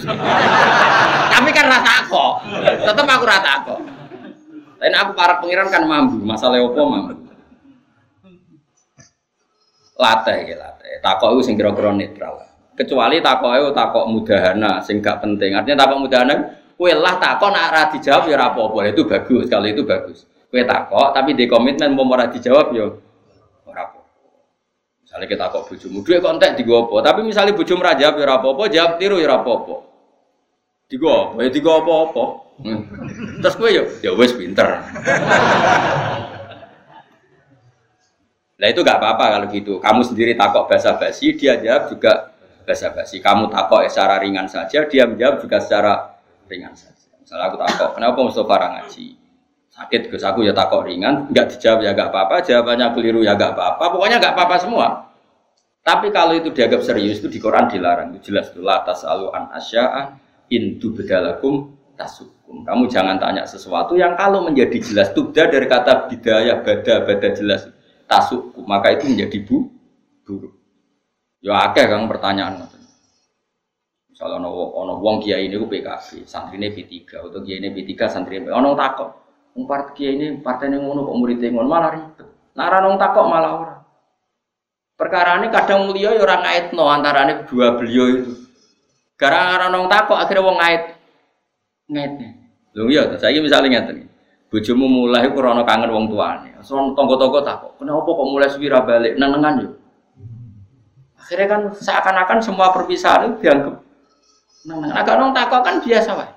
Tapi 1.32 1.50
kan 1.52 1.66
rata 1.68 1.84
takok. 1.84 2.34
Tetep 2.88 3.06
aku 3.06 3.24
rata 3.28 3.44
takok. 3.44 3.80
Tapi 4.82 4.96
aku 4.98 5.12
para 5.14 5.38
pengiran 5.38 5.68
kan 5.70 5.84
mampu, 5.86 6.18
masalah 6.26 6.58
opo 6.64 6.82
mampu. 6.82 7.14
Latih 10.02 10.50
ya 10.50 10.56
latih. 10.58 10.81
Takok 11.00 11.40
itu 11.40 11.42
sing 11.48 11.56
kira-kira 11.56 11.96
netral. 11.96 12.44
Kecuali 12.76 13.24
takok 13.24 13.52
itu 13.56 13.70
takok 13.72 14.06
mudahana 14.12 14.84
sing 14.84 15.00
gak 15.00 15.24
penting. 15.24 15.56
Artinya 15.56 15.88
takok 15.88 15.98
mudahana 16.04 16.36
kue 16.76 16.92
lah 16.92 17.16
takok 17.22 17.54
nak 17.54 17.68
ra 17.72 17.84
dijawab 17.94 18.28
ya 18.28 18.36
apa-apa. 18.42 18.92
Itu 18.92 19.08
bagus, 19.08 19.48
kalau 19.48 19.68
itu 19.70 19.88
bagus. 19.88 20.28
Kue 20.52 20.68
takok 20.68 21.16
tapi 21.16 21.38
di 21.38 21.48
komitmen 21.48 21.96
mau 21.96 22.04
ora 22.12 22.28
dijawab 22.28 22.76
ya 22.76 22.92
ora 23.70 23.82
apa 23.88 24.00
Misalnya 25.06 25.28
kita 25.28 25.44
takok 25.48 25.64
bojomu, 25.72 26.00
duwe 26.08 26.18
kontak 26.24 26.56
di 26.56 26.64
gopo, 26.64 27.04
tapi 27.04 27.20
misalnya 27.24 27.52
bojomu 27.52 27.84
ra 27.84 28.00
jawab 28.00 28.16
ya 28.16 28.26
apa-apa, 28.32 28.64
jawab 28.72 28.92
tiru 28.96 29.20
ya 29.20 29.28
apa-apa. 29.36 29.76
Tiga, 30.88 31.36
ya 31.40 31.52
tiga 31.52 31.72
apa-apa. 31.84 32.26
Hmm. 32.64 32.82
Terus 33.44 33.56
gue 33.60 33.70
ya, 33.76 33.84
ya 34.08 34.12
wes 34.16 34.32
pinter. 34.32 34.80
Nah 38.62 38.70
itu 38.70 38.86
gak 38.86 39.02
apa-apa 39.02 39.26
kalau 39.34 39.48
gitu. 39.50 39.74
Kamu 39.82 40.06
sendiri 40.06 40.38
takok 40.38 40.70
bahasa 40.70 40.94
basi, 40.94 41.34
dia 41.34 41.58
jawab 41.58 41.90
juga 41.90 42.30
bahasa 42.62 42.94
basi. 42.94 43.18
Kamu 43.18 43.50
takok 43.50 43.90
secara 43.90 44.22
ringan 44.22 44.46
saja, 44.46 44.86
dia 44.86 45.10
menjawab 45.10 45.42
juga 45.42 45.58
secara 45.58 45.94
ringan 46.46 46.78
saja. 46.78 47.10
Misalnya 47.18 47.50
aku 47.50 47.58
takok, 47.58 47.90
kenapa 47.98 48.18
Mustafa 48.22 48.56
ngaji? 48.78 49.18
Sakit, 49.72 50.02
Gus 50.14 50.22
aku 50.22 50.46
ya 50.46 50.54
takok 50.54 50.86
ringan, 50.86 51.34
nggak 51.34 51.58
dijawab 51.58 51.82
ya 51.82 51.98
gak 51.98 52.14
apa-apa, 52.14 52.46
jawabannya 52.46 52.88
keliru 52.94 53.26
ya 53.26 53.34
gak 53.34 53.58
apa-apa, 53.58 53.98
pokoknya 53.98 54.22
gak 54.22 54.38
apa-apa 54.38 54.56
semua. 54.62 54.88
Tapi 55.82 56.14
kalau 56.14 56.38
itu 56.38 56.54
dianggap 56.54 56.86
serius 56.86 57.18
itu 57.18 57.34
di 57.34 57.42
Quran 57.42 57.66
dilarang. 57.66 58.14
Itu 58.14 58.30
jelas 58.30 58.54
itu 58.54 58.62
latas 58.62 59.02
alu 59.02 59.34
an 59.34 59.50
asya'a 59.50 60.14
intu 60.54 60.94
bedalakum 60.94 61.74
tasukum. 61.98 62.62
Kamu 62.62 62.86
jangan 62.86 63.18
tanya 63.18 63.50
sesuatu 63.50 63.98
yang 63.98 64.14
kalau 64.14 64.46
menjadi 64.46 64.78
jelas 64.78 65.10
tubda 65.18 65.50
dari 65.50 65.66
kata 65.66 66.06
bidaya 66.06 66.62
bada 66.62 67.02
bada 67.02 67.30
jelas 67.34 67.66
tasukum 68.12 68.68
maka 68.68 68.92
itu 68.92 69.08
menjadi 69.08 69.38
bu 69.48 69.72
buruk. 70.28 70.52
Ya 71.40 71.72
akeh 71.72 71.88
kang 71.88 72.12
pertanyaan 72.12 72.68
Misalnya 74.12 74.44
ono 74.44 74.52
ono 74.76 74.94
wong 75.00 75.24
kiai 75.24 75.48
ini 75.48 75.56
PKB, 75.56 76.28
santri 76.28 76.60
ini 76.60 76.70
P3 76.70 77.32
atau 77.32 77.40
kiai 77.42 77.64
ini 77.64 77.72
P3 77.72 77.92
santri 78.12 78.44
ini 78.44 78.52
ono 78.52 78.76
takok. 78.76 79.10
Wong 79.56 79.64
kiai 79.96 80.20
ini 80.20 80.28
partai 80.44 80.68
ini 80.68 80.78
ngono 80.78 81.08
kok 81.08 81.18
murid 81.18 81.40
ngono 81.40 81.66
malah 81.72 81.90
ribet. 81.96 82.28
Nara 82.54 82.84
nong 82.84 83.00
takok 83.00 83.26
malah 83.26 83.52
ora. 83.56 83.76
Perkara 85.00 85.42
ini 85.42 85.50
kadang 85.50 85.90
mulia 85.90 86.14
ya 86.14 86.22
orang 86.22 86.46
ngait 86.46 86.66
no 86.78 86.86
antara 86.86 87.26
ini 87.26 87.48
dua 87.50 87.74
beliau 87.80 88.06
itu. 88.12 88.34
Gara-gara 89.18 89.72
nong 89.72 89.90
takok 89.90 90.20
akhirnya 90.20 90.46
wong 90.46 90.58
ngait 90.62 90.84
ngaitnya. 91.90 92.30
Lho 92.78 92.84
iya, 92.92 93.04
saya 93.18 93.40
misalnya 93.42 93.82
ngeten. 93.82 94.11
Bojomu 94.52 94.84
mulai 94.84 95.32
kurang 95.32 95.64
kangen 95.64 95.88
wong 95.96 96.12
tuane. 96.12 96.60
So 96.60 96.76
tonggo-tonggo 96.92 97.40
takok, 97.40 97.80
kenapa 97.80 98.04
kok 98.04 98.28
mulai 98.28 98.52
suwira 98.52 98.84
balik 98.84 99.16
nenengan 99.16 99.64
yo? 99.64 99.70
Akhirnya 101.16 101.48
kan 101.48 101.62
seakan-akan 101.72 102.44
semua 102.44 102.76
perpisahan 102.76 103.32
itu 103.32 103.48
dianggap 103.48 103.80
nenengan. 104.68 104.92
Agak 104.92 105.16
nong 105.16 105.32
takok 105.32 105.62
kan 105.64 105.76
biasa 105.80 106.10
wae. 106.20 106.32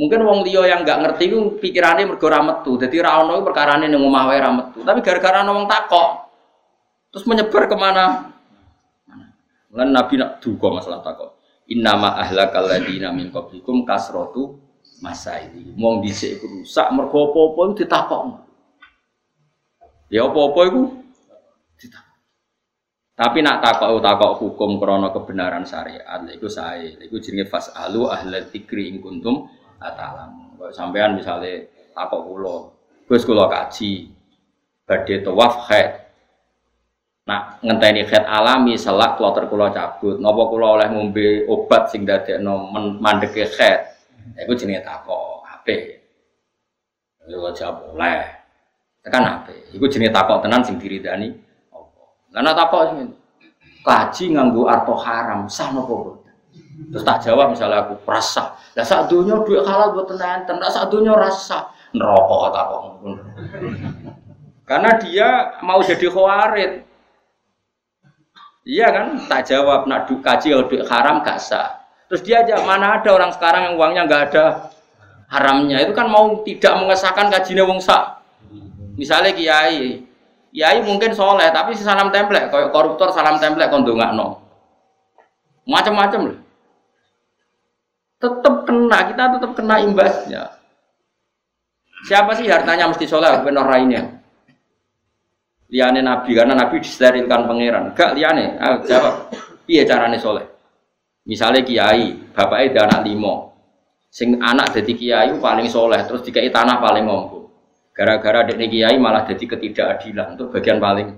Mungkin 0.00 0.20
wong 0.24 0.48
liya 0.48 0.72
yang 0.72 0.80
nggak 0.80 1.00
ngerti 1.04 1.24
itu 1.28 1.38
pikirannya 1.60 2.08
mergo 2.08 2.28
ra 2.32 2.40
metu. 2.40 2.80
Dadi 2.80 3.04
ra 3.04 3.20
ono 3.20 3.44
perkarane 3.44 3.84
ning 3.92 4.00
omah 4.00 4.24
wae 4.32 4.40
ra 4.40 4.48
metu. 4.48 4.80
Tapi 4.80 5.04
gara-gara 5.04 5.44
wong 5.44 5.68
takok, 5.68 6.26
Terus 7.16 7.24
menyebar 7.24 7.64
ke 7.64 7.76
mana? 7.80 8.32
Mana? 9.72 9.88
Nabi 9.88 10.20
nak 10.20 10.44
duga 10.44 10.68
masalah 10.68 11.00
takut. 11.00 11.32
Innama 11.68 12.12
ahlakal 12.20 12.68
ladina 12.68 13.08
min 13.08 13.32
qablikum 13.32 13.88
kasrotu 14.96 15.04
masaili. 15.04 15.74
Wong 15.76 16.00
dhisik 16.04 16.40
iku 16.40 16.46
rusak 16.48 16.86
mergo 16.92 17.32
apa-apa 17.32 17.60
iku 17.60 17.74
ditakok. 17.76 18.22
Ya 20.08 20.22
apa-apa 20.24 20.60
iku 20.68 20.80
ditakok. 21.76 22.18
Tapi 23.16 23.38
nak 23.40 23.60
takok 23.64 24.00
takok 24.00 24.32
hukum 24.40 24.70
krana 24.80 25.08
kebenaran 25.12 25.64
syariat 25.64 26.20
iku 26.32 26.48
sae. 26.48 26.96
Iku 27.00 27.20
jenenge 27.20 27.48
fasalu 27.48 28.08
ahla 28.08 28.44
dzikri 28.44 28.92
ing 28.92 29.00
kuntum 29.00 29.48
atalam. 29.80 30.56
Sampean 30.72 31.16
misalnya 31.16 31.68
takok 31.92 32.22
kula, 32.26 32.56
Gus 33.06 33.22
kula 33.22 33.46
kaji 33.46 34.10
badhe 34.86 35.22
tawaf 35.22 35.68
haid 35.70 36.06
Nak 37.26 37.58
ngenteni 37.58 38.06
khat 38.06 38.22
alami 38.22 38.78
selak 38.78 39.18
kloter 39.18 39.50
kula 39.50 39.74
cabut. 39.74 40.14
Napa 40.22 40.46
kula 40.46 40.78
oleh 40.78 40.88
ngombe 40.94 41.42
obat 41.50 41.90
sing 41.90 42.06
dadekno 42.06 42.70
mandeke 43.02 43.50
khat. 43.50 43.95
Iku 44.34 44.52
jenenge 44.58 44.82
takok 44.82 45.46
apik. 45.46 46.02
Yo 47.30 47.50
jawab 47.54 47.94
oleh. 47.94 48.26
Tekan 49.06 49.22
apik. 49.22 49.70
Iku 49.70 49.86
jenenge 49.86 50.10
takok 50.10 50.42
tenan 50.42 50.66
sing 50.66 50.82
diridani 50.82 51.30
apa. 51.70 52.02
Lah 52.34 52.54
takok 52.54 52.82
sing 52.90 52.98
kaji 53.86 54.24
nganggo 54.34 54.66
arto 54.66 54.98
haram 54.98 55.46
sah 55.46 55.70
napa 55.70 56.18
Terus 56.76 57.04
tak 57.04 57.24
jawab 57.24 57.52
misalnya 57.56 57.88
aku 57.88 57.96
rasa. 58.04 58.52
Lah 58.76 58.84
sak 58.84 59.08
donya 59.08 59.40
duit 59.44 59.64
halal 59.64 59.96
buat 59.96 60.12
tenan, 60.12 60.44
tenan 60.44 60.68
sak 60.68 60.92
donya 60.92 61.16
rasa. 61.16 61.72
Neraka 61.96 62.52
takok. 62.52 62.82
Karena 64.68 64.90
dia 65.00 65.28
mau 65.64 65.80
jadi 65.80 66.06
khawarid. 66.10 66.72
Iya 68.66 68.86
kan? 68.90 69.08
Tak 69.30 69.46
jawab 69.46 69.86
nak 69.86 70.10
kaji 70.10 70.52
kalau 70.52 70.66
duit 70.68 70.82
haram 70.90 71.22
gak 71.22 71.38
sah. 71.38 71.85
Terus 72.06 72.22
dia 72.22 72.42
aja 72.46 72.62
mana 72.62 73.02
ada 73.02 73.10
orang 73.10 73.34
sekarang 73.34 73.70
yang 73.70 73.74
uangnya 73.74 74.02
nggak 74.06 74.22
ada 74.30 74.44
haramnya 75.26 75.82
itu 75.82 75.90
kan 75.90 76.06
mau 76.06 76.38
tidak 76.46 76.72
mengesahkan 76.78 77.26
kajinya 77.30 77.66
wong 77.66 77.82
sak. 77.82 78.22
Misalnya 78.94 79.34
kiai, 79.34 80.06
kiai 80.54 80.78
mungkin 80.86 81.12
soleh 81.12 81.50
tapi 81.50 81.74
si 81.74 81.82
salam 81.82 82.14
template, 82.14 82.48
kayak 82.48 82.70
koruptor 82.70 83.10
salam 83.10 83.36
nggak 83.36 84.10
no. 84.14 84.40
Macam-macam 85.66 86.30
lah. 86.30 86.38
Tetap 88.16 88.54
kena, 88.64 88.98
kita 89.12 89.22
tetap 89.36 89.52
kena 89.58 89.82
imbasnya. 89.82 90.42
Siapa 92.06 92.38
sih 92.38 92.46
hartanya 92.46 92.86
mesti 92.86 93.04
soleh, 93.04 93.42
benar 93.42 93.66
lainnya? 93.66 94.16
liane 95.70 96.00
nabi 96.02 96.30
karena 96.34 96.54
nabi 96.54 96.78
disterilkan 96.78 97.46
pangeran 97.46 97.90
gak 97.94 98.14
liane 98.14 98.54
ah, 98.62 98.78
jawab 98.86 99.34
iya 99.66 99.82
carane 99.82 100.18
soleh 100.18 100.46
misalnya 101.26 101.66
kiai 101.66 102.32
bapak 102.32 102.72
itu 102.72 102.78
anak 102.78 103.02
limo 103.04 103.52
sing 104.08 104.38
anak 104.40 104.72
jadi 104.72 104.92
kiai 104.94 105.30
paling 105.36 105.68
soleh 105.68 106.00
terus 106.06 106.22
dikai 106.22 106.48
tanah 106.48 106.78
paling 106.80 107.04
ngomong 107.04 107.36
gara-gara 107.96 108.44
adik 108.44 108.60
kiai 108.60 109.00
malah 109.00 109.24
jadi 109.24 109.44
ketidakadilan 109.56 110.36
untuk 110.36 110.52
bagian 110.52 110.76
paling 110.76 111.16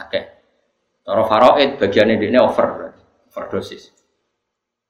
akeh. 0.00 0.24
Toro 1.04 1.28
faroid 1.28 1.76
bagiannya 1.76 2.16
ini 2.16 2.40
over 2.40 2.96
overdosis. 3.28 3.92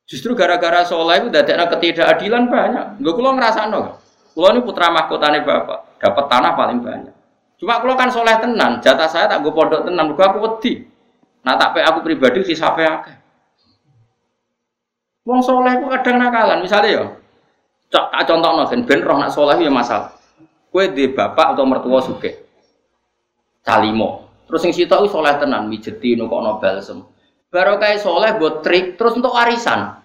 Justru 0.07 0.39
gara-gara 0.39 0.87
soleh 0.87 1.27
itu 1.27 1.29
dadekna 1.35 1.67
ketidakadilan 1.67 2.47
banyak. 2.47 2.85
Gue 3.03 3.13
kulo 3.19 3.35
ngerasa 3.35 3.67
no 3.67 3.99
kulo 4.31 4.55
ini 4.55 4.61
putra 4.63 4.95
mahkotane 4.95 5.43
bapak 5.43 5.99
dapat 5.99 6.25
tanah 6.31 6.53
paling 6.55 6.79
banyak. 6.79 7.15
Cuma 7.59 7.77
kalau 7.83 7.93
kan 7.93 8.09
soleh 8.09 8.41
tenan, 8.41 8.81
jatah 8.81 9.05
saya 9.05 9.29
tak 9.29 9.45
gue 9.45 9.53
pondok 9.53 9.85
tenan, 9.85 10.17
gue 10.17 10.25
aku 10.25 10.39
wedi. 10.41 10.89
Nah 11.45 11.61
tapi 11.61 11.85
aku 11.85 12.01
pribadi 12.01 12.41
sih 12.47 12.57
sampai 12.57 12.89
akeh. 12.89 13.17
Wong 15.31 15.47
soleh 15.47 15.79
itu 15.79 15.87
kadang 15.87 16.19
nakalan, 16.19 16.59
misalnya 16.59 16.91
ya, 16.91 17.05
cok 17.87 18.07
tak 18.11 18.23
contoh 18.27 18.51
nongin, 18.51 18.83
ben 18.83 18.99
roh 18.99 19.15
nak 19.15 19.31
soleh 19.31 19.55
ya 19.63 19.71
masalah. 19.71 20.11
Kue 20.75 20.91
di 20.91 21.07
bapak 21.07 21.55
atau 21.55 21.63
mertua 21.63 22.03
suke, 22.03 22.51
calimo. 23.63 24.27
Terus 24.51 24.67
yang 24.67 24.75
situ 24.75 25.07
soleh 25.07 25.31
tenan, 25.39 25.71
mijeti 25.71 26.19
nukok 26.19 26.41
no 26.43 26.59
balsem. 26.59 27.07
Baru 27.47 27.79
kayak 27.79 28.03
soleh 28.03 28.35
buat 28.43 28.67
trik, 28.67 28.99
terus 28.99 29.15
untuk 29.15 29.31
arisan. 29.31 30.03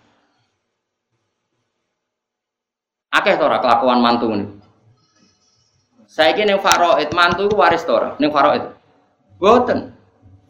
Akeh 3.09 3.33
tora 3.41 3.57
kelakuan 3.57 4.05
mantu 4.05 4.29
nih. 4.29 4.49
Saya 6.05 6.37
kira 6.37 6.53
yang 6.53 6.61
faroid 6.61 7.09
mantu 7.17 7.49
itu 7.49 7.57
waris 7.57 7.81
tora, 7.81 8.13
yang 8.21 8.29
faroid. 8.29 8.61
Boten. 9.41 9.94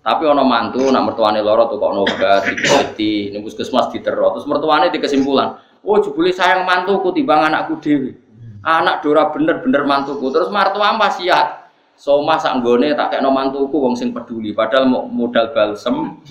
Tapi 0.06 0.22
ono 0.30 0.46
mantu, 0.46 0.86
nak 0.94 1.02
mertuane 1.02 1.42
loro 1.42 1.66
tuh 1.66 1.82
kok 1.82 1.94
noga, 1.98 2.46
diketi, 2.46 3.34
nih 3.34 3.42
puskesmas 3.42 3.90
diteror. 3.90 4.38
Terus 4.38 4.46
mertuane 4.46 4.94
di 4.94 5.02
kesimpulan, 5.02 5.58
oh 5.82 5.98
jebuli 5.98 6.30
sayang 6.30 6.62
mantuku 6.62 7.10
timbang 7.10 7.50
anakku 7.50 7.82
dewi. 7.82 8.14
Anak 8.62 9.02
Dora 9.02 9.34
bener-bener 9.34 9.82
mantuku. 9.82 10.30
Terus 10.30 10.54
mertua 10.54 10.94
siat. 11.10 11.66
Soma 11.96 12.36
sanggone 12.36 12.92
tak 12.94 13.18
kayak 13.18 13.26
mantuku 13.26 13.72
wong 13.82 13.98
sing 13.98 14.14
peduli. 14.14 14.54
Padahal 14.54 14.86
mau 14.86 15.10
modal 15.10 15.50
balsem, 15.56 16.22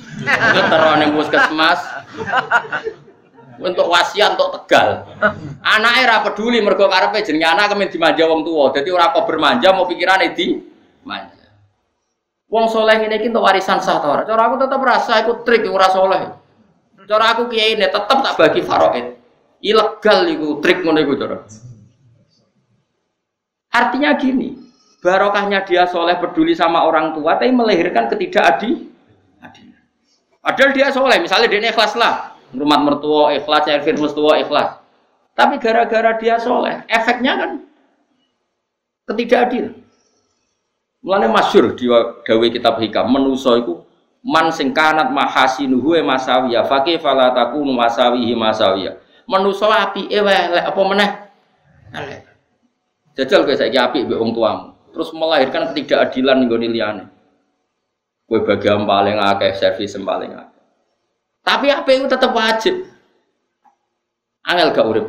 teror 0.71 0.95
nih 1.01 1.09
puskesmas 1.11 1.81
untuk 3.59 3.91
wasiat 3.91 4.39
untuk 4.39 4.61
tegal. 4.61 5.09
Anaknya 5.65 6.01
era 6.05 6.17
peduli 6.23 6.63
mergo 6.63 6.87
karepe 6.87 7.27
jenenge 7.27 7.49
anak 7.49 7.75
kemen 7.75 7.91
dimanja 7.91 8.23
wong 8.29 8.47
tua. 8.47 8.71
Jadi 8.71 8.89
ora 8.93 9.11
kok 9.11 9.27
bermanja 9.27 9.73
mau 9.75 9.89
pikirane 9.89 10.31
di 10.37 10.63
manja. 11.03 11.34
Wong 12.55 12.71
soleh 12.71 13.03
ini 13.03 13.19
untuk 13.19 13.43
warisan 13.43 13.83
sah 13.83 13.99
ta 13.99 14.07
ora? 14.07 14.23
Cara 14.23 14.47
aku 14.47 14.63
tetap 14.63 14.79
rasa 14.79 15.27
ikut 15.27 15.43
trik 15.43 15.67
ora 15.67 15.91
soleh. 15.91 16.23
Cara 17.03 17.35
aku 17.35 17.51
kiai 17.51 17.75
ini 17.75 17.83
tetap 17.83 18.07
tak 18.07 18.39
bagi 18.39 18.63
faraid. 18.63 19.19
Ilegal 19.59 20.31
iku 20.31 20.63
trik 20.63 20.87
ngono 20.87 21.03
iku 21.03 21.19
cara. 21.19 21.43
Artinya 23.75 24.15
gini, 24.15 24.55
barokahnya 25.03 25.67
dia 25.67 25.91
soleh 25.91 26.15
peduli 26.15 26.55
sama 26.55 26.87
orang 26.87 27.11
tua, 27.19 27.35
tapi 27.35 27.51
melahirkan 27.51 28.07
ketidakadilan. 28.07 28.87
Padahal 30.39 30.71
dia 30.71 30.95
soleh, 30.95 31.19
misalnya 31.19 31.51
dia 31.51 31.75
ikhlas 31.75 31.99
lah, 31.99 32.39
rumah 32.55 32.79
mertua 32.79 33.35
ikhlas, 33.35 33.67
nyari 33.67 33.99
mertua 33.99 34.39
ikhlas. 34.39 34.79
Tapi 35.35 35.59
gara-gara 35.59 36.15
dia 36.23 36.39
soleh, 36.39 36.87
efeknya 36.87 37.33
kan 37.35 37.51
ketidakadilan. 39.11 39.84
Mulane 41.05 41.29
masyur 41.29 41.77
di 41.77 41.85
dawe 42.25 42.47
kitab 42.49 42.81
hikam 42.81 43.13
menuso 43.13 43.53
iku 43.61 43.85
man 44.25 44.49
sing 44.49 44.73
kanat 44.73 45.13
mahasinuhu 45.13 46.01
e 46.01 46.03
masawiya 46.03 46.65
faqih 46.65 46.97
fala 46.97 47.29
takunu 47.37 47.77
masawihi 47.77 48.33
masawiya 48.33 49.05
Manusa 49.25 49.73
apike 49.73 50.13
elek 50.13 50.65
apa 50.69 50.81
meneh? 50.85 51.11
Elek. 51.97 52.21
Jajal 53.17 53.49
kowe 53.49 53.57
saiki 53.57 53.81
apik 53.81 54.05
mbek 54.05 54.21
wong 54.21 54.37
tuamu. 54.37 54.77
Terus 54.93 55.11
melahirkan 55.17 55.73
ketidakadilan 55.73 56.45
nggone 56.45 56.69
liyane. 56.69 57.05
Kowe 58.29 58.45
bagian 58.45 58.85
paling 58.85 59.17
akeh, 59.17 59.57
servis 59.57 59.97
paling 59.97 60.37
akeh. 60.37 60.63
Tapi 61.41 61.67
apa 61.73 61.89
itu 61.89 62.05
tetap 62.09 62.37
wajib. 62.37 62.85
Angel 64.45 64.77
gak 64.77 64.89
urip. 64.89 65.07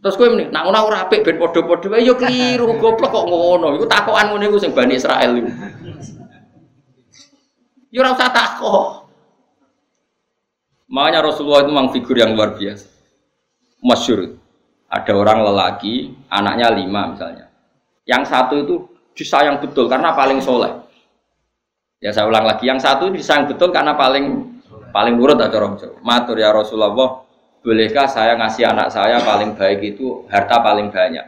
Terus 0.00 0.14
kowe 0.14 0.28
muni, 0.28 0.52
nak 0.52 0.68
ngono 0.68 0.78
ora 0.86 1.08
apik 1.08 1.24
ben 1.26 1.40
padha-padha 1.40 1.88
wae 1.92 2.06
ya 2.06 2.14
keliru, 2.14 2.74
goblok 2.82 3.10
kok 3.10 3.26
ngono. 3.26 3.74
Iku 3.80 3.86
takokan 3.90 4.34
ngene 4.34 4.44
iku 4.50 4.58
sing 4.60 4.72
Bani 4.76 4.94
Israel 4.94 5.30
iku. 5.34 5.50
Ya 7.90 7.98
ora 8.04 8.10
usah 8.12 8.30
takok. 8.30 9.08
Makanya 10.86 11.26
Rasulullah 11.26 11.66
itu 11.66 11.70
memang 11.74 11.90
figur 11.90 12.14
yang 12.14 12.38
luar 12.38 12.54
biasa. 12.54 12.86
Masyur. 13.82 14.38
Ada 14.86 15.12
orang 15.18 15.42
lelaki, 15.42 16.14
anaknya 16.30 16.70
lima 16.70 17.10
misalnya. 17.10 17.50
Yang 18.06 18.22
satu 18.30 18.54
itu 18.62 18.74
disayang 19.18 19.58
betul 19.58 19.90
karena 19.90 20.14
paling 20.14 20.38
soleh. 20.38 20.70
Ya 21.98 22.14
saya 22.14 22.30
ulang 22.30 22.46
lagi, 22.46 22.70
yang 22.70 22.78
satu 22.78 23.10
disayang 23.10 23.50
betul 23.50 23.74
karena 23.74 23.98
paling 23.98 24.54
paling 24.94 25.18
nurut 25.18 25.34
atau 25.42 25.58
orang 25.58 25.74
Jawa. 25.74 25.98
Matur 26.06 26.38
ya 26.38 26.54
Rasulullah, 26.54 27.25
bolehkah 27.66 28.06
saya 28.06 28.38
ngasih 28.38 28.62
anak 28.70 28.94
saya 28.94 29.18
paling 29.26 29.58
baik 29.58 29.82
itu 29.82 30.22
harta 30.30 30.62
paling 30.62 30.94
banyak? 30.94 31.26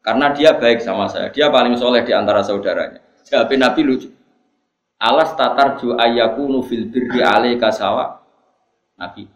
Karena 0.00 0.32
dia 0.32 0.56
baik 0.56 0.80
sama 0.80 1.04
saya, 1.12 1.28
dia 1.28 1.52
paling 1.52 1.76
soleh 1.76 2.00
di 2.00 2.16
antara 2.16 2.40
saudaranya. 2.40 3.04
Jawab 3.28 3.52
Nabi 3.52 3.80
lucu. 3.84 4.08
Alas 4.96 5.36
tatar 5.36 5.76
ju 5.76 5.92
ayakunu 5.92 6.64
fil 6.64 6.88
birri 6.88 7.20
alaika 7.20 7.68
sawa. 7.68 8.24
Nabi. 8.96 9.28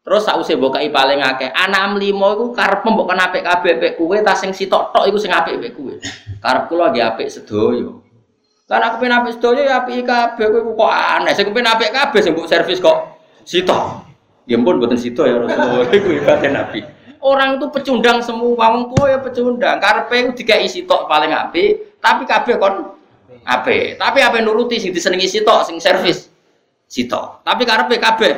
Terus 0.00 0.22
sausé 0.26 0.54
bokai 0.54 0.90
paling 0.90 1.22
akeh, 1.22 1.50
anak 1.50 1.98
limo 1.98 2.26
iku 2.34 2.46
karep 2.54 2.86
mbok 2.86 3.10
kena 3.10 3.30
apik 3.30 3.42
kabeh 3.42 3.72
pek 3.78 3.92
kowe 3.98 4.16
ta 4.22 4.34
sing 4.34 4.50
sitok 4.50 4.94
tok 4.94 5.04
iku 5.06 5.18
sing 5.18 5.30
apik 5.30 5.58
pek 5.58 5.74
kowe. 5.74 5.94
Karep 6.38 6.70
apik 6.70 7.26
sedoyo. 7.30 8.02
Kan 8.66 8.82
aku 8.86 9.02
pengen 9.02 9.30
sedoyo 9.30 9.62
ya 9.66 9.82
apik 9.82 10.06
kabeh 10.06 10.46
kok 10.50 10.90
aneh. 10.90 11.34
Sing 11.34 11.50
pengen 11.50 11.70
apik 11.70 11.90
kabeh 11.94 12.20
servis 12.46 12.82
kok 12.82 13.22
sitok. 13.46 14.09
Ya 14.50 14.58
ampun 14.58 14.82
mboten 14.82 14.98
sitok 14.98 15.30
ya 15.30 15.38
Rasulullah 15.38 15.86
iku 15.94 16.10
ibadah 16.10 16.50
Nabi. 16.50 16.82
Orang 17.22 17.62
itu 17.62 17.70
pecundang 17.70 18.18
semua, 18.18 18.66
wong 18.74 18.90
tua 18.90 19.14
ya 19.14 19.18
pecundang. 19.22 19.78
Karpe 19.78 20.16
itu 20.18 20.42
dikai 20.42 20.66
sitok 20.66 21.06
paling 21.06 21.30
apik, 21.30 22.00
tapi 22.02 22.26
kabeh 22.26 22.58
kon 22.58 22.98
apik. 23.46 23.94
Tapi 23.94 24.18
apa 24.18 24.42
nuruti 24.42 24.82
sing 24.82 24.90
disenengi 24.90 25.30
sitok 25.30 25.70
sing 25.70 25.78
servis 25.78 26.26
sitok. 26.90 27.46
Tapi 27.46 27.62
karpe 27.62 27.94
kabeh 28.02 28.34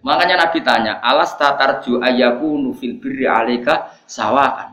Makanya 0.00 0.48
Nabi 0.48 0.64
tanya, 0.64 0.96
alas 1.04 1.36
tatarju 1.36 2.00
ayaku 2.00 2.56
nufil 2.56 2.96
birri 2.96 3.28
alika 3.28 4.00
sawaan. 4.08 4.72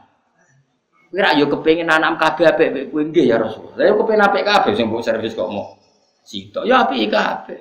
Kira 1.11 1.35
yo 1.35 1.51
kepengen 1.51 1.87
nanam 1.87 2.15
kabeh 2.15 2.47
apik 2.47 2.91
kowe 2.91 3.03
ya 3.11 3.35
Rasul. 3.35 3.75
Lah 3.75 3.91
yo 3.91 3.99
kepengen 3.99 4.23
apik 4.23 4.43
kabeh 4.47 4.71
sing 4.75 4.87
mbok 4.87 5.03
servis 5.03 5.35
kok 5.35 5.51
mau. 5.51 5.75
Sitok 6.23 6.63
ya 6.63 6.87
apik 6.87 7.11
kabeh. 7.11 7.59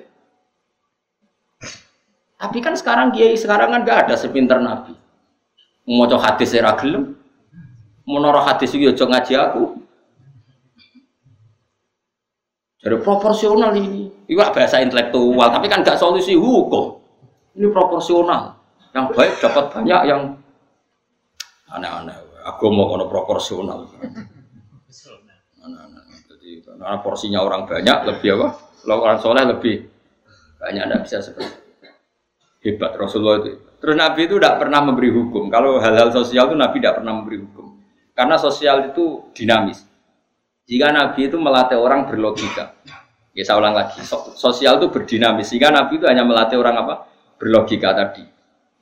Tapi 2.37 2.57
kan 2.61 2.77
sekarang 2.77 3.09
kiai 3.09 3.33
sekarang 3.33 3.73
kan 3.73 3.81
gak 3.81 4.07
ada 4.07 4.15
sepinter 4.15 4.61
Nabi. 4.61 4.93
Mau 5.89 6.05
hadis 6.05 6.53
era 6.53 6.77
gelem. 6.77 7.17
Mau 8.05 8.21
hadis 8.39 8.71
iki 8.77 8.93
aja 8.93 9.09
ngaji 9.09 9.33
aku. 9.35 9.63
Jadi 12.77 12.95
proporsional 13.01 13.73
ini. 13.73 14.29
Iwak 14.29 14.53
bahasa 14.53 14.79
intelektual, 14.79 15.49
tapi 15.49 15.65
kan 15.65 15.81
gak 15.81 15.97
solusi 15.97 16.37
hukum. 16.37 17.01
Ini 17.57 17.73
proporsional. 17.73 18.53
Yang 18.93 19.05
baik 19.17 19.33
dapat 19.41 19.65
banyak, 19.73 20.01
yang 20.05 20.21
aneh-aneh. 21.73 22.15
Aku 22.53 22.69
mau 22.69 22.87
kono 22.87 23.09
proporsional. 23.09 23.89
Aneh-aneh. 25.65 26.03
Jadi 26.31 26.63
karena 26.63 27.01
porsinya 27.01 27.41
orang 27.41 27.65
banyak 27.65 27.97
lebih 28.07 28.39
apa? 28.39 28.47
Kalau 28.85 29.03
orang 29.03 29.19
soleh 29.19 29.43
lebih 29.43 29.83
banyak 30.61 30.83
tidak 30.85 31.01
bisa 31.03 31.17
seperti 31.19 31.49
itu. 31.49 31.66
Hebat 32.67 32.99
Rasulullah 32.99 33.39
itu. 33.39 33.63
Terus 33.79 33.95
Nabi 33.95 34.27
itu 34.27 34.35
tidak 34.35 34.59
pernah 34.59 34.83
memberi 34.83 35.09
hukum. 35.15 35.47
Kalau 35.47 35.79
hal-hal 35.79 36.11
sosial 36.11 36.51
itu 36.51 36.57
Nabi 36.59 36.77
tidak 36.83 36.99
pernah 36.99 37.13
memberi 37.15 37.37
hukum. 37.39 37.79
Karena 38.11 38.35
sosial 38.35 38.91
itu 38.91 39.31
dinamis. 39.31 39.87
Jika 40.67 40.91
Nabi 40.91 41.31
itu 41.31 41.39
melatih 41.39 41.79
orang 41.79 42.11
berlogika, 42.11 42.75
ya 43.31 43.43
saya 43.47 43.55
ulang 43.55 43.71
lagi, 43.71 44.03
sosial 44.35 44.83
itu 44.83 44.91
berdinamis. 44.91 45.47
Jika 45.55 45.71
Nabi 45.71 45.95
itu 45.95 46.05
hanya 46.11 46.27
melatih 46.27 46.59
orang 46.59 46.75
apa? 46.83 46.95
berlogika 47.37 47.93
tadi. 47.93 48.25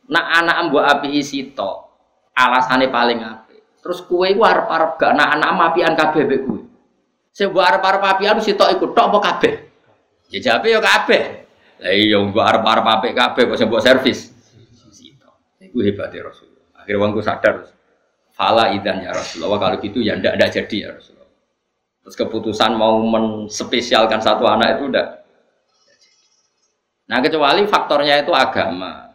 Nak 0.10 0.26
anak 0.42 0.58
mbok 0.72 0.86
api 0.88 1.20
isi 1.20 1.52
to, 1.52 1.72
alasannya 2.32 2.88
paling 2.88 3.20
api. 3.20 3.58
Terus 3.84 4.02
kue 4.08 4.32
itu 4.32 4.42
harap 4.42 4.72
harap 4.72 4.92
gak 4.98 5.14
nak 5.14 5.36
anak 5.36 5.50
apian 5.72 5.94
kabeh 5.94 6.24
be 6.26 6.38
kue. 6.42 6.62
Saya 7.36 7.52
buat 7.52 7.68
harap 7.68 7.84
harap 7.84 8.04
apian 8.16 8.40
si 8.40 8.56
to 8.56 8.64
ikut 8.64 8.96
tok 8.96 9.12
apa 9.12 9.20
kabeh? 9.20 9.54
Ya 10.32 10.40
jabe 10.42 10.72
ya 10.72 10.80
kabeh. 10.80 11.45
Lah 11.84 11.92
iya 11.92 12.18
mbok 12.24 12.44
harap 12.44 12.64
harap 12.64 12.86
api 13.00 13.12
kabeh 13.12 13.44
kok 13.52 13.60
sebuah 13.60 13.82
servis. 13.84 14.32
Sito. 14.92 15.30
Iku 15.60 15.84
hebatnya 15.84 16.32
Rasulullah. 16.32 16.66
Akhirnya 16.80 17.00
wongku 17.04 17.22
sadar. 17.24 17.68
Fala 18.36 18.72
idan 18.72 19.04
ya 19.04 19.12
Rasulullah. 19.12 19.60
Kalau 19.60 19.76
gitu 19.84 20.00
ya 20.00 20.16
ndak 20.16 20.40
ada 20.40 20.48
jadi 20.48 20.78
ya 20.78 20.90
Rasulullah. 20.96 21.32
Terus 22.06 22.16
keputusan 22.16 22.72
mau 22.78 23.02
menspesialkan 23.02 24.22
satu 24.22 24.46
anak 24.46 24.78
itu 24.80 24.94
udah 24.94 25.26
Nah 27.06 27.22
kecuali 27.22 27.62
faktornya 27.70 28.26
itu 28.26 28.34
agama. 28.34 29.14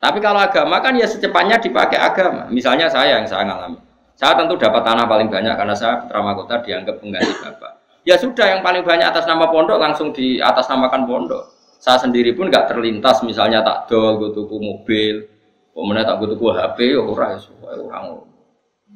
Tapi 0.00 0.18
kalau 0.24 0.40
agama 0.40 0.80
kan 0.80 0.96
ya 0.96 1.04
secepatnya 1.04 1.60
dipakai 1.60 2.00
agama. 2.00 2.48
Misalnya 2.48 2.88
saya 2.88 3.20
yang 3.20 3.28
saya 3.28 3.44
ngalami. 3.44 3.76
Saya 4.16 4.36
tentu 4.36 4.56
dapat 4.56 4.84
tanah 4.84 5.04
paling 5.04 5.28
banyak 5.28 5.52
karena 5.52 5.76
saya 5.76 6.00
putra 6.00 6.20
mahkota 6.24 6.64
dianggap 6.64 6.96
pengganti 7.00 7.32
bapak. 7.40 7.72
Ya 8.08 8.16
sudah 8.16 8.56
yang 8.56 8.60
paling 8.64 8.80
banyak 8.80 9.04
atas 9.04 9.28
nama 9.28 9.48
pondok 9.52 9.76
langsung 9.76 10.12
di 10.16 10.40
atas 10.40 10.68
namakan 10.72 11.04
pondok. 11.04 11.44
Saya 11.80 11.96
sendiri 11.96 12.36
pun 12.36 12.52
nggak 12.52 12.68
terlintas 12.68 13.24
misalnya 13.24 13.64
tak 13.64 13.88
dol, 13.88 14.20
gue 14.20 14.30
tuku 14.36 14.56
mobil, 14.60 15.24
kemudian 15.72 16.04
tak 16.04 16.20
gue 16.20 16.28
tuku 16.36 16.44
HP, 16.52 16.78
ya 16.92 17.00
orang 17.00 17.30
ya 17.40 17.40
orang. 17.80 18.04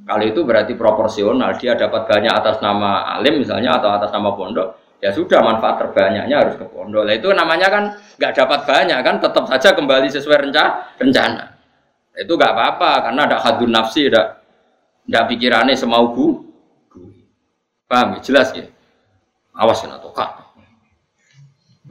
Kali 0.04 0.36
itu 0.36 0.44
berarti 0.44 0.76
proporsional 0.76 1.56
dia 1.56 1.72
dapat 1.72 2.04
banyak 2.04 2.28
atas 2.28 2.60
nama 2.60 3.16
alim 3.16 3.40
misalnya 3.40 3.80
atau 3.80 3.88
atas 3.88 4.12
nama 4.12 4.36
pondok 4.36 4.84
ya 5.04 5.12
sudah 5.12 5.40
manfaat 5.44 5.80
terbanyaknya 5.84 6.36
harus 6.44 6.54
ke 6.56 6.64
pondok. 6.64 7.04
Nah, 7.04 7.12
itu 7.12 7.28
namanya 7.32 7.68
kan 7.68 7.84
nggak 8.16 8.32
dapat 8.36 8.60
banyak 8.64 8.98
kan 9.04 9.16
tetap 9.20 9.44
saja 9.48 9.76
kembali 9.76 10.08
sesuai 10.08 10.48
rencana. 10.48 10.96
rencana. 10.96 11.44
Itu 12.16 12.40
nggak 12.40 12.52
apa-apa 12.56 13.10
karena 13.10 13.20
ada 13.28 13.36
hadun 13.40 13.68
nafsi, 13.68 14.08
ada 14.08 14.44
ada 15.04 15.20
pikirannya 15.28 15.76
semau 15.76 16.12
bu. 16.12 16.40
Paham 17.84 18.16
ya? 18.16 18.20
Jelas 18.24 18.48
ya? 18.56 18.64
Awas 19.52 19.84
kena 19.84 20.00
tokak. 20.00 20.43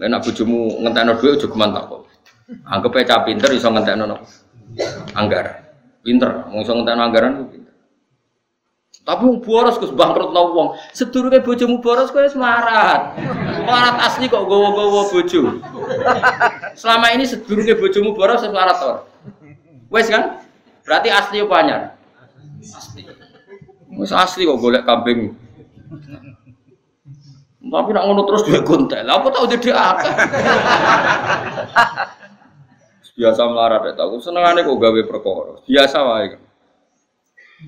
Enak 0.01 0.25
bujumu 0.25 0.81
ngenteno 0.81 1.19
duit 1.21 1.37
juga 1.37 1.55
mantap 1.57 1.85
kok. 1.89 2.01
Anggap 2.65 2.97
aja 2.97 3.21
pinter 3.21 3.49
iso 3.53 3.69
ngenteno 3.69 4.09
anggaran. 5.13 5.61
Pinter, 6.03 6.49
mau 6.51 6.59
iso 6.65 6.73
anggaran 6.75 7.47
tapi 9.03 9.27
wong 9.27 9.43
boros 9.43 9.75
Gus 9.83 9.91
bangkrut 9.91 10.31
nang 10.31 10.55
wong. 10.55 10.79
Sedurunge 10.95 11.43
bojomu 11.43 11.83
boros 11.83 12.07
kowe 12.07 12.23
wis 12.23 12.39
melarat. 12.39 13.19
Melarat 13.67 13.99
asli 13.99 14.31
kok 14.31 14.47
gowo-gowo 14.47 15.11
bojo. 15.11 15.59
Selama 16.79 17.11
ini 17.11 17.27
sedurunge 17.27 17.75
bojomu 17.75 18.15
boros 18.15 18.47
wis 18.47 18.51
melarat. 18.55 19.03
Wes 19.91 20.07
kan? 20.07 20.39
Berarti 20.87 21.11
asli 21.11 21.43
apa 21.43 21.55
anyar? 21.59 21.81
Asli. 22.63 23.03
Wis 23.99 24.15
asli 24.15 24.47
kok 24.47 24.59
golek 24.63 24.87
kambing. 24.87 25.35
Tapi 27.63 27.89
nak 27.95 28.03
ngono 28.03 28.21
terus 28.27 28.43
duwe 28.43 28.59
kontel. 28.59 29.07
Apa 29.07 29.27
tau 29.31 29.47
dadi 29.47 29.71
akeh. 29.71 30.13
Biasa 33.13 33.41
melarat 33.47 33.81
ya 33.87 33.93
tau. 33.95 34.19
Senengane 34.19 34.67
kok 34.67 34.75
gawe 34.75 35.01
perkara. 35.07 35.63
Biasa 35.63 35.97
wae. 36.03 36.35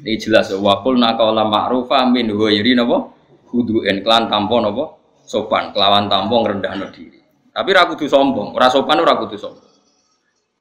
Ini 0.03 0.19
jelas 0.19 0.51
ya. 0.51 0.59
Wakul 0.59 0.99
nakaula 0.99 1.47
ma'rufa 1.47 2.03
min 2.11 2.27
huwairi 2.27 2.75
napa? 2.75 3.15
Hudu'en 3.55 4.03
klan 4.03 4.27
tampon 4.27 4.67
napa? 4.67 4.99
Sopan, 5.25 5.73
kelawan 5.73 6.05
tampon 6.11 6.43
rendah 6.45 6.75
diri. 6.93 7.17
Tapi 7.49 7.69
ra 7.71 7.87
kudu 7.87 8.05
sombong, 8.05 8.53
ora 8.53 8.67
sopan 8.67 8.99
ora 8.99 9.15
sombong. 9.15 9.65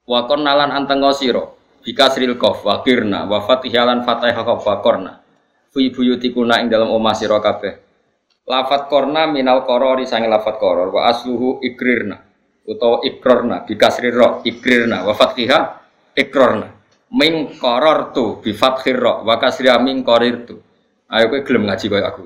Wa 0.09 0.25
nalan 0.37 0.71
anteng 0.73 1.03
sira 1.13 1.43
bikasril 1.85 2.39
qaf 2.39 2.65
wa 2.65 2.81
kirna 2.81 3.29
wa 3.29 3.45
fatihalan 3.45 4.01
fatihah 4.01 4.41
qaf 4.41 4.63
wa 4.63 4.75
qarna. 4.81 5.13
Fi 5.69 5.91
ing 5.91 6.67
dalam 6.71 6.89
omah 6.89 7.13
sira 7.13 7.37
kabeh. 7.43 7.84
Lafat 8.45 8.87
korna 8.87 9.25
minal 9.25 9.65
korori 9.65 10.05
sange 10.05 10.29
lafat 10.29 10.61
koror. 10.61 10.93
Wa 10.93 11.09
asluhu 11.09 11.61
ikrirna 11.65 12.21
utawa 12.65 13.01
ikrorna 13.01 13.65
bikasri 13.65 14.13
ro 14.13 14.45
ikrirna. 14.45 15.05
Wa 15.05 15.13
fatihah 15.17 15.81
ikrorna. 16.13 16.69
Min 17.15 17.57
koror 17.57 18.13
tu 18.13 18.41
bi 18.41 18.53
fathir 18.53 19.01
ra 19.01 19.21
wa 19.25 19.37
kasriya 19.37 19.77
min 19.81 20.01
korir 20.01 20.45
tu 20.45 20.57
ayo 21.09 21.29
kowe 21.29 21.41
gelem 21.41 21.63
ngaji 21.69 21.85
koyo 21.89 22.05
aku. 22.05 22.23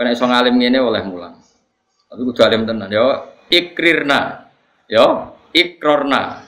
Nek 0.00 0.16
iso 0.16 0.24
ngalim 0.24 0.56
ngene 0.56 0.78
oleh 0.80 1.02
mulang. 1.04 1.34
Tapi 2.10 2.20
kudu 2.24 2.40
alim 2.42 2.66
tenan 2.66 2.90
yo. 2.90 3.36
Ikrirna 3.50 4.48
yo. 4.90 5.36
Ikrorna 5.50 6.46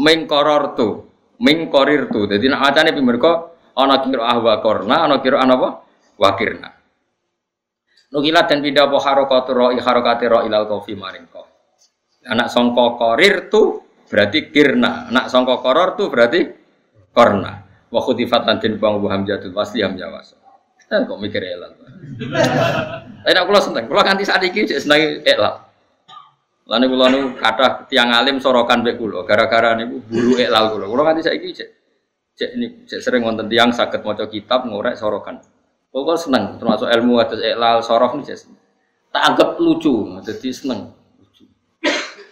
min 0.00 0.28
koror 0.28 0.76
tu 0.76 1.12
Ming 1.42 1.66
korir 1.74 2.06
tu. 2.06 2.30
Jadi 2.30 2.46
nak 2.46 2.70
macane 2.70 2.94
pi 2.94 3.02
mergo 3.02 3.58
ana 3.74 3.98
qiraah 3.98 4.38
wa 4.38 4.54
korna, 4.62 4.96
ana 5.10 5.18
qiraah 5.18 5.42
apa? 5.42 5.68
Wakirna. 6.14 6.70
Nukilat 8.12 8.44
dan 8.44 8.60
pindah 8.60 8.92
apa 8.92 8.98
harokatur 9.00 9.56
ro'i 9.56 9.80
harokati 9.80 10.28
ro'i 10.28 10.52
ilal 10.52 10.68
kofi 10.68 10.92
maring 10.92 11.32
kof. 11.32 11.48
Anak 12.28 12.52
songko 12.52 13.00
korir 13.00 13.48
tu 13.48 13.80
berarti 14.12 14.52
kirna. 14.52 15.08
Anak 15.08 15.32
songko 15.32 15.64
koror 15.64 15.96
tu 15.96 16.12
berarti 16.12 16.44
korna. 17.16 17.64
Wa 17.88 18.00
khutifat 18.04 18.44
lan 18.44 18.60
den 18.60 18.76
bang 18.76 19.00
hamzatul 19.00 19.56
wasli 19.56 19.80
hamzah 19.80 20.12
wasl. 20.12 20.36
Eh, 20.92 21.00
kok 21.08 21.18
mikir 21.24 21.40
elal. 21.40 21.72
Tapi 23.24 23.32
nak 23.32 23.44
kula 23.48 23.60
seneng, 23.64 23.88
kula 23.88 24.04
nganti 24.04 24.28
saat 24.28 24.44
ini 24.44 24.68
cek 24.68 24.80
seneng 24.84 25.24
elal. 25.24 25.64
Lalu 26.68 26.84
kula 26.92 27.06
nu 27.08 27.20
kata 27.40 27.88
tiang 27.88 28.12
alim 28.12 28.36
sorokan 28.44 28.84
be 28.84 28.92
kula 29.00 29.24
gara-gara 29.24 29.72
niku 29.72 30.04
buru 30.04 30.36
elal 30.36 30.68
kula. 30.76 30.84
Kula 30.84 31.02
nganti 31.08 31.22
saiki 31.24 31.48
cek 31.56 31.68
cek 32.36 32.50
ini 32.60 32.66
cek 32.84 33.00
sering 33.00 33.24
wonten 33.24 33.48
tiang 33.48 33.72
sakit 33.72 34.04
maca 34.04 34.28
kitab 34.28 34.68
ngorek 34.68 35.00
sorokan. 35.00 35.40
Kula 35.92 36.16
seneng 36.16 36.56
termasuk 36.56 36.88
ilmu 36.88 37.20
atas 37.20 37.36
elal 37.44 37.84
sorok 37.84 38.16
nih 38.16 38.32
cek. 38.32 38.48
Tak 39.12 39.22
anggap 39.28 39.60
lucu, 39.60 40.08
jadi 40.24 40.48
seneng. 40.48 40.88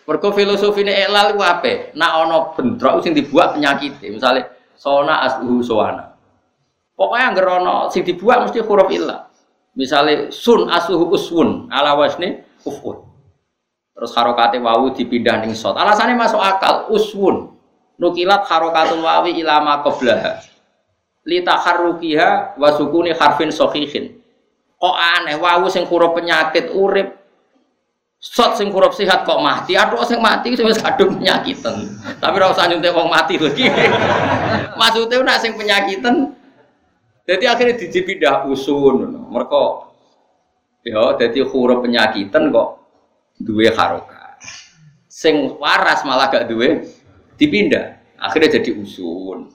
Mergo 0.09 0.33
filosofine 0.33 0.91
elal 0.91 1.37
ku 1.37 1.45
ape? 1.45 1.95
Nak 1.95 2.11
ana 2.11 2.39
bentrok 2.57 3.05
sing 3.05 3.13
dibuat 3.13 3.55
penyakit. 3.55 4.01
Misalnya 4.11 4.49
sona 4.75 5.23
asluhu 5.29 5.63
sowana. 5.63 6.17
Pokoknya 6.99 7.31
anggar 7.31 7.47
ana 7.61 7.87
sing 7.93 8.03
dibuat 8.03 8.49
mesti 8.49 8.65
huruf 8.65 8.89
ilah. 8.91 9.31
Misalnya 9.77 10.33
sun 10.35 10.67
asluhu 10.67 11.15
uswun 11.15 11.71
ala 11.71 11.95
wasni 11.95 12.43
ufun. 12.67 13.07
Terus 13.95 14.11
harokate 14.17 14.59
wawu 14.59 14.97
dipindah 14.97 15.45
ning 15.45 15.55
sot. 15.55 15.77
Alasannya 15.77 16.19
masuk 16.19 16.41
akal 16.43 16.91
uswun. 16.91 17.55
Nukilat 18.01 18.49
harokatul 18.49 19.05
wawi 19.05 19.37
ilama 19.39 19.85
qablaha. 19.85 20.43
Litaharrukiha 21.29 22.57
wa 22.57 22.68
sukuni 22.75 23.12
harfin 23.12 23.53
sahihin. 23.53 24.16
Kok 24.81 24.97
aneh 24.97 25.37
wawu 25.37 25.68
sing 25.68 25.85
huruf 25.85 26.16
penyakit 26.16 26.73
urip 26.73 27.21
Sot 28.21 28.61
sing 28.61 28.68
huruf 28.68 28.93
sehat 28.93 29.25
kok 29.25 29.41
mati, 29.41 29.81
aduh 29.81 30.05
sing 30.05 30.21
mati 30.21 30.53
wis 30.53 30.77
kadung 30.77 31.16
penyakitan. 31.16 31.89
Tapi 32.21 32.37
ora 32.37 32.53
usah 32.53 32.68
nyuntik 32.68 32.93
wong 32.93 33.09
mati 33.09 33.41
lagi. 33.41 33.64
Maksudnya 34.81 35.25
nak 35.25 35.41
sing 35.41 35.57
penyakitan 35.57 36.37
jadi 37.25 37.49
akhirnya 37.49 37.81
dipindah 37.81 38.45
usun. 38.45 39.25
Mereka 39.33 39.62
ya 40.85 41.16
jadi 41.16 41.49
huruf 41.49 41.81
penyakitan 41.81 42.53
kok 42.53 42.68
duwe 43.41 43.73
haroka. 43.73 44.37
Sing 45.09 45.57
waras 45.57 46.05
malah 46.05 46.29
gak 46.29 46.53
duwe 46.53 46.85
dipindah. 47.41 48.05
Akhirnya 48.21 48.61
jadi 48.61 48.77
usun. 48.77 49.49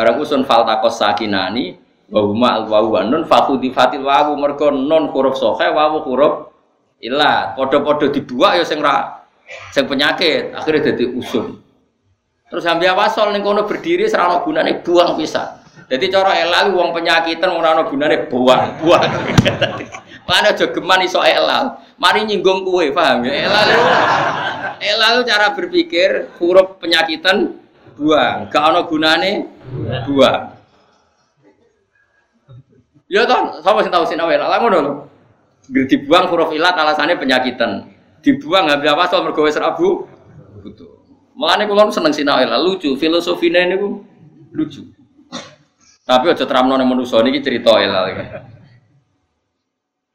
Barang 0.00 0.16
usun 0.16 0.48
fal 0.48 0.64
takos 0.64 0.96
sakinani 0.96 1.76
wa 2.08 2.24
huma 2.24 2.56
al 2.56 2.64
wawu 2.72 2.96
nun 3.04 3.28
fakhudi 3.28 3.68
fatil 3.68 4.00
wawu 4.00 4.32
mergo 4.32 4.72
non 4.72 5.12
huruf 5.12 5.36
sohe 5.36 5.68
wawu 5.68 6.00
huruf 6.08 6.56
ilat 7.04 7.52
podo-podo 7.52 8.08
dibuat 8.08 8.56
ya 8.56 8.64
sing 8.64 8.80
ra 8.80 9.28
sing 9.68 9.84
penyakit 9.84 10.56
akhirnya 10.56 10.96
jadi 10.96 11.04
usum. 11.12 11.60
Terus 12.48 12.64
sambil 12.64 12.96
wasol 12.96 13.28
ning 13.36 13.44
kono 13.44 13.68
berdiri 13.68 14.08
serana 14.08 14.40
gunane 14.40 14.80
buang 14.80 15.20
bisa 15.20 15.60
jadi 15.92 16.08
cara 16.08 16.32
elal 16.48 16.72
uang 16.80 16.96
penyakitan 16.96 17.52
ora 17.52 17.76
ana 17.76 17.84
gunane 17.84 18.24
buang 18.32 18.80
buang. 18.80 19.04
Mana 20.32 20.56
aja 20.56 20.64
geman 20.72 21.04
iso 21.04 21.20
elal. 21.20 21.76
Mari 22.00 22.24
nyinggung 22.24 22.64
kue 22.64 22.88
paham 22.88 23.28
ya? 23.28 23.52
Elal. 23.52 23.68
Elal 24.80 25.14
cara 25.28 25.52
berpikir 25.52 26.32
huruf 26.40 26.80
penyakitan 26.80 27.52
buang 28.00 28.48
gak 28.48 28.64
ana 28.64 28.80
gunane 28.88 29.44
buang 30.08 30.56
ya 33.12 33.28
toh 33.28 33.60
sapa 33.60 33.84
sing 33.84 33.92
tau 33.92 34.08
sinau 34.08 34.32
elal 34.32 34.48
ngono 34.48 34.78
lho. 34.80 34.92
Dibuang 35.70 36.26
huruf 36.32 36.50
ilat 36.50 36.74
alasannya 36.74 37.14
penyakitan. 37.20 37.86
Dibuang 38.24 38.66
nggak 38.66 38.80
berapa 38.82 39.06
soal 39.06 39.28
mergawe 39.28 39.50
serabu 39.52 40.08
betul 40.64 40.98
malah 41.36 41.60
nih 41.60 41.68
kalau 41.68 41.92
seneng 41.92 42.16
sinau 42.16 42.40
ilat 42.40 42.64
lucu. 42.64 42.96
Filosofinya 42.96 43.60
ini 43.68 43.76
lucu. 44.56 44.82
Tapi 46.08 46.24
aja 46.32 46.48
teramno 46.48 46.74
nih 46.80 46.88
manusia 46.88 47.20
ini 47.20 47.44
cerita 47.44 47.76
ilat 47.76 48.04
ya. 48.16 48.24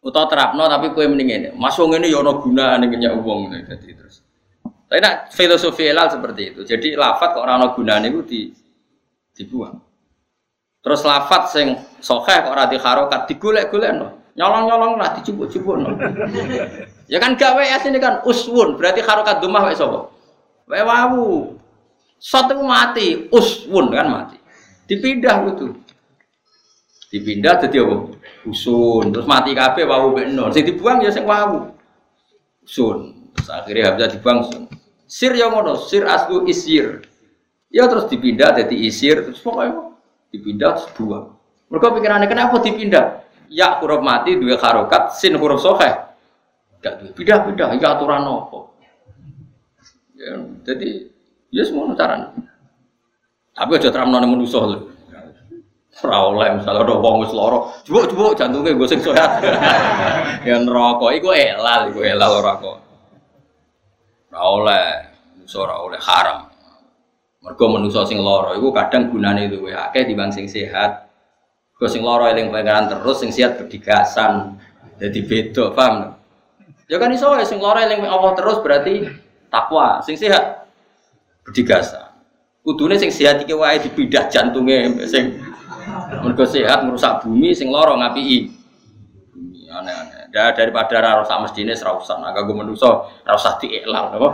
Utau 0.05 0.25
terapno 0.25 0.65
tapi 0.67 0.91
kue 0.91 1.05
mendingin 1.05 1.53
masuk 1.57 1.97
ini 1.97 2.09
yono 2.09 2.41
guna 2.41 2.81
nih 2.81 2.89
punya 2.89 3.09
uang 3.13 3.53
jadi 3.53 3.89
terus 3.93 4.24
tapi 4.95 5.03
nak 5.03 5.27
filosofi 5.35 5.91
elal 5.91 6.07
seperti 6.07 6.55
itu. 6.55 6.63
Jadi 6.63 6.95
lafat 6.95 7.35
kok 7.35 7.43
orang 7.43 7.67
guna 7.75 7.99
nih 7.99 8.15
di 8.23 8.47
dibuang. 9.35 9.75
Terus 10.79 11.03
lafat 11.03 11.51
sing 11.51 11.75
sokeh 11.99 12.47
kok 12.47 12.55
rati 12.55 12.79
harokat 12.79 13.27
digulek-gulek 13.27 13.91
no. 13.91 14.23
Nyolong-nyolong 14.39 14.95
lah 14.95 15.19
dicubuk-cubuk 15.19 15.75
no. 15.83 15.99
ya 17.11 17.19
kan 17.19 17.35
gawe 17.35 17.59
ini 17.59 17.99
kan 17.99 18.23
uswun 18.23 18.79
berarti 18.79 19.03
harokat 19.03 19.43
dumah 19.43 19.67
wae 19.67 19.75
sapa? 19.75 20.07
Wae 20.71 20.79
wawu. 20.87 21.59
Sot 22.15 22.47
itu 22.47 22.63
mati 22.63 23.27
uswun 23.35 23.91
kan 23.91 24.07
mati. 24.07 24.39
Dipindah 24.87 25.43
gitu 25.51 25.75
dipindah 27.15 27.59
jadi 27.67 27.83
apa? 27.83 27.95
Usun 28.47 29.11
terus 29.11 29.27
mati 29.27 29.51
kabeh 29.51 29.83
wawu 29.83 30.15
benar 30.15 30.55
sing 30.55 30.63
dibuang 30.63 31.03
ya 31.03 31.11
sing 31.11 31.27
wawu. 31.27 31.71
Usun 32.63 33.31
terus 33.35 33.49
akhirnya 33.51 33.95
bisa 33.95 34.07
dibuang 34.15 34.43
sun 34.47 34.64
sir 35.05 35.33
yang 35.33 35.53
ngono 35.53 35.79
sir 35.85 36.05
aslu 36.05 36.45
isir. 36.49 37.05
Ya 37.73 37.89
terus 37.89 38.07
dipindah 38.07 38.55
jadi 38.55 38.75
isir 38.75 39.25
terus 39.25 39.41
pokoknya 39.41 39.95
dipindah 40.29 40.79
terus 40.79 40.89
buang. 40.95 41.35
Mereka 41.69 41.87
pikirannya 41.97 42.27
kenapa 42.29 42.61
dipindah? 42.61 43.25
Ya 43.49 43.77
huruf 43.81 44.01
mati 44.01 44.37
dua 44.37 44.57
harokat 44.57 45.17
sin 45.17 45.37
huruf 45.37 45.61
sohe. 45.61 45.91
Gak 46.81 47.01
dua 47.01 47.09
pindah 47.17 47.39
pindah 47.49 47.67
ya 47.81 47.97
aturan 47.97 48.21
nopo 48.21 48.75
ya, 50.25 50.33
jadi 50.65 50.89
ya 51.53 51.63
semua 51.67 51.93
cara 51.93 52.31
tapi 53.55 53.71
aja 53.79 53.87
terang 53.87 54.11
nona 54.11 54.27
manusia 54.27 54.59
lho. 54.59 54.91
Ora 56.03 56.27
oleh 56.27 56.59
misalnya 56.59 56.83
ada 56.83 56.95
wong 56.99 57.23
wis 57.23 57.31
lara 57.31 57.71
jebuk 57.87 58.11
jebuk 58.11 58.35
jantunge 58.35 58.75
gue 58.75 58.83
sing 58.83 58.99
sehat 58.99 59.39
ya 60.47 60.59
neraka 60.59 61.07
iku 61.15 61.31
elal 61.31 61.87
iku 61.87 62.03
elal 62.03 62.43
ora 62.43 62.59
kok 62.59 62.77
ora 64.31 64.41
oleh 64.45 64.85
manusia 65.35 65.59
ora 65.61 65.75
oleh 65.81 66.01
haram 66.01 66.39
mergo 67.43 67.65
manusia 67.69 68.01
sing 68.07 68.21
lara 68.21 68.57
iku 68.57 68.73
kadang 68.73 69.13
gunane 69.13 69.49
luwih 69.51 69.75
akeh 69.75 70.07
dibanding 70.07 70.45
sing 70.45 70.47
sehat 70.49 71.05
Gue 71.75 71.91
sing 71.91 72.07
loro 72.07 72.23
eling 72.23 72.55
pangeran 72.55 72.87
terus, 72.87 73.19
sing 73.19 73.35
siat 73.35 73.59
berdigasan. 73.59 74.55
Jadi 74.95 75.19
beda, 75.27 75.75
paham? 75.75 76.15
Ya 76.87 76.95
kan 76.95 77.11
iso 77.11 77.35
sing 77.43 77.59
loro 77.59 77.75
eling 77.75 77.99
Allah 78.07 78.31
terus 78.31 78.63
berarti 78.63 79.03
takwa, 79.51 79.99
sing 79.99 80.15
sehat 80.15 80.71
berdigasan. 81.43 82.15
Kudune 82.63 82.95
sing 82.95 83.11
sehat 83.11 83.43
iki 83.43 83.51
wae 83.51 83.75
dipindah 83.83 84.31
jantunge 84.31 85.03
sing 85.03 85.35
mergo 86.23 86.47
sehat 86.47 86.87
merusak 86.87 87.27
bumi, 87.27 87.51
sing 87.51 87.67
loro 87.67 87.99
ngapiki. 87.99 88.55
Aneh-aneh. 89.75 90.14
Ya 90.35 90.51
daripada 90.51 90.99
ora 90.99 91.23
usah 91.23 91.39
mestine 91.39 91.71
usah, 91.71 92.19
nah 92.19 92.35
gue 92.35 92.51
manusa 92.51 93.07
ora 93.23 93.39
usah 93.39 93.55
diiklan 93.55 94.19
apa. 94.19 94.29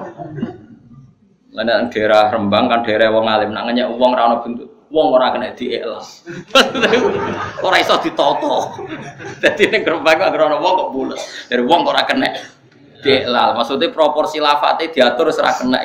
Lan 1.54 1.94
daerah 1.94 2.34
Rembang 2.34 2.66
kan 2.74 2.82
daerah 2.82 3.14
wong 3.14 3.30
alim, 3.30 3.54
nak 3.54 3.70
ngenyek 3.70 3.86
wong 4.02 4.18
ono 4.18 4.42
bentuk 4.42 4.68
wong 4.90 5.08
ora 5.14 5.30
kena 5.30 5.54
dielas. 5.54 6.26
ora 7.66 7.78
iso 7.78 8.02
ditoto. 8.02 8.82
Dadi 9.46 9.70
ning 9.70 9.86
gerobak 9.86 10.18
kok 10.18 10.34
ora 10.34 10.58
wong 10.58 10.74
kok 10.74 10.90
bulet. 10.90 11.22
Dari 11.54 11.62
wong 11.62 11.86
ora 11.86 12.02
kena 12.10 12.34
dielal. 13.06 13.54
Maksudnya 13.62 13.94
proporsi 13.94 14.42
lafate 14.42 14.90
diatur 14.90 15.30
ora 15.30 15.54
kena. 15.54 15.80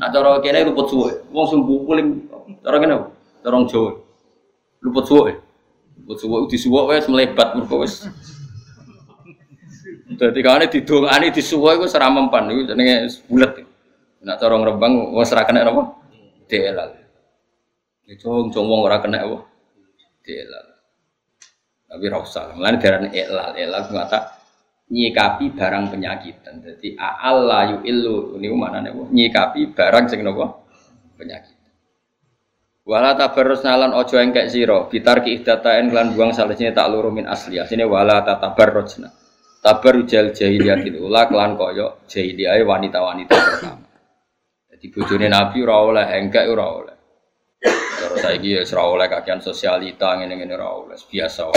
Nah 0.00 0.08
cara 0.08 0.40
kene 0.40 0.64
luput 0.64 0.88
suwe. 0.88 1.12
Wong 1.36 1.44
sing 1.52 1.60
bukuling 1.68 2.08
cara 2.64 2.80
kene 2.80 2.96
cara 3.44 3.56
Jawa. 3.68 3.92
Luput 4.80 5.04
suwe. 5.04 5.32
Luput 6.00 6.16
suwe 6.16 6.48
disuwuk 6.48 6.96
wis 6.96 7.04
melebat 7.12 7.60
mergo 7.60 7.84
Dadi 10.10 10.42
kane 10.42 10.66
didongani 10.66 11.30
disuwuk 11.30 11.78
iku 11.78 11.84
ora 11.86 12.10
mempan 12.10 12.50
iku 12.50 12.74
jenenge 12.74 13.06
bulet. 13.30 13.62
Nek 14.26 14.36
cara 14.42 14.54
ngrembang 14.58 15.14
wis 15.14 15.30
ora 15.30 15.46
kena 15.46 15.62
napa? 15.62 15.82
Dielal. 16.50 16.90
Cung 18.18 18.50
cung 18.50 18.66
wong 18.66 18.80
ora 18.90 18.98
kena 18.98 19.22
apa? 19.22 19.38
Dielal. 20.26 20.66
Tapi 21.86 22.02
ora 22.10 22.18
usah. 22.26 22.50
Mulane 22.58 22.82
elal, 23.14 23.54
elal 23.54 23.82
kata 23.86 24.18
nyikapi 24.90 25.54
barang 25.54 25.94
penyakitan. 25.94 26.58
Jadi 26.58 26.98
a'alla 26.98 27.78
yu'illu 27.78 28.34
niku 28.42 28.56
manane? 28.58 28.90
Nyikapi 28.90 29.70
barang 29.70 30.10
sing 30.10 30.26
napa? 30.26 30.58
Penyakit. 31.14 31.54
Wala 32.82 33.14
tabarrus 33.14 33.62
nalan 33.62 33.94
ojo 33.94 34.18
engkek 34.18 34.50
sira 34.50 34.90
bitar 34.90 35.22
ki 35.22 35.38
ihdatain 35.38 35.94
lan 35.94 36.18
buang 36.18 36.34
salesine 36.34 36.74
tak 36.74 36.90
loro 36.90 37.14
min 37.14 37.30
asli. 37.30 37.62
Asline 37.62 37.86
wala 37.86 38.26
tatabarrujna. 39.60 40.08
Tabarrujal 40.08 40.26
jahiliyatil 40.32 40.96
ula 41.00 41.28
kelan 41.28 41.56
koyo 41.60 42.00
jahiliyah 42.08 42.64
wanita-wanita 42.64 43.34
pertama. 43.36 43.86
Jadi 44.72 44.86
bojone 44.96 45.28
Nabi 45.28 45.58
ora 45.60 45.76
oleh 45.84 46.06
engkek 46.16 46.48
ora 46.48 46.66
oleh. 46.72 46.96
cara 47.60 48.16
saiki 48.16 48.56
ya 48.56 48.64
ora 48.80 49.04
sosialita 49.44 50.16
ngene-ngene 50.16 50.56
ora 50.56 50.88
biasa. 50.88 51.52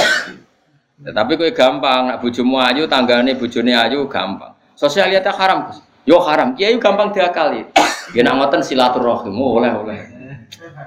Ya, 1.04 1.12
tapi 1.16 1.40
kowe 1.40 1.50
gampang 1.56 2.12
nak 2.12 2.20
bojomu 2.20 2.60
ayu 2.60 2.84
tanggane 2.86 3.40
bojone 3.40 3.72
ayu 3.72 4.06
gampang. 4.12 4.52
Sosialita 4.76 5.32
haram, 5.32 5.72
Gus. 5.72 5.80
Yo 6.04 6.20
haram. 6.20 6.54
Kiai 6.54 6.76
gampang 6.76 7.16
diakali. 7.16 7.64
Ya 8.12 8.22
nak 8.28 8.36
ngoten 8.38 8.62
silaturahim 8.62 9.40
oh, 9.40 9.64
oleh 9.64 9.72
oleh. 9.72 10.00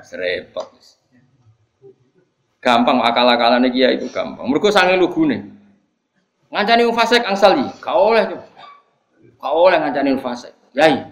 Serepot. 0.04 0.76
Gampang 2.60 3.00
akal-akalane 3.00 3.72
kiai 3.72 3.96
itu 3.96 4.12
gampang. 4.12 4.44
Mergo 4.44 4.68
sange 4.68 5.00
lugune. 5.00 5.55
Ngancani 6.47 6.86
wong 6.86 6.97
fasik 6.97 7.22
angsali, 7.26 7.66
gak 7.82 7.97
oleh. 7.97 8.22
Gak 9.36 9.53
oleh 9.55 9.78
ngancani 9.82 10.14
wong 10.14 10.22
fasik. 10.22 10.55
Yai, 10.78 11.03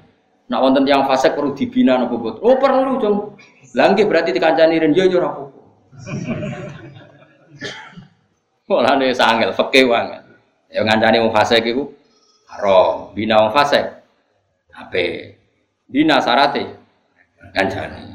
nak 0.46 0.60
wonten 0.62 0.86
yang 0.86 1.02
fasik 1.08 1.34
perlu 1.34 1.56
dibina 1.56 1.98
napa 1.98 2.14
boten? 2.14 2.38
Oh 2.44 2.54
perlu, 2.60 3.02
Cung. 3.02 3.34
Lah 3.74 3.90
nggih 3.90 4.06
berarti 4.06 4.30
dikancani 4.30 4.78
ren 4.78 4.94
yo 4.94 5.10
yo 5.10 5.18
ora 5.18 5.28
apa-apa. 5.34 5.60
Mulane 8.70 9.10
sangel. 9.10 9.50
Ya 10.70 10.80
ngancani 10.82 11.22
wong 11.22 11.34
fasik 11.34 11.66
iku 11.66 11.90
haram, 12.50 13.10
bina 13.14 13.42
wong 13.42 13.52
fasik. 13.54 13.82
Ape? 14.74 15.38
Bina 15.90 16.22
syarate 16.22 16.66
ngancani. 17.54 18.14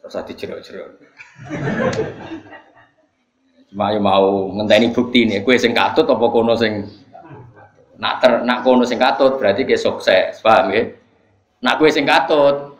Terus 0.00 0.16
dijerok-jerok. 0.26 0.90
Yo 3.72 4.00
mau 4.04 4.52
ngenteni 4.52 4.92
bukti 4.92 5.24
nih, 5.24 5.40
kue 5.40 5.56
sing 5.56 5.72
katut 5.72 6.04
apa 6.04 6.26
kono 6.28 6.52
sing 6.52 6.84
nak 7.96 8.20
ter 8.20 8.44
nak 8.44 8.60
kono 8.60 8.84
sing 8.84 9.00
katut 9.00 9.40
berarti 9.40 9.64
ke 9.64 9.80
sukses, 9.80 10.44
paham 10.44 10.76
ya? 10.76 10.92
Nak 11.64 11.80
kue 11.80 11.88
sing 11.88 12.04
katut 12.04 12.76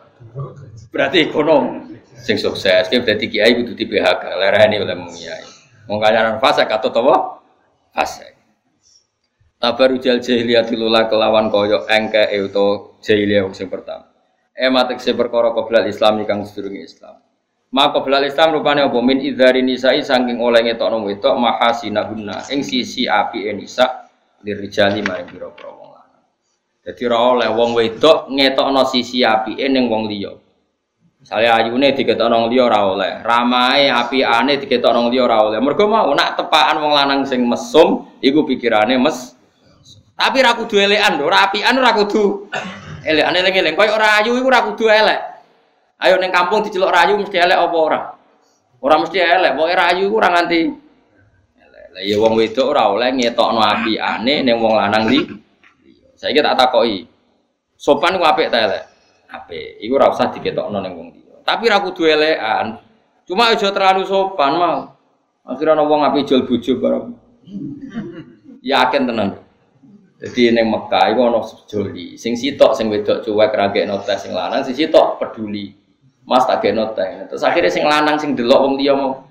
berarti 0.93 1.33
kono 1.33 1.89
sing 2.13 2.37
sukses, 2.37 2.85
kue 2.93 3.01
berarti 3.01 3.25
kiai 3.25 3.57
kudu 3.57 3.73
di 3.73 3.89
PHK, 3.89 4.37
lereni 4.37 4.77
oleh. 4.85 4.93
Wong 5.89 5.97
kancanan 5.97 6.37
fase 6.37 6.61
katut 6.69 6.93
apa? 6.93 7.41
Fase. 7.89 8.29
Tabaru 9.57 9.97
jal 9.97 10.21
jahiliyah 10.21 10.67
dilula 10.67 11.09
kelawan 11.09 11.49
koyo 11.49 11.89
engke 11.89 12.29
euto 12.37 12.99
jahiliyah 13.01 13.49
sing 13.55 13.65
pertama. 13.65 14.13
Ematik 14.53 15.01
se 15.01 15.17
perkara 15.17 15.49
qoblal 15.57 15.89
Islam 15.89 16.21
kang 16.29 16.45
sedurunge 16.45 16.85
Islam. 16.85 17.17
Maka 17.73 18.05
belal 18.05 18.29
Islam 18.29 18.53
rupane 18.53 18.85
apa 18.85 18.99
min 19.01 19.17
idzari 19.17 19.65
nisai 19.65 20.05
saking 20.05 20.37
oleh 20.37 20.61
ngetokno 20.61 21.01
wedok 21.09 21.33
mahasinahunna 21.41 22.45
ing 22.53 22.61
sisi 22.61 23.09
api 23.09 23.49
nisa 23.49 24.13
lirijali 24.45 25.01
maring 25.01 25.25
pira-pira 25.25 25.73
wong 25.73 25.89
lanang. 25.89 26.21
Dadi 26.85 27.01
ora 27.09 27.17
oleh 27.33 27.49
wong 27.49 27.73
wedok 27.73 28.29
ngetokno 28.29 28.85
sisi 28.85 29.25
api 29.25 29.57
ning 29.73 29.89
wong 29.89 30.05
liya. 30.05 30.37
Misale 31.17 31.49
ayune 31.49 31.97
diketokno 31.97 32.45
wong 32.45 32.47
liya 32.53 32.63
ora 32.69 32.79
oleh, 32.93 33.11
ramae 33.25 33.89
apiane 33.89 34.53
diketokno 34.61 34.97
wong 34.99 35.09
liya 35.09 35.25
ora 35.25 35.37
oleh. 35.41 35.57
Mergo 35.57 35.89
mau 35.89 36.13
nak 36.13 36.37
tepaan 36.37 36.77
wong 36.77 36.93
lanang 36.93 37.25
sing 37.25 37.41
mesum 37.41 38.05
iku 38.21 38.45
pikirane 38.45 39.01
mes 39.01 39.33
tapi 40.13 40.45
ra 40.45 40.53
kudu 40.53 40.77
elekan, 40.77 41.17
ora 41.25 41.49
apian 41.49 41.73
ora 41.73 41.89
kudu 41.97 42.45
elekan 43.01 43.33
eling-eling. 43.33 43.73
Koyo 43.73 43.97
ora 43.97 44.21
ayu 44.21 44.37
iku 44.37 44.45
ora 44.45 44.61
kudu 44.61 44.85
elek. 44.93 45.32
Ayo 46.03 46.19
neng 46.19 46.35
kampung 46.35 46.59
diceluk 46.67 46.91
rayu 46.91 47.15
mesti 47.15 47.39
elek 47.39 47.55
apa 47.55 47.77
ora? 47.79 48.01
Ora 48.83 48.99
mesti 48.99 49.23
elek, 49.23 49.55
pokoke 49.55 49.75
rayu 49.79 50.11
iku 50.11 50.15
ora 50.19 50.29
nganti 50.35 50.59
elek. 51.63 51.85
Lah 51.95 52.03
ya 52.03 52.15
wong 52.19 52.33
wedok 52.35 52.67
ora 52.75 52.91
oleh 52.91 53.09
ngetokno 53.15 53.63
apiane 53.63 54.43
ning 54.43 54.59
wong 54.59 54.75
lanang 54.75 55.07
li. 55.07 55.23
Saiki 56.19 56.43
tak 56.43 56.59
takoki. 56.59 57.07
Sopan 57.79 58.19
ku 58.19 58.27
apik 58.27 58.51
ta 58.51 58.67
elek? 58.67 58.83
Apik. 59.31 59.79
Iku 59.79 59.95
ora 59.95 60.11
usah 60.11 60.27
diketokno 60.27 60.83
ning 60.83 60.91
wong 60.91 61.07
liya. 61.15 61.39
Tapi 61.47 61.71
ra 61.71 61.79
kudu 61.79 62.03
elekan. 62.03 62.83
Cuma 63.23 63.55
aja 63.55 63.71
terlalu 63.71 64.03
sopan 64.03 64.59
mau. 64.59 64.79
Akhirnya 65.47 65.79
ana 65.79 65.87
wong 65.87 66.03
apik 66.03 66.27
jual 66.27 66.43
bojo 66.43 66.83
bareng. 66.83 67.15
Yakin 68.59 69.07
tenan. 69.07 69.39
Jadi 70.23 70.55
neng 70.55 70.71
Mekah 70.71 71.11
itu 71.11 71.19
ono 71.19 71.43
joli, 71.67 72.15
sing 72.15 72.39
sitok 72.39 72.71
sing 72.79 72.87
wedok 72.87 73.27
cuek 73.27 73.51
ragekno 73.51 73.99
tes 74.07 74.23
sing 74.23 74.31
lanang, 74.31 74.63
sing 74.63 74.71
sitok 74.71 75.19
peduli. 75.19 75.82
Mas 76.23 76.47
tak 76.47 76.63
gekno 76.63 76.95
teh. 76.95 77.27
Terus 77.27 77.43
akhirnya 77.43 77.71
sing 77.71 77.83
lanang 77.83 78.15
sing 78.15 78.35
delok 78.35 78.59
wong 78.63 78.73
liya 78.79 78.95
mau 78.95 79.27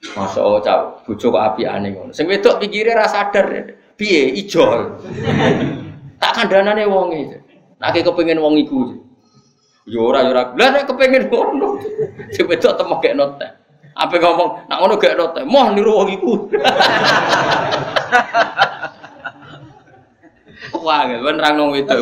Masya 0.00 0.40
Allah, 0.40 0.60
cak, 0.64 1.04
bojo 1.04 1.28
kok 1.28 1.44
api 1.44 1.68
aneh 1.68 1.92
ngono. 1.92 2.08
Sing 2.16 2.24
wedok 2.24 2.56
pikirnya 2.56 3.04
rasa 3.04 3.28
sadar, 3.28 3.76
piye 4.00 4.32
ijol. 4.32 4.96
tak 6.16 6.32
kandhanane 6.40 6.88
wong 6.88 7.12
iki. 7.12 7.36
Nek 7.76 8.00
kepengin 8.00 8.40
wong 8.40 8.56
iku. 8.56 8.96
Yo 9.84 10.08
ora 10.08 10.24
yo 10.24 10.32
ora. 10.32 10.56
Lah 10.56 10.72
nek 10.72 10.88
kepengin 10.88 11.28
ngono. 11.28 11.76
Sing 12.32 12.48
wedok 12.48 12.80
temo 12.80 12.96
gekno 12.96 13.36
teh. 13.36 13.52
Apa 13.92 14.16
ngomong, 14.16 14.72
nak 14.72 14.78
ngono 14.80 14.96
gekno 14.96 15.36
teh, 15.36 15.44
moh 15.44 15.68
niru 15.76 15.92
wong 15.92 16.08
iku. 16.16 16.32
Wah, 20.80 21.04
kan 21.04 21.36
nerang 21.36 21.76
itu. 21.76 21.92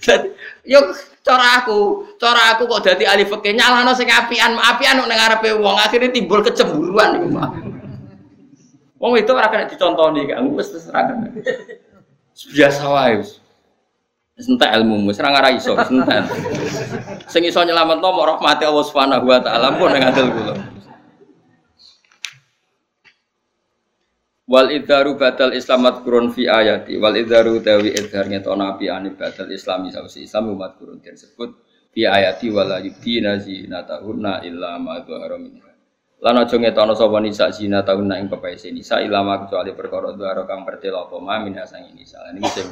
Jadi, 0.00 0.28
yo 0.64 0.80
cara 1.28 1.60
aku, 1.60 2.08
cara 2.16 2.56
aku 2.56 2.64
kok 2.64 2.88
dadi 2.88 3.04
ahli 3.04 3.28
fikih 3.28 3.52
nyalahno 3.52 3.92
sing 3.92 4.08
apian, 4.08 4.56
apian 4.56 5.04
nek 5.04 5.12
ngarepe 5.12 5.60
wong 5.60 5.76
akhirnya 5.76 6.08
timbul 6.08 6.40
kecemburuan 6.40 7.20
iku 7.20 7.28
mah. 7.28 7.52
Wong 8.96 9.12
itu 9.20 9.30
ora 9.30 9.52
kena 9.52 9.68
dicontoni 9.68 10.24
kan, 10.32 10.48
wis 10.56 10.72
terserah 10.72 11.12
kan. 11.12 11.16
Biasa 12.56 12.82
wae 12.88 13.12
wis. 13.20 13.38
Wis 14.40 14.48
entek 14.48 14.72
ilmu, 14.80 15.04
wis 15.06 15.20
ora 15.20 15.36
ngara 15.36 15.52
iso, 15.52 15.76
wis 15.76 15.92
entek. 15.92 16.24
Sing 17.28 17.44
iso 17.44 17.60
nyelametno 17.60 18.08
mok 18.08 18.40
rahmati 18.40 18.64
Allah 18.64 18.84
Subhanahu 18.88 19.28
wa 19.28 19.38
taala 19.44 19.76
pun 19.76 19.92
ning 19.92 20.02
adil 20.02 20.32
kula. 20.32 20.54
Wal 24.48 24.72
idharu 24.72 25.20
batal 25.20 25.52
Islam 25.52 25.84
matkurun 25.84 26.32
fi 26.32 26.48
ayati. 26.48 26.96
Wal 26.96 27.20
idharu 27.20 27.60
tawi 27.60 27.92
idhar 27.92 28.24
ngetona 28.32 28.72
api 28.72 28.88
ani 28.88 29.12
batal 29.12 29.52
Islami 29.52 29.92
sausi 29.92 30.24
Islam 30.24 30.56
umat 30.56 30.80
kurun 30.80 31.04
disebut 31.04 31.52
fi 31.92 32.08
ayati 32.08 32.48
wala 32.48 32.80
yubdina 32.80 33.36
zinatahunna 33.36 34.40
illa 34.48 34.80
ma 34.80 35.04
dhuhara 35.04 35.36
minha. 35.36 35.68
Lan 36.24 36.34
aja 36.40 36.56
ngetono 36.56 36.96
sapa 36.96 37.20
nisa 37.20 37.52
zinatahunna 37.52 38.16
ing 38.16 38.32
pepaise 38.32 38.72
nisa 38.72 39.04
illa 39.04 39.20
kecuali 39.44 39.76
perkara 39.76 40.16
dhuhara 40.16 40.48
kang 40.48 40.64
pertela 40.64 41.04
apa 41.04 41.20
ma 41.20 41.36
min 41.44 41.52
sang 41.68 41.84
nisa. 41.92 42.24
Lan 42.24 42.40
iki 42.40 42.48
sing 42.48 42.68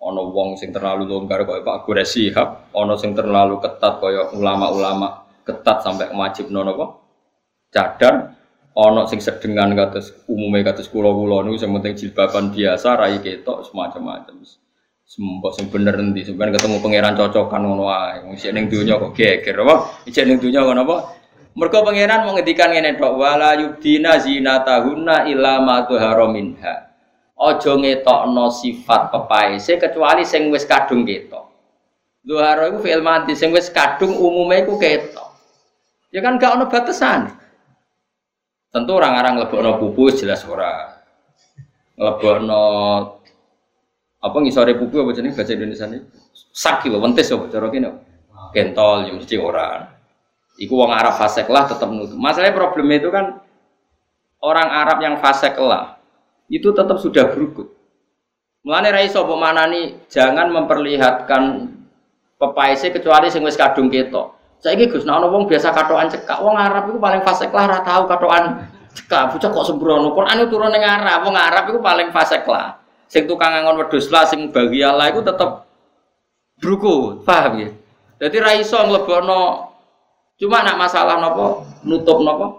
wong 0.00 0.56
sing 0.56 0.72
terlalu 0.72 1.04
longgar 1.04 1.44
kaya 1.44 1.60
Pak 1.60 1.84
Guru 1.84 2.00
Sihab 2.06 2.72
ana 2.72 2.94
sing 2.96 3.12
terlalu 3.12 3.60
ketat 3.60 4.00
kaya 4.00 4.32
ulama-ulama 4.32 5.26
ketat 5.44 5.84
sampai 5.84 6.16
wajib 6.16 6.48
nono 6.48 6.72
apa 6.72 6.86
cadar 7.68 8.14
ono 8.78 9.10
sing 9.10 9.18
sedengan 9.18 9.74
kados 9.74 10.14
umume 10.30 10.62
kados 10.62 10.86
kula-kula 10.86 11.42
niku 11.42 11.58
sing 11.58 11.74
penting 11.74 11.98
jilbaban 11.98 12.54
biasa 12.54 12.94
rai 12.94 13.18
ketok 13.18 13.66
semacam-macam. 13.66 14.38
Sembok 15.08 15.52
sing 15.58 15.66
bener 15.66 15.98
endi 15.98 16.22
sampeyan 16.22 16.54
ketemu 16.54 16.78
pangeran 16.78 17.18
cocokan 17.18 17.66
ngono 17.66 17.90
wae. 17.90 18.22
Wong 18.22 18.38
isih 18.38 18.54
ning 18.54 18.70
donya 18.70 19.02
kok 19.02 19.18
geger 19.18 19.56
apa? 19.66 20.06
Isih 20.06 20.22
ning 20.30 20.38
donya 20.38 20.62
ngono 20.62 20.80
apa? 20.86 20.96
Mergo 21.58 21.78
pangeran 21.82 22.22
mau 22.22 22.38
ngendikan 22.38 22.70
ngene 22.70 22.94
tok 22.94 23.18
wala 23.18 23.58
yubdina 23.58 24.22
zinatahunna 24.22 25.26
illa 25.26 25.58
ma 25.58 25.82
tuhara 25.82 26.30
minha. 26.30 26.94
Aja 27.34 27.72
ngetokno 27.74 28.46
sifat 28.52 29.10
pepaese 29.10 29.74
kecuali 29.74 30.22
sing 30.22 30.54
wis 30.54 30.62
kadung 30.68 31.02
ketok. 31.02 31.50
Dhuhara 32.22 32.70
iku 32.70 32.78
fi'il 32.84 33.02
mati 33.02 33.34
sing 33.34 33.50
wis 33.50 33.74
kadung 33.74 34.14
umume 34.14 34.62
iku 34.62 34.78
ketok. 34.78 35.34
Ya 36.14 36.22
kan 36.22 36.38
gak 36.38 36.54
ono 36.54 36.70
batasan. 36.70 37.47
Tentu 38.78 38.94
orang-orang 38.94 39.42
lebokno 39.42 39.74
pupu 39.82 40.14
jelas 40.14 40.46
ora. 40.46 41.02
Lebokno 41.98 42.62
apa 44.22 44.36
ngisore 44.38 44.78
pupu 44.78 45.02
apa 45.02 45.10
jenenge 45.18 45.34
bahasa 45.34 45.58
Indonesia 45.58 45.90
ini? 45.90 45.98
Saki 46.54 46.86
lho, 46.86 47.02
wentes 47.02 47.26
apa 47.34 47.50
cara 47.50 47.66
kene. 47.74 47.90
Gentol 48.54 49.10
ya 49.10 49.12
mesti 49.18 49.34
ora. 49.34 49.82
Iku 50.62 50.78
wong 50.78 50.94
Arab 50.94 51.18
fasek 51.18 51.50
lah 51.50 51.66
tetap 51.66 51.90
nutup. 51.90 52.14
Masalahnya 52.14 52.54
problem 52.54 52.86
itu 52.94 53.10
kan 53.10 53.42
orang 54.46 54.70
Arab 54.70 55.02
yang 55.02 55.18
fasek 55.18 55.58
lah 55.58 55.98
itu 56.46 56.70
tetap 56.70 57.02
sudah 57.02 57.34
berukut. 57.34 57.74
Mulane 58.62 58.94
ra 58.94 59.02
iso 59.02 59.26
nih 59.26 60.06
jangan 60.06 60.54
memperlihatkan 60.54 61.42
pepaise 62.38 62.94
kecuali 62.94 63.26
sing 63.26 63.42
wis 63.42 63.58
kadung 63.58 63.90
ketok. 63.90 64.37
Saiki 64.58 64.90
Gus, 64.90 65.06
ana 65.06 65.30
wong 65.30 65.46
biasa 65.46 65.70
katokan 65.70 66.10
cekak, 66.10 66.42
wong 66.42 66.58
Arab 66.58 66.90
iku 66.90 66.98
paling 66.98 67.22
fasik 67.22 67.54
lah 67.54 67.70
ora 67.70 67.78
tau 67.86 68.10
katokan 68.10 68.66
cekak. 68.90 69.30
Bocah 69.30 69.50
kok 69.54 69.66
sembrono. 69.70 70.10
Quran 70.10 70.34
itu 70.42 70.46
turun 70.50 70.74
ning 70.74 70.82
Arab, 70.82 71.22
wong 71.22 71.38
Arab 71.38 71.70
iku 71.70 71.78
paling 71.78 72.10
fasik 72.10 72.42
lah. 72.50 72.82
Sing 73.06 73.30
tukang 73.30 73.54
ngangon 73.54 73.78
wedhus 73.86 74.10
lah, 74.10 74.26
sing 74.26 74.50
bagi 74.50 74.82
Allah 74.82 75.14
iku 75.14 75.22
tetep 75.22 75.62
bruku, 76.58 77.22
paham 77.22 77.62
ya? 77.62 77.70
Jadi 78.18 78.36
ra 78.42 78.52
iso 78.58 78.82
cuma 80.38 80.62
nak 80.62 80.76
masalah 80.78 81.22
napa 81.22 81.62
nutup 81.86 82.18
napa 82.26 82.58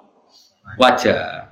wajah. 0.80 1.52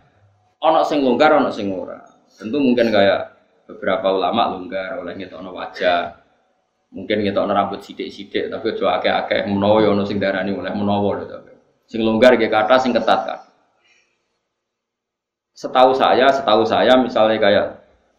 Ana 0.63 0.81
sing 0.87 1.03
longgar, 1.03 1.35
ana 1.35 1.51
sing 1.51 1.67
ora. 1.75 1.99
Tentu 2.39 2.55
mungkin 2.55 2.87
kayak 2.87 3.35
beberapa 3.67 4.15
ulama 4.15 4.55
longgar 4.55 4.95
oleh 5.03 5.11
ngetokno 5.19 5.51
wajah 5.51 6.26
mungkin 6.91 7.19
kita 7.23 7.43
rambut 7.43 7.83
sidik-sidik 7.83 8.47
tapi 8.47 8.65
aja 8.71 8.85
akeh-akeh 8.99 9.39
menawa 9.51 9.83
ya 9.83 9.91
ono 9.91 10.07
sing 10.07 10.17
darani 10.17 10.55
oleh 10.55 10.71
menawa 10.71 11.19
lho 11.19 11.25
tapi 11.27 11.57
Sing 11.87 12.03
longgar 12.03 12.35
kayak 12.35 12.51
kata, 12.51 12.75
sing 12.83 12.91
ketat 12.91 13.19
kan. 13.23 13.39
Setahu 15.55 15.95
saya, 15.95 16.27
setahu 16.35 16.67
saya 16.67 16.99
misalnya 16.99 17.39
kayak 17.39 17.65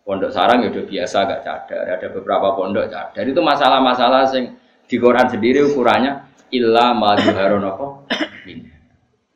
pondok 0.09 0.33
sarang 0.33 0.65
ya 0.65 0.73
udah 0.73 0.85
biasa 0.89 1.17
gak 1.29 1.43
cadar. 1.45 1.85
Ada 1.85 2.09
beberapa 2.17 2.57
pondok 2.57 2.89
cadar. 2.89 3.23
Itu 3.29 3.45
masalah-masalah 3.45 4.25
sing 4.33 4.57
di 4.89 4.97
Quran 4.97 5.29
sendiri 5.29 5.69
ukurannya 5.69 6.25
illa 6.49 6.97
ma 6.97 7.13
apa? 7.13 7.87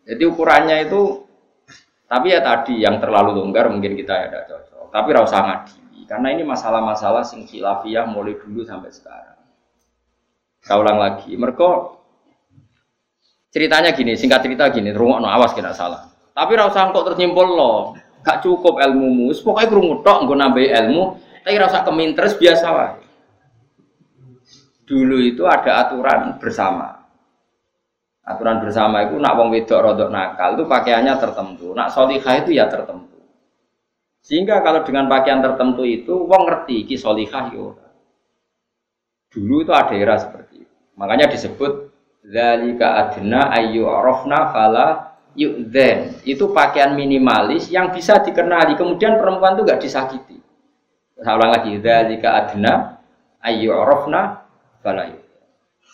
Jadi 0.08 0.22
ukurannya 0.24 0.88
itu 0.88 1.28
tapi 2.08 2.32
ya 2.32 2.40
tadi 2.40 2.80
yang 2.80 2.98
terlalu 3.04 3.36
longgar 3.36 3.68
mungkin 3.68 3.92
kita 3.94 4.16
ya 4.16 4.48
cocok. 4.48 4.88
Tapi 4.88 5.08
rasa 5.12 5.38
ngadi 5.44 5.81
karena 6.12 6.28
ini 6.28 6.44
masalah-masalah 6.44 7.24
sing 7.24 7.48
khilafiyah 7.48 8.04
mulai 8.04 8.36
dulu 8.36 8.68
sampai 8.68 8.92
sekarang. 8.92 9.40
Saya 10.60 10.84
ulang 10.84 11.00
lagi, 11.00 11.32
mereka 11.40 11.96
ceritanya 13.48 13.96
gini, 13.96 14.12
singkat 14.12 14.44
cerita 14.44 14.68
gini, 14.68 14.92
rumah 14.92 15.24
no 15.24 15.32
awas 15.32 15.56
kena 15.56 15.72
salah. 15.72 16.12
Tapi 16.36 16.52
rasa 16.52 16.92
kok 16.92 17.08
ternyimpul 17.08 17.48
loh, 17.48 17.96
gak 18.20 18.44
cukup 18.44 18.76
ilmu 18.76 19.08
mus, 19.08 19.40
pokoknya 19.40 19.72
kerungu 19.72 19.94
tok, 20.04 20.28
gue 20.28 20.36
nambah 20.36 20.60
ilmu, 20.84 21.02
tapi 21.48 21.56
rasa 21.56 21.80
kemintres 21.80 22.36
biasa 22.36 22.66
lah. 22.68 22.90
Dulu 24.84 25.16
itu 25.16 25.48
ada 25.48 25.88
aturan 25.88 26.36
bersama, 26.36 27.02
Aturan 28.22 28.62
bersama 28.62 29.02
itu 29.02 29.18
nak 29.18 29.34
wong 29.34 29.50
wedok 29.50 29.80
rodok 29.82 30.12
nakal 30.12 30.54
itu 30.54 30.62
pakaiannya 30.70 31.18
tertentu. 31.18 31.74
Nak 31.74 31.90
solihah 31.90 32.38
itu 32.38 32.54
ya 32.54 32.70
tertentu. 32.70 33.11
Sehingga 34.22 34.62
kalau 34.62 34.86
dengan 34.86 35.10
pakaian 35.10 35.42
tertentu 35.42 35.82
itu 35.82 36.14
wong 36.14 36.42
ngerti 36.46 36.86
ki 36.86 36.94
solihah 36.94 37.50
yo. 37.50 37.74
Dulu 39.34 39.66
itu 39.66 39.72
ada 39.74 39.94
era 39.98 40.14
seperti 40.14 40.62
itu. 40.62 40.74
Makanya 40.94 41.26
disebut 41.26 41.90
zalika 42.22 43.02
adna 43.02 43.50
ayu 43.50 43.90
arafna 43.90 44.54
fala 44.54 44.86
yu'dzen. 45.34 46.22
Itu 46.22 46.54
pakaian 46.54 46.94
minimalis 46.94 47.66
yang 47.68 47.90
bisa 47.90 48.22
dikenali. 48.22 48.78
Kemudian 48.78 49.18
perempuan 49.18 49.58
itu 49.58 49.66
gak 49.66 49.82
disakiti. 49.82 50.38
Saya 51.18 51.38
ulang 51.38 51.50
lagi, 51.54 51.78
zalika 51.82 52.28
adna 52.46 53.02
ayu 53.42 53.74
arafna 53.74 54.46
fala 54.86 55.10
yu'dzen. 55.10 55.22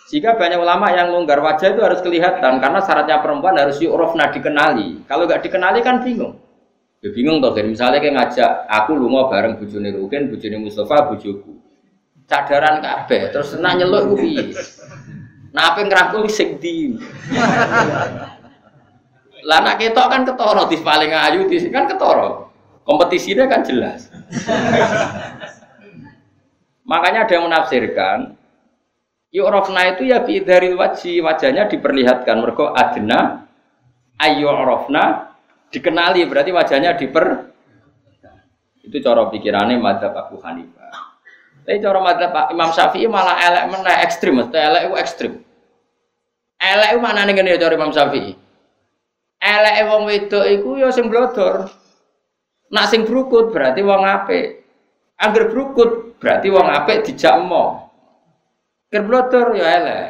Jika 0.09 0.41
banyak 0.41 0.57
ulama 0.57 0.89
yang 0.89 1.13
longgar 1.13 1.37
wajah 1.45 1.77
itu 1.77 1.85
harus 1.85 2.01
kelihatan 2.01 2.65
karena 2.65 2.81
syaratnya 2.81 3.21
perempuan 3.21 3.61
harus 3.61 3.77
yu'rofna 3.77 4.33
dikenali. 4.33 5.05
Kalau 5.05 5.29
nggak 5.29 5.45
dikenali 5.45 5.85
kan 5.85 6.01
bingung. 6.01 6.41
Ya 6.99 7.09
bingung 7.15 7.39
toh, 7.39 7.55
misalnya 7.63 8.03
kayak 8.03 8.15
ngajak 8.19 8.51
aku 8.67 8.99
lu 8.99 9.07
mau 9.07 9.31
bareng 9.31 9.55
bujuni 9.63 9.95
Rukin, 9.95 10.35
bujuni 10.35 10.59
Mustafa, 10.59 11.07
bujuku. 11.07 11.55
Cadaran 12.27 12.83
kabeh, 12.83 13.31
terus 13.31 13.55
senang 13.55 13.79
nyeluk 13.79 14.13
kuwi. 14.13 14.51
Nah 15.55 15.73
apa 15.73 15.87
di. 16.59 16.99
Lah 19.47 19.59
nak 19.63 19.79
ketok 19.79 20.07
kan 20.11 20.23
ketoro 20.27 20.67
di 20.67 20.77
paling 20.83 21.15
ayu 21.15 21.47
di 21.47 21.57
kan 21.71 21.87
ketoro. 21.87 22.51
Kompetisinya 22.83 23.47
kan 23.47 23.63
jelas. 23.63 24.11
Makanya 26.89 27.29
ada 27.29 27.33
yang 27.37 27.47
menafsirkan 27.47 28.39
Yu'rafna 29.29 29.93
itu 29.93 30.09
ya 30.09 30.25
dari 30.25 30.73
wajhi, 30.73 31.21
wajahnya 31.21 31.69
diperlihatkan. 31.69 32.41
Mereka 32.41 32.73
adna 32.73 33.45
ayyu'rafna 34.17 35.28
dikenali 35.69 36.25
berarti 36.25 36.51
wajahnya 36.53 36.97
diper 36.97 37.53
itu 38.89 39.05
cara 39.05 39.29
pikirannya 39.29 39.77
madzhab 39.77 40.17
Abu 40.17 40.41
Hanifah. 40.41 40.93
Tapi 41.69 41.77
cara 41.85 42.01
madzhab 42.01 42.49
Imam 42.49 42.73
Syafi'i 42.73 43.05
malah 43.05 43.37
elek 43.37 43.65
mana 43.69 44.01
ekstrim, 44.01 44.41
mesti 44.41 44.57
elek 44.57 44.83
itu 44.89 44.95
ekstrim. 44.97 45.33
Elek 46.57 46.97
itu 46.97 47.01
mana 47.05 47.29
nih 47.29 47.61
cara 47.61 47.77
Imam 47.77 47.93
Syafi'i? 47.93 48.33
Elek 49.39 49.77
wong 49.87 50.03
wedok 50.09 50.45
iku 50.49 50.81
ya 50.81 50.89
sing 50.89 51.13
blodor. 51.13 51.69
Nak 52.73 52.89
sing 52.89 53.05
brukut 53.05 53.53
berarti 53.53 53.85
wong 53.85 54.03
apik. 54.03 54.65
Angger 55.21 55.53
brukut 55.53 56.17
berarti 56.17 56.49
wong 56.49 56.67
apik 56.67 57.05
dijak 57.05 57.39
emoh. 57.39 57.93
Kerblotor 58.89 59.53
ya 59.53 59.67
elek. 59.79 60.07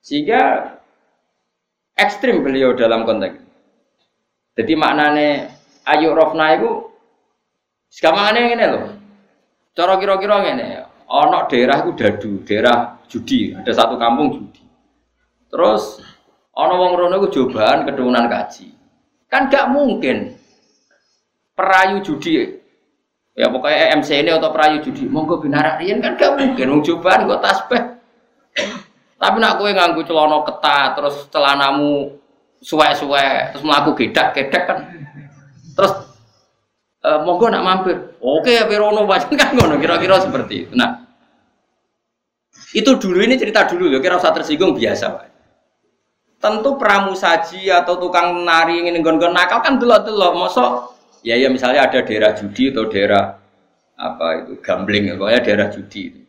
Sehingga 0.00 0.72
ekstrim 1.92 2.40
beliau 2.40 2.72
dalam 2.72 3.04
konteks. 3.04 3.45
Jadi 4.56 4.72
maknane 4.72 5.52
ayu 5.84 6.16
rofna 6.16 6.56
itu 6.56 6.88
sekamane 7.92 8.40
ngene 8.48 8.66
loh. 8.72 8.84
Cara 9.76 10.00
kira-kira 10.00 10.40
ngene, 10.40 10.88
ana 11.04 11.44
daerah 11.44 11.84
itu 11.84 11.92
dadu, 11.92 12.40
daerah 12.48 12.96
judi, 13.04 13.52
ada 13.52 13.68
satu 13.76 14.00
kampung 14.00 14.32
judi. 14.32 14.64
Terus 15.52 16.00
ana 16.56 16.74
wong 16.80 16.96
rono 16.96 17.20
iku 17.20 17.28
cobaan 17.28 17.84
keturunan 17.84 18.32
kaji. 18.32 18.72
Kan 19.28 19.52
gak 19.52 19.68
mungkin 19.68 20.32
perayu 21.52 22.00
judi 22.00 22.56
Ya 23.36 23.52
pokoknya 23.52 24.00
MC 24.00 24.24
ini 24.24 24.32
atau 24.32 24.48
perayu 24.48 24.80
judi, 24.80 25.04
monggo 25.12 25.36
binarak 25.36 25.84
rian 25.84 26.00
kan 26.00 26.16
gak 26.16 26.40
mungkin, 26.40 26.72
mau 26.72 26.80
cobaan 26.80 27.28
gue 27.28 27.38
tasbih. 27.44 27.82
Tapi 29.20 29.36
nak 29.36 29.60
kue 29.60 29.76
nganggu 29.76 30.00
celana 30.08 30.40
ketat, 30.40 30.96
terus 30.96 31.16
celanamu 31.28 32.16
suwe-suwe, 32.60 33.52
terus 33.52 33.64
melaku 33.64 33.90
gedak-gedak 33.96 34.62
kan. 34.68 34.78
Terus 35.76 35.92
e, 37.00 37.10
monggo 37.22 37.46
nak 37.52 37.64
mampir. 37.64 37.96
Oke, 38.20 38.56
ya 38.56 38.64
Pirono 38.64 39.04
baca 39.04 39.28
kan 39.40 39.54
ngono 39.54 39.76
kira-kira 39.80 40.20
seperti 40.20 40.54
itu. 40.66 40.72
Nah, 40.76 41.06
itu 42.72 42.90
dulu 42.96 43.22
ini 43.24 43.36
cerita 43.40 43.64
dulu 43.64 43.92
ya, 43.92 43.98
kira 44.02 44.20
usah 44.20 44.32
tersinggung 44.34 44.76
biasa 44.76 45.06
Pak. 45.14 45.26
Tentu 46.36 46.76
pramusaji 46.76 47.72
atau 47.72 47.96
tukang 47.96 48.44
nari 48.44 48.84
ingin 48.84 49.00
gon-gon 49.00 49.32
nakal 49.32 49.64
kan 49.64 49.80
delok-delok, 49.80 50.36
mosok 50.36 50.96
Ya 51.26 51.34
ya 51.34 51.50
misalnya 51.50 51.90
ada 51.90 52.06
daerah 52.06 52.38
judi 52.38 52.70
atau 52.70 52.86
daerah 52.86 53.34
apa 53.98 54.46
itu 54.46 54.62
gambling, 54.62 55.18
pokoknya 55.18 55.40
daerah 55.42 55.68
judi. 55.74 56.22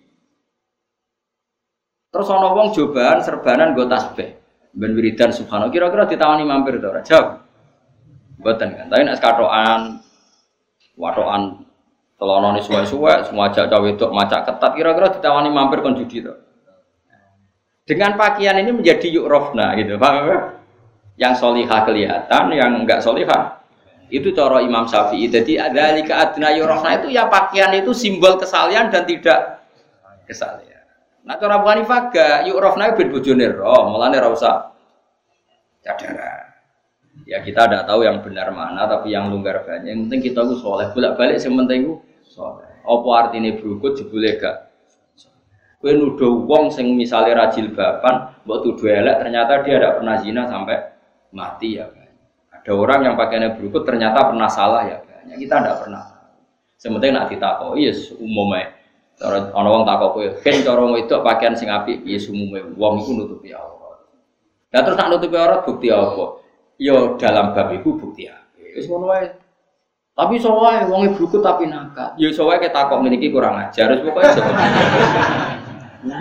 Terus 2.09 2.27
ono 2.33 2.49
wong 2.57 2.73
cobaan 2.73 3.21
serbanan 3.21 3.77
gue 3.77 3.85
tasbih. 3.85 4.36
Ben 4.77 4.93
wiridan 4.93 5.33
subhanallah 5.33 5.73
kira-kira 5.73 6.05
ditawani 6.05 6.45
mampir 6.45 6.77
to 6.77 6.85
ora? 6.85 7.01
Jawab. 7.01 7.41
Mboten 8.37 8.69
kan. 8.77 8.85
Tapi 8.93 9.01
nek 9.01 9.17
katokan 9.17 9.81
watokan 10.93 11.65
telonone 12.17 12.61
suwe-suwe 12.61 13.25
semua 13.25 13.49
ajak 13.49 13.69
cawe 13.69 13.81
wedok 13.81 14.13
macak 14.13 14.45
ketat 14.45 14.71
kira-kira 14.77 15.07
ditawani 15.17 15.49
mampir 15.49 15.81
kon 15.81 15.97
judi 15.97 16.21
to. 16.21 16.33
Dengan 17.87 18.19
pakaian 18.19 18.59
ini 18.59 18.75
menjadi 18.75 19.07
yuk 19.07 19.31
rofna 19.31 19.71
gitu, 19.79 19.95
paham 19.95 20.27
ya? 20.27 20.39
Yang 21.17 21.33
solihah 21.39 21.87
kelihatan, 21.87 22.51
yang 22.51 22.83
enggak 22.83 22.99
solihah 22.99 23.63
itu 24.11 24.31
cara 24.35 24.59
Imam 24.59 24.87
Syafi'i. 24.87 25.31
Jadi 25.31 25.59
ada 25.59 25.95
lika 25.95 26.19
adna 26.19 26.51
yurofna 26.51 26.99
itu 26.99 27.15
ya 27.15 27.31
pakaian 27.31 27.71
itu 27.75 27.91
simbol 27.91 28.35
kesalian 28.35 28.91
dan 28.91 29.03
tidak 29.07 29.63
kesalian. 30.27 30.76
Nah 31.27 31.35
cara 31.35 31.59
Abu 31.59 31.67
Hanifah 31.67 32.07
gak 32.07 32.47
yurofna 32.47 32.95
itu 32.95 33.11
bojone 33.11 33.51
roh, 33.51 33.91
mulane 33.91 34.15
ora 34.15 34.31
usah 34.31 34.71
cadara. 35.83 36.47
Ya 37.27 37.43
kita 37.43 37.67
tidak 37.67 37.83
tahu 37.83 38.07
yang 38.07 38.23
benar 38.23 38.47
mana, 38.55 38.87
tapi 38.87 39.11
yang 39.11 39.27
longgar 39.27 39.67
banyak. 39.67 39.91
Yang 39.91 39.99
penting 40.07 40.21
kita 40.31 40.39
itu 40.47 40.55
soleh. 40.63 40.87
Bolak 40.95 41.19
balik 41.19 41.43
yang 41.43 41.59
penting 41.59 41.79
itu 41.83 41.93
soleh. 42.31 42.63
Apa 42.87 43.09
artinya 43.19 43.51
berukut 43.59 43.99
jebule 43.99 44.39
gak? 44.39 44.71
Kue 45.77 45.93
nuduh 45.93 46.47
wong 46.47 46.71
sing 46.71 46.95
misalnya 46.95 47.45
rajil 47.45 47.75
bapan, 47.75 48.33
buat 48.47 48.65
tuduh 48.65 48.89
elek, 48.89 49.21
ternyata 49.21 49.61
dia 49.61 49.77
tidak 49.77 50.01
pernah 50.01 50.15
zina 50.23 50.47
sampai 50.49 50.77
mati 51.35 51.77
ya. 51.77 51.85
Ada 52.55 52.71
orang 52.71 53.03
yang 53.03 53.15
pakaiannya 53.19 53.59
berukut 53.59 53.83
ternyata 53.83 54.31
pernah 54.31 54.49
salah 54.49 54.87
ya. 54.87 54.97
Banyak 55.03 55.37
kita 55.37 55.55
tidak 55.59 55.77
pernah. 55.83 56.03
Sementing 56.79 57.11
nak 57.13 57.27
ditakoi 57.29 57.83
yes 57.83 58.15
umumnya. 58.15 58.76
Cara 59.17 59.49
ana 59.49 59.69
wong 59.73 59.83
takok 59.83 60.09
kowe, 60.13 60.27
"Ken 60.45 60.61
cara 60.61 60.85
itu 60.93 61.15
pakaian 61.25 61.57
sing 61.57 61.73
apik 61.73 62.05
piye 62.05 62.21
umume?" 62.29 62.77
Wong 62.77 63.01
iku 63.01 63.17
nutupi 63.17 63.49
aurat. 63.49 64.05
Lah 64.69 64.81
terus 64.85 64.93
nak 64.93 65.09
nutupi 65.09 65.35
aurat 65.41 65.65
bukti 65.65 65.89
apa? 65.89 66.37
Ya 66.77 67.17
dalam 67.17 67.57
bab 67.57 67.73
iku 67.73 67.97
bukti 67.97 68.29
apa? 68.29 68.61
Wis 68.77 68.85
ngono 68.85 69.09
wae. 69.09 69.25
Tapi 70.13 70.37
soalnya 70.37 70.85
wong 70.85 71.17
berukut 71.17 71.41
tapi 71.41 71.65
nakal. 71.65 72.13
Ya 72.21 72.29
soalnya 72.29 72.69
kita 72.69 72.85
takok 72.85 73.01
meniki 73.01 73.33
kurang 73.33 73.57
ajar. 73.57 73.89
Wis 73.97 74.05
pokoke 74.05 74.29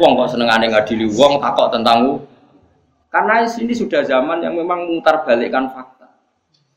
Wong 0.01 0.13
kok 0.17 0.29
senengane 0.33 0.73
ngadili 0.73 1.05
wong 1.13 1.37
takok 1.37 1.69
tentang 1.69 2.25
karena 3.13 3.45
ini 3.45 3.73
sudah 3.73 4.05
zaman 4.05 4.41
yang 4.41 4.57
memang 4.57 4.89
mutar 4.89 5.25
balikkan 5.25 5.69
fakta. 5.73 6.09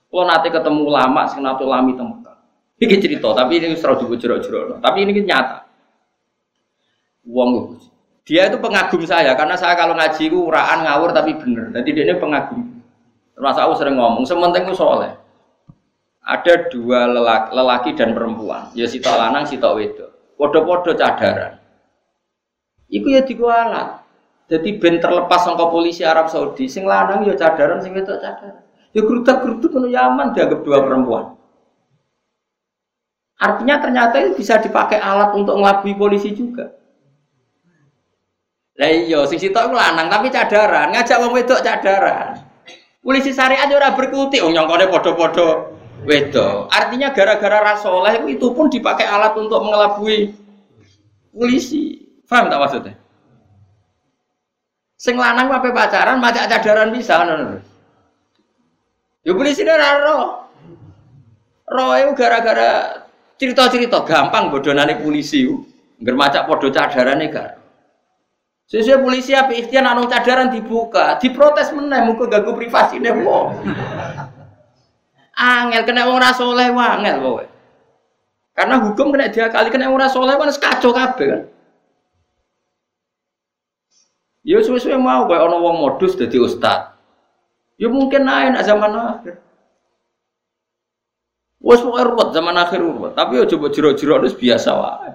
Kalau 0.09 0.25
nanti 0.25 0.47
ketemu 0.49 0.87
lama, 0.87 1.27
sing 1.27 1.43
lami 1.43 1.93
temukan. 1.99 2.37
Ini 2.79 2.95
cerita, 2.95 3.35
tapi 3.35 3.59
ini 3.59 3.75
serau 3.75 3.99
juga 3.99 4.15
jerok-jerok. 4.15 4.79
Tapi 4.79 4.97
ini 5.03 5.19
nyata. 5.21 5.68
Uang 7.29 7.77
dia 8.29 8.45
itu 8.45 8.61
pengagum 8.61 9.01
saya 9.09 9.33
karena 9.33 9.57
saya 9.57 9.73
kalau 9.73 9.97
ngaji 9.97 10.29
itu 10.29 10.37
uraan 10.37 10.85
ngawur 10.85 11.09
tapi 11.09 11.33
bener. 11.33 11.73
Jadi 11.73 11.89
dia 11.97 12.03
ini 12.05 12.13
pengagum. 12.21 12.61
Termasuk 13.33 13.61
aku 13.65 13.73
sering 13.81 13.97
ngomong, 13.97 14.21
sementing 14.21 14.69
itu 14.69 14.77
soalnya 14.77 15.17
ada 16.21 16.69
dua 16.69 17.09
lelaki, 17.09 17.49
lelaki 17.57 17.89
dan 17.97 18.13
perempuan. 18.13 18.69
Ya 18.77 18.85
si 18.85 19.01
lanang, 19.01 19.49
si 19.49 19.57
wedok. 19.57 20.37
Podo-podo 20.37 20.93
cadaran. 20.93 21.57
Iku 22.85 23.09
ya 23.09 23.25
dikualat. 23.25 24.05
Jadi 24.45 24.77
ben 24.77 25.01
terlepas 25.01 25.45
sangka 25.45 25.69
polisi 25.69 26.05
Arab 26.05 26.29
Saudi, 26.29 26.69
sing 26.69 26.85
lanang 26.85 27.25
ya 27.25 27.33
cadaran, 27.33 27.81
sing 27.81 27.97
wedok 27.97 28.21
cadaran. 28.21 28.61
Ya 28.93 29.01
gerudak-geruduk 29.01 29.73
kono 29.73 29.89
Yaman 29.89 30.37
dianggap 30.37 30.61
dua 30.61 30.85
perempuan. 30.85 31.25
Artinya 33.41 33.81
ternyata 33.81 34.21
itu 34.21 34.37
bisa 34.37 34.61
dipakai 34.61 35.01
alat 35.01 35.33
untuk 35.33 35.57
ngelabui 35.57 35.97
polisi 35.97 36.29
juga. 36.37 36.78
Lah 38.79 38.87
iya, 38.87 39.27
sing 39.27 39.35
sitok 39.35 39.75
lanang 39.75 40.07
tapi 40.07 40.31
cadaran, 40.31 40.95
ngajak 40.95 41.19
wong 41.19 41.35
wedok 41.35 41.59
cadaran. 41.59 42.39
Polisi 43.03 43.35
syariat 43.35 43.67
ora 43.67 43.91
berkutik, 43.91 44.39
oh 44.39 44.47
nyongkone 44.47 44.87
padha-padha 44.87 45.67
wedok. 46.07 46.71
Artinya 46.71 47.11
gara-gara 47.11 47.59
rasoleh 47.59 48.23
itu 48.31 48.47
pun 48.55 48.71
dipakai 48.71 49.03
alat 49.03 49.35
untuk 49.35 49.59
mengelabui 49.67 50.31
polisi. 51.35 52.07
Paham 52.23 52.47
tak 52.47 52.59
maksudnya? 52.63 52.95
Sing 54.95 55.19
lanang 55.19 55.51
apa 55.51 55.75
pacaran, 55.75 56.23
macak 56.23 56.47
cadaran 56.47 56.95
bisa. 56.95 57.19
Ya 59.27 59.31
polisi 59.35 59.67
ini 59.67 59.75
raro. 59.75 60.47
Roh 61.67 61.91
itu 61.99 62.15
gara-gara 62.15 63.03
cerita-cerita 63.35 64.07
gampang 64.07 64.47
bodonane 64.47 65.03
polisi. 65.03 65.51
Ngger 65.99 66.15
macak 66.15 66.47
podo 66.47 66.71
cadarane 66.71 67.27
kan. 67.27 67.58
Sesuai 68.69 69.01
polisi 69.01 69.33
apa 69.33 69.49
ikhtiar 69.49 69.81
anu 69.81 70.05
cadaran 70.05 70.53
dibuka, 70.53 71.17
diprotes 71.17 71.73
meneh 71.73 72.05
muka 72.05 72.29
ganggu 72.29 72.53
privasi 72.53 73.01
deh 73.01 73.17
wong. 73.17 73.65
Angel 75.33 75.81
kena 75.89 76.05
wong 76.05 76.21
ora 76.21 76.29
saleh 76.29 76.69
angel 76.69 77.17
kowe. 77.17 77.45
Karena 78.53 78.77
hukum 78.77 79.09
kena 79.09 79.33
dia 79.33 79.49
kali 79.49 79.73
kena 79.73 79.89
wong 79.89 79.97
ora 79.97 80.13
saleh 80.13 80.37
kan 80.37 80.53
kacau 80.53 80.93
kabeh 80.93 81.25
kan. 81.25 81.41
Ya 84.45 84.61
suwe-suwe 84.61 85.01
mau 85.01 85.25
kayak 85.25 85.49
ono 85.49 85.65
wong 85.65 85.75
modus 85.81 86.13
dadi 86.13 86.37
ustad. 86.37 86.93
Ya 87.81 87.89
mungkin 87.89 88.21
naik 88.21 88.61
zaman 88.61 88.93
akhir. 88.93 89.41
Wes 91.57 91.81
pokoke 91.81 92.05
ruwet 92.05 92.29
zaman 92.37 92.53
akhir 92.53 92.85
ruwet, 92.85 93.17
tapi 93.17 93.41
ya 93.41 93.49
coba 93.49 93.67
jero-jero 93.73 94.21
itu 94.23 94.37
biasa 94.45 94.69
wae. 94.77 95.11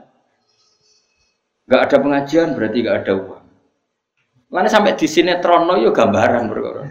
Gak 1.70 1.88
ada 1.88 1.96
pengajian 2.02 2.52
berarti 2.52 2.84
gak 2.84 2.98
ada 3.00 3.12
uang. 3.16 3.43
Mana 4.54 4.70
sampai 4.70 4.94
di 4.94 5.10
sinetron 5.10 5.66
yo 5.82 5.90
gambaran 5.90 6.46
berkoron. 6.46 6.86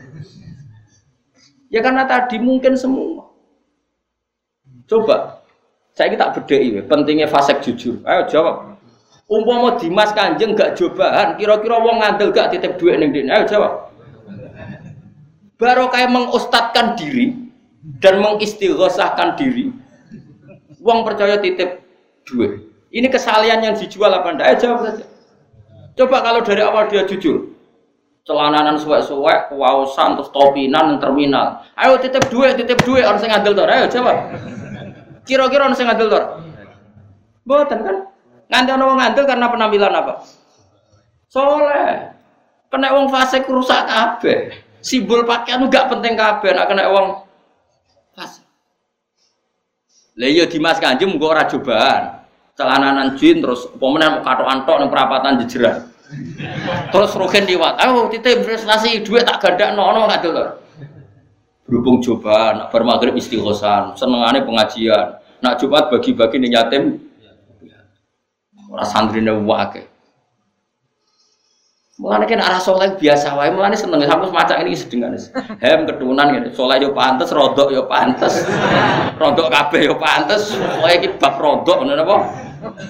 Ya 1.71 1.79
karena 1.79 2.03
tadi 2.03 2.35
mungkin 2.35 2.75
semua. 2.75 3.23
Coba, 4.83 5.39
saya 5.95 6.11
kita 6.11 6.35
bedai, 6.35 6.83
pentingnya 6.83 7.31
fasek 7.31 7.63
jujur. 7.63 8.03
Ayo 8.03 8.27
jawab. 8.27 8.75
Umpama 9.31 9.79
Dimas 9.79 10.11
Kanjeng 10.11 10.59
gak 10.59 10.75
cobaan, 10.75 11.39
kira-kira 11.39 11.79
wong 11.79 12.03
ngandel 12.03 12.35
gak 12.35 12.51
titip 12.51 12.75
duit 12.75 12.99
ning 12.99 13.15
dene. 13.15 13.31
Ayo 13.31 13.47
jawab. 13.47 13.95
Baru 15.55 15.87
kayak 15.87 16.11
mengustatkan 16.11 16.99
diri 16.99 17.31
dan 18.03 18.19
mengistighosahkan 18.19 19.39
diri. 19.39 19.71
Wong 20.83 21.07
percaya 21.07 21.39
titip 21.39 21.79
duit. 22.27 22.59
Ini 22.91 23.07
kesalahan 23.07 23.63
yang 23.63 23.75
dijual 23.79 24.11
apa 24.11 24.35
ndak? 24.35 24.45
Ayo 24.51 24.55
jawab 24.59 24.79
saja. 24.83 25.05
Coba 25.95 26.19
kalau 26.19 26.43
dari 26.43 26.59
awal 26.59 26.91
dia 26.91 27.07
jujur 27.07 27.52
celananan 28.23 28.79
suwek-suwek, 28.79 29.51
kewausan, 29.51 30.15
terus 30.15 30.31
topinan, 30.31 30.97
terminal. 30.99 31.59
Ayo 31.75 31.99
titip 31.99 32.23
duit, 32.31 32.55
titip 32.55 32.79
duit, 32.87 33.03
orang 33.03 33.19
yang 33.19 33.31
ngadil 33.39 33.53
tor. 33.55 33.69
Ayo 33.69 33.85
jawab. 33.91 34.17
Kira-kira 35.27 35.67
orang 35.67 35.75
yang 35.75 35.87
ngadil 35.91 36.07
tor. 36.07 36.23
Boten 37.43 37.79
kan? 37.83 37.97
Nanti 38.47 38.69
orang 38.71 38.99
ngadil 38.99 39.23
karena 39.27 39.45
penampilan 39.51 39.93
apa? 39.93 40.13
Soleh. 41.27 42.15
Kena 42.71 42.95
uang 42.95 43.11
fase 43.11 43.43
rusak 43.45 43.85
kabeh. 43.85 44.65
Simbol 44.81 45.27
pakaian 45.27 45.61
gak 45.69 45.91
penting 45.93 46.17
kabeh. 46.17 46.55
Nak 46.55 46.65
kena 46.71 46.89
uang 46.89 47.07
fase. 48.17 48.41
Lah 50.17 50.29
iya 50.29 50.49
Dimas 50.49 50.81
Kanjeng 50.81 51.13
muga 51.13 51.37
ora 51.37 51.43
cobaan. 51.45 52.25
Celananan 52.53 53.17
jin 53.17 53.41
terus 53.41 53.65
pemenang 53.77 54.21
katok 54.21 54.45
antok 54.45 54.77
ning 54.81 54.89
perapatan 54.89 55.41
jejeran. 55.45 55.92
Terus 56.93 57.11
rogen 57.17 57.45
liwat, 57.49 57.79
ayo 57.81 58.09
titip 58.13 58.45
prestasi 58.45 59.01
duit 59.01 59.25
tak 59.25 59.41
gada 59.41 59.73
nono 59.73 60.05
nggak 60.05 60.21
dulu. 60.21 60.45
Berhubung 61.63 62.03
coba, 62.03 62.53
nak 62.53 62.67
bar 62.69 62.83
maghrib 62.83 63.15
istighosan, 63.15 63.95
senengane 63.95 64.43
pengajian, 64.43 65.17
nak 65.39 65.57
jumat 65.57 65.87
bagi-bagi 65.87 66.37
nih 66.43 66.59
yatim, 66.59 66.99
orang 68.67 68.89
santri 68.89 69.23
wake. 69.23 69.87
Mulane 71.93 72.25
kan 72.25 72.41
arah 72.41 72.59
soleh 72.59 72.97
biasa 72.99 73.37
wae, 73.37 73.53
mulane 73.53 73.77
seneng 73.77 74.01
sampai 74.03 74.27
semacam 74.27 74.55
ini 74.65 74.75
sedengan. 74.75 75.13
Hem 75.61 75.85
ketunan 75.87 76.35
gitu, 76.35 76.49
soleh 76.51 76.81
yo 76.81 76.89
pantes, 76.91 77.29
rodok 77.31 77.69
yo 77.69 77.85
pantes, 77.85 78.43
rodok 79.15 79.47
kabeh 79.47 79.87
yo 79.87 79.95
pantes, 79.95 80.57
soleh 80.57 80.99
iki 80.99 81.15
bab 81.21 81.37
rodok 81.39 81.85
ngono 81.85 82.03
apa? 82.03 82.15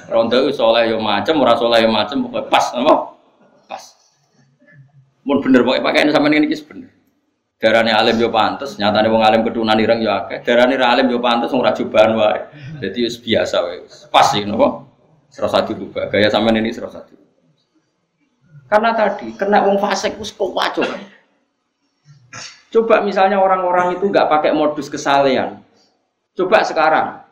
Rodok 0.08 0.54
soleh 0.54 0.94
yo 0.94 1.02
macem, 1.02 1.34
ora 1.42 1.58
soleh 1.58 1.82
yo 1.82 1.90
macem, 1.90 2.22
pokoknya 2.22 2.50
pas 2.50 2.66
apa? 2.74 2.94
Mun 5.24 5.40
bener 5.40 5.64
pokoknya 5.64 5.84
pakai 5.88 6.04
ini 6.04 6.12
sama 6.12 6.28
ini 6.30 6.48
kis 6.52 6.62
bener. 6.62 6.92
Darane 7.58 7.96
alim 7.96 8.20
yo 8.20 8.28
pantes, 8.28 8.76
nyatane 8.76 9.08
wong 9.08 9.24
alim 9.24 9.42
ketunan 9.48 9.80
ireng 9.80 10.04
yo 10.04 10.12
akeh. 10.12 10.44
Darane 10.44 10.76
ra 10.76 10.92
alim 10.94 11.08
yo 11.08 11.24
pantes 11.24 11.48
wong 11.56 11.64
ra 11.64 11.72
jubahan 11.72 12.12
wae. 12.12 12.44
Dadi 12.84 13.08
wis 13.08 13.16
biasa 13.16 13.56
wae. 13.64 13.88
Pas 14.12 14.36
sih 14.36 14.44
napa? 14.44 14.84
Serasa 15.32 15.64
dirubah. 15.64 16.12
Gaya 16.12 16.28
sampean 16.28 16.60
ini 16.60 16.76
serasa 16.76 17.08
dirubah. 17.08 17.24
Karena 18.68 18.92
tadi 18.92 19.32
kena 19.32 19.64
wong 19.64 19.80
fasik 19.80 20.20
wis 20.20 20.36
kok 20.36 20.52
Coba 22.74 23.06
misalnya 23.06 23.40
orang-orang 23.40 23.96
itu 23.96 24.12
nggak 24.12 24.28
pakai 24.28 24.52
modus 24.52 24.92
kesalehan. 24.92 25.64
Coba 26.36 26.68
sekarang 26.68 27.23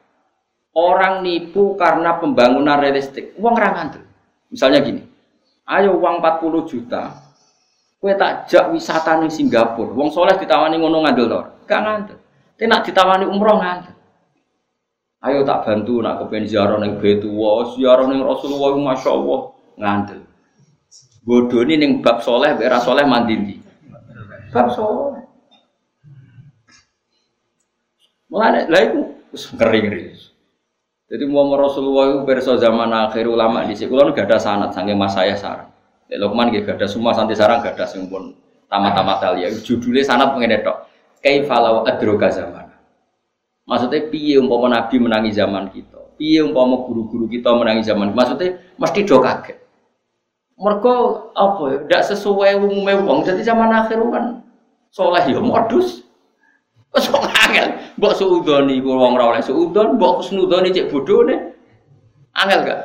orang 0.76 1.24
nipu 1.24 1.76
karena 1.76 2.18
pembangunan 2.20 2.80
realistik. 2.80 3.36
Uang 3.40 3.56
rangan 3.56 4.00
tuh. 4.00 4.06
Misalnya 4.52 4.84
gini, 4.84 5.02
ayo 5.68 5.96
uang 5.96 6.20
40 6.20 6.68
juta, 6.68 7.32
Kue 8.02 8.18
tak 8.18 8.50
jak 8.50 8.74
wisata 8.74 9.22
nih 9.22 9.30
Singapura. 9.30 9.94
Wong 9.94 10.10
soleh 10.10 10.34
ditawani 10.42 10.82
ngono 10.82 11.06
ngandel 11.06 11.30
tor. 11.30 11.46
Gak 11.70 11.82
ngandel. 11.86 12.18
Tapi 12.58 12.66
nak 12.66 12.82
ditawani 12.82 13.30
umroh 13.30 13.62
ngandel. 13.62 13.94
Ayo 15.22 15.46
tak 15.46 15.70
bantu 15.70 16.02
nak 16.02 16.18
kepen 16.26 16.50
ziarah 16.50 16.82
ning 16.82 16.98
Betuwa, 16.98 17.78
ziarah 17.78 18.10
ning 18.10 18.26
Rasulullah 18.26 18.74
Masya 18.74 19.10
Allah 19.14 19.40
ngandel. 19.78 20.22
Bodoh 21.22 21.62
ini 21.62 21.78
ning 21.78 21.92
bab 22.02 22.26
soleh, 22.26 22.58
bera 22.58 22.82
soleh 22.82 23.06
mandiri. 23.06 23.62
Bab 24.50 24.74
soleh. 24.74 25.22
Mulane 28.34 28.66
lah 28.66 28.82
iku 28.82 29.00
wis 29.30 29.46
ngeri-ngeri. 29.54 30.18
Jadi 31.12 31.28
mau 31.28 31.52
Rasulullah 31.52 32.16
itu 32.16 32.20
berso 32.24 32.56
zaman 32.56 32.88
akhir 32.88 33.28
ulama 33.28 33.68
di 33.68 33.76
sini, 33.76 33.92
kalau 33.92 34.16
nggak 34.16 34.32
ada 34.32 34.40
sanat, 34.40 34.72
sange 34.72 34.96
mas 34.96 35.12
saya 35.12 35.36
sarang. 35.36 35.72
Lukman 36.12 36.52
gak 36.52 36.76
ada 36.76 36.88
semua 36.92 37.16
santi 37.16 37.32
sarang 37.32 37.64
gak 37.64 37.80
ada 37.80 37.88
sing 37.88 38.12
pun 38.12 38.36
tamat-tamat 38.68 39.40
ya. 39.40 39.48
Judulnya 39.48 40.04
sanat 40.04 40.36
pengen 40.36 40.60
tok. 40.60 40.92
Kaifalau 41.24 41.88
adroga 41.88 42.28
zaman. 42.28 42.68
Maksudnya 43.64 44.12
piye 44.12 44.36
umpama 44.42 44.68
Nabi 44.68 45.00
menangi 45.00 45.32
zaman 45.32 45.72
kita. 45.72 46.18
Piye 46.20 46.44
umpama 46.44 46.84
guru-guru 46.84 47.32
kita 47.32 47.56
menangi 47.56 47.88
zaman. 47.88 48.12
Maksudnya 48.12 48.60
mesti 48.76 49.08
do 49.08 49.24
kaget. 49.24 49.58
Mereka 50.60 50.94
apa 51.32 51.64
ya? 51.72 51.78
Tidak 51.86 52.04
sesuai 52.12 52.60
umumnya 52.60 53.00
wong. 53.00 53.24
Jadi 53.24 53.46
zaman 53.48 53.72
akhir 53.72 54.02
kan 54.12 54.44
soleh 54.92 55.24
ya 55.32 55.40
modus. 55.40 56.04
Wes 56.92 57.08
kok 57.08 57.24
angel. 57.24 57.81
Mbok 58.00 58.14
suudoni 58.16 58.80
ku 58.80 58.96
wong 58.96 59.20
ora 59.20 59.36
oleh 59.36 59.44
suudon, 59.44 60.00
mbok 60.00 60.24
kusnudoni 60.24 60.72
cek 60.72 60.92
nih. 60.92 61.40
Angel 62.32 62.62
gak? 62.64 62.82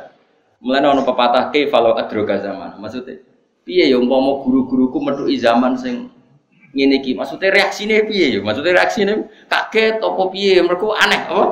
Mulai 0.59 0.83
ono 0.83 1.05
pepatah 1.05 1.53
ke 1.53 1.69
kalau 1.71 1.95
adroga 1.95 2.41
zaman. 2.41 2.75
Maksudnya, 2.81 3.21
piye 3.63 3.87
ya 3.93 3.97
umpama 4.01 4.43
guru-guruku 4.43 4.97
metuki 4.99 5.37
zaman 5.39 5.77
sing 5.79 6.11
ngene 6.75 6.99
iki. 6.99 7.15
Maksudnya 7.15 7.53
reaksine 7.53 8.03
piye 8.09 8.35
ya? 8.35 8.39
Maksudnya 8.43 8.75
reaksine 8.75 9.31
kaget 9.47 10.01
apa 10.03 10.23
piye? 10.33 10.59
Mereka 10.59 10.85
aneh 10.97 11.21
apa? 11.29 11.45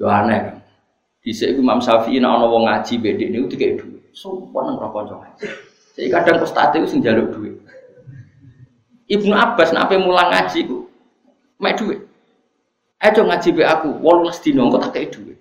Yo 0.00 0.06
aneh 0.08 0.38
kan. 0.38 0.56
Dhisik 1.24 1.56
iku 1.56 1.60
Imam 1.64 1.80
Syafi'i 1.80 2.20
nek 2.20 2.30
ana 2.36 2.46
wong 2.46 2.68
ngaji 2.68 2.94
bedek 3.00 3.28
niku 3.32 3.46
dikek 3.48 3.80
dhuwit. 3.80 4.12
Sumpah 4.12 4.60
nang 4.68 4.76
kanca 4.76 5.16
ngaji. 5.16 5.46
Jadi 5.96 6.08
kadang 6.12 6.36
postate 6.36 6.76
iku 6.78 6.88
sing 6.88 7.00
njaluk 7.00 7.32
dhuwit. 7.32 7.54
Ibnu 9.04 9.34
Abbas 9.36 9.76
nek 9.76 9.88
ape 9.88 10.00
mulang 10.00 10.32
ngaji 10.32 10.60
ku 10.64 10.88
mek 11.60 11.76
dhuwit. 11.76 12.00
Ayo 13.04 13.20
ngaji 13.28 13.48
be 13.52 13.62
aku 13.68 13.88
18 14.00 14.44
dino 14.44 14.68
engko 14.68 14.80
tak 14.80 14.96
kei 14.96 15.12
dhuwit. 15.12 15.36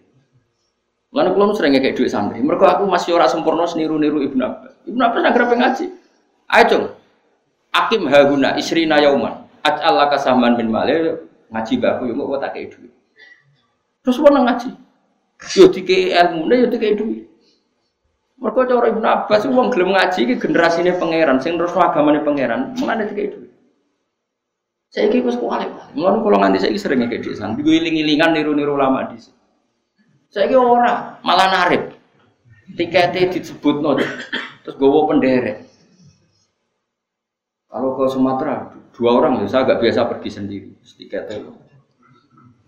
Lalu 1.13 1.29
kalau 1.37 1.53
sering 1.53 1.77
kayak 1.77 1.93
duit 1.93 2.09
santri, 2.09 2.41
mereka 2.41 2.73
aku 2.73 2.89
masih 2.89 3.13
orang 3.13 3.29
sempurna 3.29 3.69
niru-niru 3.69 4.25
ibnu 4.25 4.41
Abbas. 4.41 4.73
Ibnu 4.89 4.97
Abbas 4.97 5.23
agar 5.29 5.43
ngaji. 5.45 5.85
Ayo 6.49 6.97
Akim 7.73 8.05
haguna 8.09 8.57
istri 8.57 8.85
nayauman. 8.85 9.45
Aj 9.61 9.77
Allah 9.81 10.09
kasaman 10.09 10.57
bin 10.57 10.73
Malay 10.73 11.13
ngaji 11.53 11.73
baku 11.77 12.09
yang 12.09 12.17
mau 12.17 12.37
tak 12.41 12.57
kayak 12.57 12.73
duit. 12.73 12.93
Terus 14.01 14.17
mana 14.19 14.41
ngaji? 14.45 14.69
Yo 15.53 15.69
tiga 15.69 15.97
ilmu, 16.27 16.49
yo 16.49 16.67
tiga 16.67 16.97
duit. 16.97 17.29
Mereka 18.41 18.67
cara 18.67 18.91
Ibnu 18.91 19.07
Abbas 19.07 19.45
wong 19.47 19.69
gelem 19.71 19.93
ngaji 19.93 20.19
iki 20.27 20.35
generasine 20.41 20.91
pangeran 20.97 21.39
sing 21.39 21.55
terus 21.55 21.77
agamane 21.77 22.25
pangeran, 22.25 22.75
mulane 22.75 23.07
dikai 23.07 23.31
dhuwit. 23.31 23.52
Saiki 24.93 25.25
wis 25.25 25.41
kualik. 25.41 25.73
Mulane 25.97 26.21
kula 26.21 26.37
nganti 26.37 26.61
saiki 26.61 26.77
sering 26.77 27.01
ngekek 27.01 27.25
dhesan, 27.25 27.57
digo 27.57 27.73
iling-ilingan 27.73 28.37
niru-niru 28.37 28.77
ulama 28.77 29.09
dhisik. 29.09 29.33
Saiki 30.29 30.53
ora, 30.53 31.17
malah 31.25 31.49
narik. 31.49 31.97
Tiketnya 32.77 33.33
disebutno 33.33 33.97
terus 34.61 34.75
gowo 34.77 35.09
penderek. 35.09 35.65
Kalau 37.73 37.97
ke 37.97 38.05
Sumatera 38.05 38.69
dua 38.93 39.17
orang 39.17 39.41
ya 39.41 39.49
saya 39.49 39.65
agak 39.65 39.81
biasa 39.81 40.05
pergi 40.05 40.29
sendiri 40.29 40.69
tiketnya. 40.77 41.41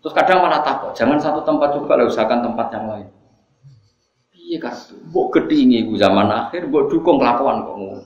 Terus 0.02 0.14
kadang 0.14 0.41
malah 0.41 0.65
takut, 0.65 0.97
jangan 0.97 1.22
satu 1.22 1.45
tempat 1.45 1.77
juga 1.77 1.93
lah 1.93 2.10
usahakan 2.10 2.41
tempat 2.41 2.68
yang 2.73 2.85
lain. 2.89 3.07
Iya 4.34 4.57
kartu, 4.61 4.97
buat 5.10 5.30
gedingi 5.34 5.85
gue 5.89 5.97
zaman 5.97 6.30
akhir, 6.30 6.69
buat 6.69 6.89
dukung 6.89 7.22
kelakuan 7.22 7.65
kamu. 7.65 8.02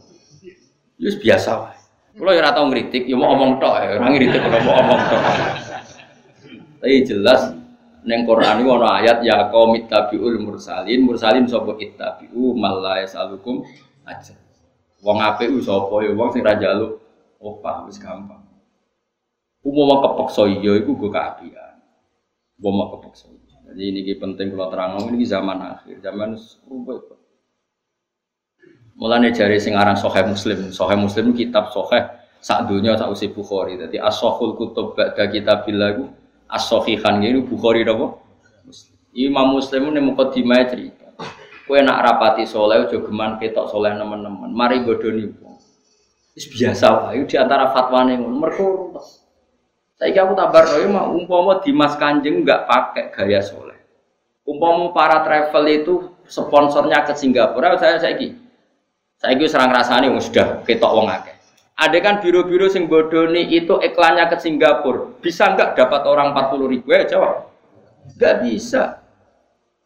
Yus 1.00 1.16
biasa 1.20 1.52
lah. 1.56 1.79
Kalau 2.20 2.36
ya 2.36 2.44
ratau 2.44 2.68
ngeritik, 2.68 3.08
ya 3.08 3.16
mau 3.16 3.32
ngomong 3.32 3.64
tok, 3.64 3.80
ya 3.80 3.96
orang 3.96 4.12
ngeritik 4.20 4.44
kalau 4.44 4.60
mau 4.68 4.74
ngomong 4.76 5.02
tok. 5.08 5.24
Tapi 6.84 6.96
jelas 7.08 7.42
neng 8.04 8.28
Quran 8.28 8.60
itu 8.60 8.72
ayat 8.76 9.18
ya 9.24 9.48
kau 9.48 9.72
mitabiul 9.72 10.36
mursalin, 10.44 11.00
mursalin 11.04 11.48
sopo 11.48 11.80
ittabiu 11.80 12.56
malah 12.60 13.08
salukum 13.08 13.64
aja. 14.04 14.36
Wong 15.00 15.24
ape 15.24 15.48
u 15.48 15.64
sopo 15.64 16.04
ya 16.04 16.12
wong 16.12 16.36
sing 16.36 16.44
raja 16.44 16.76
lu 16.76 17.00
opah 17.40 17.88
wis 17.88 17.96
gampang. 17.96 18.44
Umum 19.64 20.00
kepeksa 20.00 20.48
iya 20.48 20.80
iku 20.80 20.96
gue 20.96 21.12
keapian. 21.12 21.84
Umum 22.60 22.96
kepeksa. 22.96 23.28
Jadi 23.70 23.84
ini 23.86 24.02
penting 24.18 24.56
kalau 24.56 24.72
terang 24.74 24.98
ini 25.14 25.28
zaman 25.28 25.62
akhir, 25.62 26.02
zaman 26.02 26.34
rubah. 26.66 27.19
Mulane 29.00 29.32
jari 29.32 29.56
sing 29.64 29.80
aran 29.80 29.96
Sahih 29.96 30.28
Muslim, 30.28 30.76
Sahih 30.76 31.00
Muslim 31.00 31.32
kitab 31.32 31.72
Sahih 31.72 32.20
sak 32.44 32.68
dunia 32.68 33.00
sak 33.00 33.08
usi 33.08 33.32
Bukhari. 33.32 33.80
Jadi 33.80 33.96
as-sahul 33.96 34.60
kutub 34.60 34.92
ba'da 34.92 35.32
kitabillah 35.32 35.88
iku 35.96 36.06
as-sahihan 36.52 37.24
ini 37.24 37.40
Bukhari 37.40 37.88
napa? 37.88 38.20
Imam 39.16 39.56
Muslim 39.56 39.96
ini 39.96 40.04
mukadimah 40.04 40.68
cerita. 40.68 41.16
Kowe 41.64 41.80
nak 41.80 42.02
rapati 42.02 42.44
soleh 42.44 42.82
aja 42.82 42.98
geman 43.00 43.40
ketok 43.40 43.72
soleh 43.72 43.96
teman-teman. 43.96 44.52
Mari 44.52 44.84
godoni 44.84 45.32
wong. 45.32 45.56
Wis 46.36 46.50
biasa 46.50 47.08
wae 47.08 47.24
di 47.24 47.36
antara 47.40 47.72
fatwane 47.72 48.20
ngono. 48.20 48.36
Mergo 48.36 48.68
Saiki 50.00 50.16
aku 50.16 50.32
tabar 50.32 50.64
roe 50.64 50.88
mah 50.88 51.12
umpama 51.12 51.60
Dimas 51.60 52.00
Kanjeng 52.00 52.42
enggak 52.42 52.68
pakai 52.68 53.12
gaya 53.12 53.44
soleh. 53.44 53.76
Umpama 54.48 54.96
para 54.96 55.22
travel 55.28 55.66
itu 55.68 55.94
sponsornya 56.24 57.04
ke 57.04 57.14
Singapura, 57.14 57.76
saya 57.76 58.00
saiki. 58.00 58.49
Saiki 59.20 59.44
wis 59.44 59.52
serang 59.52 59.76
rasane 59.76 60.08
wong 60.08 60.24
sudah 60.24 60.64
ketok 60.64 60.96
wong 60.96 61.12
akeh. 61.12 61.36
Ada 61.76 62.00
kan 62.00 62.16
biro-biro 62.24 62.72
sing 62.72 62.88
bodoni 62.88 63.52
itu 63.52 63.76
iklannya 63.80 64.32
ke 64.32 64.40
Singapura, 64.40 65.16
bisa 65.20 65.56
enggak 65.56 65.76
dapat 65.80 66.08
orang 66.08 66.36
40 66.36 66.72
ribu 66.72 66.88
ya 66.92 67.04
jawab? 67.08 67.52
Enggak 68.16 68.36
bisa. 68.44 68.84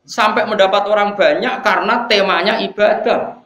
Sampai 0.05 0.45
mendapat 0.45 0.85
orang 0.85 1.17
banyak 1.17 1.65
karena 1.65 2.05
temanya 2.05 2.61
ibadah. 2.61 3.41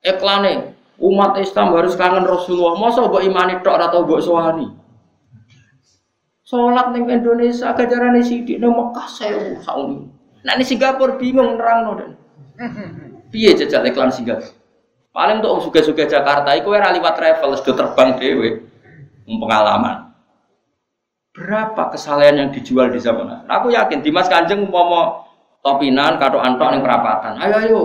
Iklannya 0.00 0.72
umat 1.00 1.36
Islam 1.40 1.76
harus 1.76 1.96
kangen 1.96 2.24
Rasulullah. 2.24 2.76
Masa 2.76 3.04
mbok 3.04 3.24
imani 3.24 3.60
tok 3.60 3.76
atau 3.76 4.04
mbok 4.04 4.20
sohani? 4.24 4.68
Sholat 6.48 6.96
ning 6.96 7.04
Indonesia 7.08 7.76
gajarane 7.76 8.24
sithik 8.24 8.56
nang 8.60 8.72
Mekah 8.72 9.08
sewu 9.08 9.60
sauni. 9.60 10.08
Nah 10.40 10.56
ini 10.56 10.64
Singapura 10.64 11.20
bingung 11.20 11.60
nerangno 11.60 11.92
dan. 12.00 12.10
Piye 13.28 13.52
jajal 13.52 13.84
iklan 13.84 14.08
Singapura? 14.08 14.57
Paling 15.18 15.42
untuk 15.42 15.66
suga-suga 15.66 16.06
Jakarta 16.06 16.54
iku 16.54 16.78
ora 16.78 16.94
liwat 16.94 17.18
travel 17.18 17.58
sudah 17.58 17.74
terbang 17.74 18.14
dhewe. 18.22 18.70
Pengalaman. 19.26 20.14
Berapa 21.34 21.90
kesalahan 21.90 22.38
yang 22.38 22.50
dijual 22.54 22.94
di 22.94 23.02
zaman 23.02 23.26
akhir? 23.26 23.50
Aku 23.50 23.66
yakin 23.74 23.98
Dimas 23.98 24.30
Kanjeng 24.30 24.70
umpama 24.70 25.26
topinan 25.58 26.22
kado 26.22 26.38
antok 26.38 26.70
ning 26.70 26.86
perapatan. 26.86 27.34
Ayo 27.34 27.54
ayo. 27.58 27.82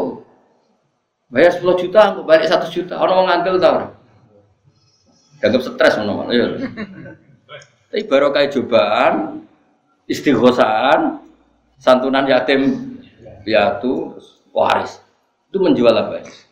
Bayar 1.34 1.58
10 1.58 1.82
juta, 1.82 2.14
aku 2.14 2.22
balik 2.22 2.46
1 2.46 2.70
juta. 2.70 3.02
Orang 3.02 3.26
mau 3.26 3.26
ngantil 3.26 3.58
tau. 3.58 3.90
Dianggap 5.42 5.62
stres 5.66 5.98
ngono. 5.98 6.30
Ayo. 6.30 6.62
Tapi 7.90 8.06
baru 8.06 8.30
kayak 8.30 8.54
cobaan, 8.54 9.42
istighosahan, 10.06 11.18
santunan 11.82 12.30
yatim 12.30 12.94
piatu, 13.42 14.22
waris. 14.54 15.02
Itu 15.50 15.58
menjual 15.58 15.98
apa 15.98 16.22
ya? 16.22 16.43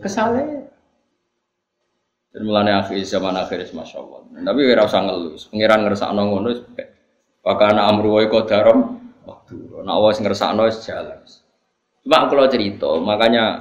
Kesalahan. 0.00 0.70
Dan 2.32 2.48
mulanya 2.48 2.80
akhir 2.80 2.96
zaman 3.04 3.36
akhir 3.36 3.68
masya 3.76 4.00
Allah. 4.00 4.24
Tapi 4.40 4.60
kira 4.64 4.88
usah 4.88 5.04
ngeluh. 5.04 5.36
Ngerasa 5.52 6.08
ngono 6.16 6.48
Wakana 7.42 7.90
amru 7.90 8.16
wa 8.16 8.22
qadaram 8.30 9.02
waktu. 9.26 9.58
Nak 9.82 9.94
awas 9.98 10.22
ngerasa 10.22 10.54
wis 10.62 10.78
jalan. 10.86 11.18
Cuma 12.06 12.30
kalau 12.30 12.46
cerita, 12.46 12.86
makanya 13.02 13.58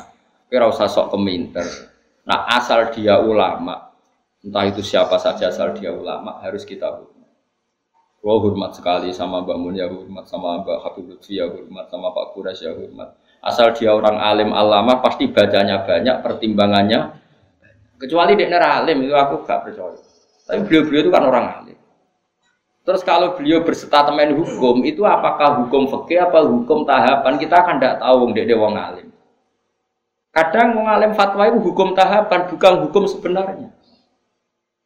kira 0.53 0.69
usah 0.69 0.85
sok 0.85 1.17
keminter. 1.17 1.65
Nah 2.29 2.45
asal 2.53 2.93
dia 2.93 3.17
ulama, 3.17 3.89
entah 4.45 4.65
itu 4.69 4.85
siapa 4.85 5.17
saja 5.17 5.49
asal 5.49 5.73
dia 5.73 5.89
ulama 5.89 6.37
harus 6.45 6.61
kita 6.61 6.93
hormat. 6.93 7.29
Gua 8.21 8.37
hormat 8.37 8.77
sekali 8.77 9.09
sama 9.09 9.41
Mbak 9.41 9.57
ya 9.73 9.89
hormat 9.89 10.29
sama 10.29 10.61
Mbak 10.61 10.77
Habib 10.85 11.05
Lutfi 11.09 11.41
ya 11.41 11.49
hormat 11.49 11.89
sama 11.89 12.13
Pak 12.13 12.37
Kuras 12.37 12.61
ya 12.61 12.77
hormat. 12.77 13.17
Asal 13.41 13.73
dia 13.73 13.89
orang 13.89 14.21
alim 14.21 14.53
alama 14.53 15.01
pasti 15.01 15.25
bacanya 15.25 15.81
banyak, 15.81 16.21
pertimbangannya. 16.21 17.17
Kecuali 17.97 18.37
dia 18.37 18.53
alim 18.61 19.01
itu 19.01 19.17
aku 19.17 19.41
gak 19.45 19.65
percaya. 19.65 19.97
Tapi 20.45 20.61
beliau-beliau 20.65 21.01
itu 21.05 21.11
kan 21.13 21.23
orang 21.25 21.45
alim. 21.49 21.77
Terus 22.81 23.01
kalau 23.05 23.37
beliau 23.37 23.61
berstatemen 23.61 24.33
hukum 24.37 24.81
itu 24.81 25.05
apakah 25.05 25.65
hukum 25.65 25.85
fikih 25.85 26.25
apa 26.25 26.41
hukum 26.45 26.81
tahapan 26.81 27.37
kita 27.37 27.61
akan 27.61 27.77
tidak 27.77 28.01
tahu 28.01 28.33
dia 28.33 28.45
dia 28.45 28.57
wong 28.57 28.73
alim. 28.73 29.07
Kadang 30.33 30.77
wong 30.77 30.87
alim 30.89 31.11
fatwa 31.13 31.45
itu 31.45 31.61
hukum 31.61 31.93
tahapan 31.93 32.49
bukan 32.49 32.73
hukum 32.89 33.03
sebenarnya. 33.05 33.69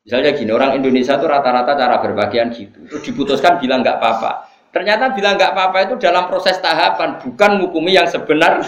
Misalnya 0.06 0.38
gini, 0.38 0.54
orang 0.54 0.78
Indonesia 0.78 1.18
itu 1.18 1.26
rata-rata 1.26 1.74
cara 1.74 1.98
berbagian 1.98 2.54
gitu. 2.54 2.78
Terus 2.86 3.02
diputuskan 3.10 3.58
bilang 3.58 3.82
nggak 3.82 3.98
apa-apa. 3.98 4.54
Ternyata 4.76 5.16
bilang 5.16 5.40
nggak 5.40 5.56
apa-apa 5.56 5.88
itu 5.88 5.96
dalam 5.96 6.28
proses 6.28 6.60
tahapan, 6.60 7.16
bukan 7.24 7.64
ngukumi 7.64 7.96
yang 7.96 8.12
sebenar. 8.12 8.60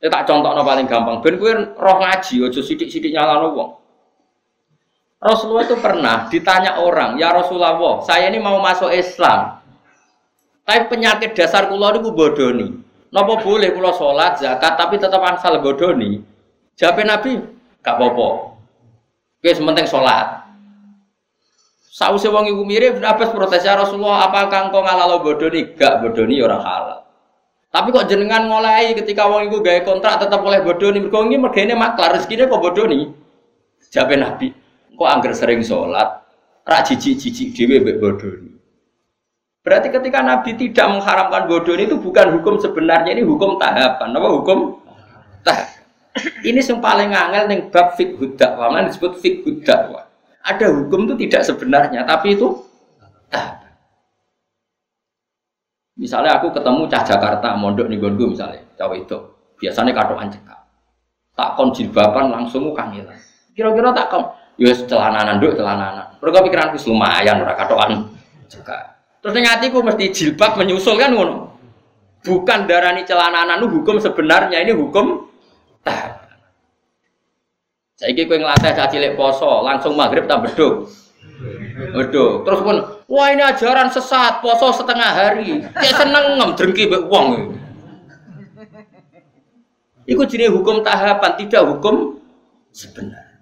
Itu 0.00 0.08
tak 0.08 0.24
contoh 0.24 0.56
no 0.56 0.64
paling 0.64 0.88
gampang. 0.88 1.20
Ben 1.20 1.36
kue 1.36 1.52
roh 1.76 1.96
ngaji, 2.00 2.48
ojo 2.48 2.64
sidik-sidik 2.64 3.12
nyala 3.12 3.52
wong. 3.52 3.76
Rasulullah 5.20 5.68
itu 5.68 5.76
pernah 5.76 6.26
ditanya 6.26 6.80
orang, 6.80 7.20
ya 7.20 7.30
Rasulullah, 7.30 8.00
saya 8.02 8.26
ini 8.32 8.40
mau 8.40 8.58
masuk 8.58 8.90
Islam. 8.90 9.62
Tapi 10.66 10.88
penyakit 10.88 11.36
dasar 11.36 11.70
kulo 11.70 11.92
itu 11.92 12.10
bodoni. 12.10 12.68
Napa 13.12 13.38
boleh 13.38 13.70
kulo 13.76 13.92
sholat, 13.92 14.40
zakat, 14.40 14.74
tapi 14.74 14.96
tetap 14.96 15.20
asal 15.20 15.60
bodoni? 15.60 16.24
Jawab 16.80 17.04
Nabi, 17.04 17.38
gak 17.84 18.00
apa-apa. 18.00 18.56
Oke, 19.38 19.50
sementing 19.52 19.84
sholat. 19.86 20.42
Sausé 21.92 22.32
wong 22.32 22.48
iku 22.48 22.64
mirip 22.64 23.04
Abbas 23.04 23.36
protes 23.36 23.68
ya 23.68 23.76
Rasulullah, 23.76 24.24
apakah 24.24 24.72
engkau 24.72 24.80
ngalalo 24.80 25.20
bodoni? 25.20 25.76
Gak 25.76 26.00
bodoni 26.00 26.40
orang 26.40 26.64
halal. 26.64 27.04
Tapi 27.68 27.92
kok 27.92 28.08
jenengan 28.08 28.48
ngolai 28.48 28.96
ketika 28.96 29.28
wong 29.28 29.52
iku 29.52 29.60
gawe 29.60 29.84
kontrak 29.84 30.16
tetap 30.16 30.40
oleh 30.40 30.64
bodoni. 30.64 31.04
Mergo 31.04 31.20
iki 31.28 31.36
mergane 31.36 31.76
maklar 31.76 32.16
rezekine 32.16 32.48
kok 32.48 32.64
bodoni. 32.64 33.12
Jabe 33.92 34.16
Nabi, 34.16 34.48
kok 34.96 35.04
angger 35.04 35.36
sering 35.36 35.60
sholat, 35.60 36.24
ra 36.64 36.80
jijik-jijik 36.80 37.52
dhewe 37.52 37.84
mbek 37.84 37.96
bodoni. 38.00 38.56
Berarti 39.60 39.92
ketika 39.92 40.24
Nabi 40.24 40.56
tidak 40.56 40.96
mengharamkan 40.96 41.44
bodoni 41.44 41.84
itu 41.84 42.00
bukan 42.00 42.40
hukum 42.40 42.56
sebenarnya, 42.56 43.12
ini 43.12 43.20
hukum 43.20 43.60
tahapan. 43.60 44.16
Apa 44.16 44.28
hukum 44.32 44.80
tahap? 45.44 45.76
Ini 46.40 46.60
yang 46.60 46.80
paling 46.80 47.12
angel 47.12 47.44
nih 47.52 47.58
bab 47.68 48.00
fiqh 48.00 48.16
dakwah, 48.36 48.80
disebut 48.80 49.20
fiqh 49.20 49.60
dakwah. 49.60 50.11
Ada 50.42 50.66
hukum 50.74 51.06
itu 51.06 51.14
tidak 51.26 51.42
sebenarnya, 51.46 52.02
tapi 52.02 52.34
itu. 52.34 52.50
Misalnya 55.94 56.34
aku 56.40 56.50
ketemu 56.50 56.90
cah 56.90 57.02
Jakarta, 57.06 57.54
mondok 57.54 57.86
nih 57.86 58.00
gonku 58.02 58.34
misalnya, 58.34 58.58
cawe 58.74 58.96
itu. 58.96 59.18
Biasanya 59.62 59.94
katoan 59.94 60.26
cekak. 60.34 60.58
Tak 61.38 61.50
kon 61.54 61.70
jilbaban 61.70 62.34
langsung 62.34 62.74
kangilan. 62.74 63.14
Kira-kira 63.54 63.94
tak 63.94 64.10
kon, 64.10 64.34
ya 64.58 64.74
celananan 64.74 65.38
duk 65.38 65.54
celananan. 65.54 66.18
Mereka 66.18 66.38
pikiranku 66.42 66.76
lumayan 66.90 67.38
ora 67.46 67.54
katoan 67.54 68.10
cekak. 68.50 68.98
Terus 69.22 69.32
ning 69.38 69.46
atiku 69.46 69.78
mesti 69.86 70.10
jilbab 70.10 70.58
menyusul 70.58 70.98
kan 70.98 71.14
ngono. 71.14 71.54
Bukan 72.26 72.66
darani 72.66 73.06
celananan 73.06 73.62
hukum 73.62 74.02
sebenarnya, 74.02 74.58
ini 74.58 74.74
hukum 74.74 75.30
Saiki 78.02 78.26
kowe 78.26 78.34
nglatih 78.34 78.74
cah 78.74 78.90
cilik 78.90 79.14
poso, 79.14 79.62
langsung 79.62 79.94
maghrib 79.94 80.26
tak 80.26 80.42
beduk. 80.42 80.90
Beduk. 81.94 82.42
Terus 82.42 82.60
pun, 82.66 82.76
wah 83.06 83.30
ini 83.30 83.46
ajaran 83.46 83.94
sesat, 83.94 84.42
poso 84.42 84.74
setengah 84.74 85.06
hari. 85.06 85.62
Cek 85.70 86.02
seneng 86.02 86.34
ngem 86.34 86.50
drengki 86.58 86.90
mbek 86.90 87.06
wong. 87.06 87.54
Iku 90.02 90.26
jenis 90.26 90.50
hukum 90.50 90.82
tahapan, 90.82 91.38
tidak 91.38 91.62
hukum 91.62 92.18
sebenar. 92.74 93.38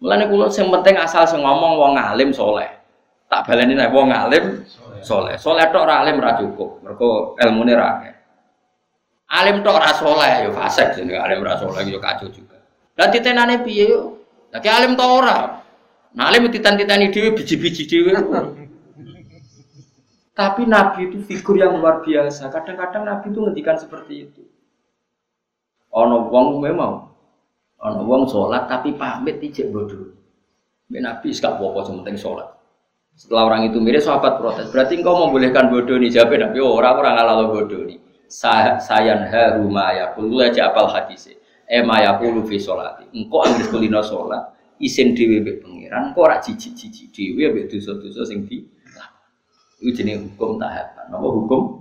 Mulane 0.00 0.32
kula 0.32 0.48
sing 0.48 0.72
penting 0.72 0.96
asal 0.96 1.28
sing 1.28 1.44
ngomong 1.44 1.76
wong 1.76 1.92
alim 2.00 2.32
soleh. 2.32 2.72
Tak 3.28 3.44
baleni 3.44 3.76
nek 3.76 3.92
wong 3.92 4.08
alim 4.08 4.64
soleh. 5.04 5.36
Soleh 5.36 5.68
tok 5.68 5.84
ora 5.84 6.00
alim 6.00 6.16
ora 6.24 6.40
cukup. 6.40 6.80
Mergo 6.80 7.36
ilmune 7.36 7.76
ra. 7.76 8.00
Alim 9.28 9.60
tok 9.60 9.76
ora 9.76 9.92
soleh 9.92 10.48
yo 10.48 10.56
fasik 10.56 10.96
jenenge 10.96 11.20
alim 11.20 11.44
ora 11.44 11.60
soleh 11.60 11.84
yo 11.84 12.00
kacau 12.00 12.32
juga. 12.32 12.59
Lah 13.00 13.08
titenane 13.08 13.64
piye 13.64 13.88
yo? 13.88 14.20
Lah 14.52 14.60
alim 14.60 14.92
tok 14.92 15.08
ora. 15.08 15.64
Nah 16.12 16.24
alim 16.28 16.52
titan-titani 16.52 17.08
dhewe 17.08 17.32
biji-biji 17.32 17.88
dhewe. 17.88 18.12
Tapi 20.40 20.68
Nabi 20.68 21.08
itu 21.08 21.24
figur 21.24 21.56
yang 21.56 21.80
luar 21.80 22.04
biasa. 22.04 22.52
Kadang-kadang 22.52 23.08
Nabi 23.08 23.32
itu 23.32 23.40
ngendikan 23.40 23.80
seperti 23.80 24.28
itu. 24.28 24.44
Ono 25.96 26.28
wong 26.28 26.60
memang, 26.60 27.08
ono 27.82 28.00
wong 28.06 28.30
sholat 28.30 28.70
tapi 28.70 28.94
pamit 28.94 29.42
ijek 29.42 29.74
bodoh. 29.74 30.14
Nabi 30.88 31.34
gak 31.34 31.58
apa-apa 31.58 31.92
penting 31.92 32.16
sholat. 32.16 32.46
Setelah 33.18 33.52
orang 33.52 33.68
itu 33.68 33.82
mirip 33.82 34.00
sahabat 34.00 34.38
protes. 34.38 34.70
Berarti 34.70 35.02
engkau 35.02 35.28
membolehkan 35.28 35.68
bodoh 35.68 35.98
nih 35.98 36.08
jawab 36.08 36.40
Nabi. 36.40 36.56
Oh, 36.62 36.78
orang 36.78 36.94
orang 37.04 37.14
ngalah 37.20 37.48
bodoh 37.50 37.82
nih. 37.84 37.98
Sayan 38.30 39.26
haru 39.28 39.66
maya 39.66 40.14
kulu 40.14 40.40
aja 40.40 40.70
apal 40.70 40.88
hadis. 40.88 41.39
Eh 41.70 41.86
maya 41.86 42.18
kulu 42.18 42.42
fi 42.50 42.58
sholati. 42.58 43.06
Engkau 43.14 43.46
ambil 43.46 43.66
kulino 43.70 44.02
sholat. 44.02 44.58
Isin 44.82 45.14
dewi 45.14 45.38
be 45.38 45.62
pangeran. 45.62 46.10
Engkau 46.10 46.26
rak 46.26 46.42
cici 46.42 46.74
cici 46.74 47.14
dewi 47.14 47.46
be 47.46 47.70
dosa-dosa 47.70 48.26
sing 48.26 48.42
di 48.50 48.66
itu 49.80 49.96
jenis 49.96 50.20
hukum 50.20 50.60
tahapan. 50.60 51.08
Apa 51.08 51.28
hukum? 51.30 51.80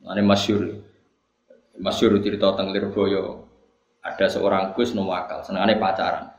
Ini 0.00 0.24
masyur. 0.24 0.80
Masyur 1.76 2.16
cerita 2.24 2.54
tentang 2.54 2.72
Lirboyo. 2.72 3.44
Ada 4.00 4.32
seorang 4.32 4.72
Gus 4.72 4.96
nomu 4.96 5.12
akal, 5.12 5.44
senangannya 5.44 5.76
pacaran. 5.76 6.32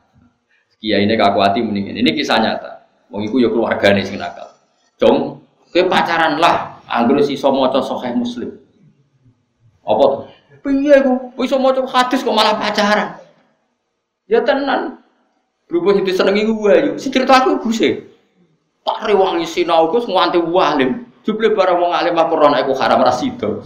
Kiai 0.82 1.06
ini 1.06 1.14
hati 1.14 1.62
mendingin. 1.62 1.94
Ini 1.94 2.10
kisah 2.18 2.42
nyata. 2.42 2.90
Wong 3.14 3.30
iku 3.30 3.38
ya 3.38 3.54
keluarga 3.54 3.94
nih 3.94 4.02
sing 4.02 4.18
nakal. 4.18 4.50
Jong, 4.98 5.46
ke 5.70 5.86
pacaran 5.86 6.42
lah. 6.42 6.82
Anggur 6.90 7.22
si 7.22 7.38
somoco 7.38 7.78
sokai 7.86 8.18
muslim. 8.18 8.50
Apa 9.86 10.04
tuh? 10.10 10.26
Piye 10.62 10.96
ku? 11.02 11.34
Wis 11.38 11.52
maca 11.58 11.82
hadis 11.86 12.22
kok 12.22 12.34
malah 12.34 12.58
pacaran. 12.58 13.18
Ya 14.30 14.46
tenan. 14.46 15.02
Berhubung 15.66 16.04
itu 16.04 16.14
seneng 16.14 16.38
iku 16.38 16.68
wae. 16.68 16.96
Si 17.02 17.10
cerita 17.10 17.42
aku 17.42 17.62
Gus 17.66 17.82
Tak 18.82 18.98
rewangi 19.06 19.46
sinau 19.46 19.90
Gus 19.90 20.06
nganti 20.10 20.42
walim. 20.42 21.12
Jumlah 21.22 21.54
barang 21.54 21.78
wong 21.78 21.92
alim 21.94 22.18
aku 22.18 22.34
rono 22.34 22.58
iku 22.58 22.74
haram 22.74 23.06
ra 23.06 23.14
sida. 23.14 23.62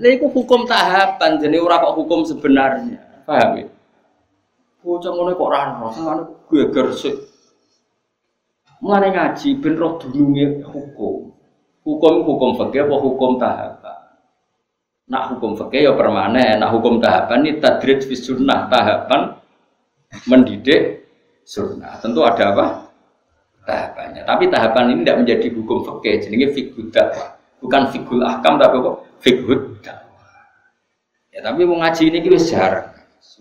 Lha 0.00 0.08
iku 0.16 0.26
hukum 0.32 0.66
tahapan, 0.66 1.38
jadi 1.38 1.62
ora 1.62 1.78
kok 1.78 1.94
hukum 1.94 2.26
sebenarnya. 2.26 2.98
Paham 3.28 3.62
ya? 3.62 3.68
Bocah 4.82 5.12
ngono 5.12 5.30
kok 5.36 5.46
ora 5.46 5.76
ono, 5.76 5.86
sangane 5.94 6.22
geger 6.50 6.88
sik. 6.96 7.16
Mulane 8.80 9.12
ngaji 9.12 9.48
ben 9.60 9.76
roh 9.76 10.00
dununge 10.00 10.64
hukum. 10.66 11.30
Hukum 11.80 12.28
hukum 12.28 12.50
fikih 12.60 12.84
apa 12.84 12.96
hukum 13.00 13.40
tahapan? 13.40 13.98
Nak 15.08 15.24
hukum 15.34 15.56
fikih 15.56 15.90
ya 15.90 15.92
permanen, 15.96 16.60
nak 16.60 16.70
hukum 16.76 17.00
tahapan 17.00 17.42
ini 17.42 17.52
tadrid 17.56 18.04
fi 18.04 18.14
sunnah, 18.14 18.68
tahapan 18.68 19.40
mendidik 20.28 21.08
sunnah. 21.42 21.96
Tentu 21.98 22.20
ada 22.20 22.52
apa? 22.52 22.66
Tahapannya. 23.64 24.22
Tapi 24.28 24.44
tahapan 24.52 24.92
ini 24.92 25.00
tidak 25.02 25.18
menjadi 25.24 25.48
hukum 25.56 25.78
fikih, 25.82 26.14
jenenge 26.28 26.48
fikih 26.52 26.92
dakwah. 26.92 27.40
Bukan 27.60 27.82
fikul 27.92 28.20
ahkam 28.24 28.60
tapi 28.60 28.76
apa? 28.80 28.92
Dakwah. 29.80 30.36
Ya 31.32 31.40
tapi 31.40 31.64
mau 31.64 31.80
ngaji 31.80 32.12
ini 32.12 32.18
kita 32.20 32.38
jarang. 32.40 32.88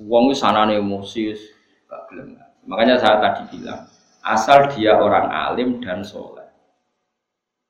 Wong 0.07 0.31
sanane 0.31 0.79
emosi 0.79 1.35
gak. 1.87 2.07
Makanya 2.67 3.01
saya 3.01 3.17
tadi 3.19 3.57
bilang, 3.57 3.87
asal 4.21 4.69
dia 4.69 4.95
orang 4.95 5.27
alim 5.31 5.81
dan 5.81 6.05
soleh. 6.05 6.38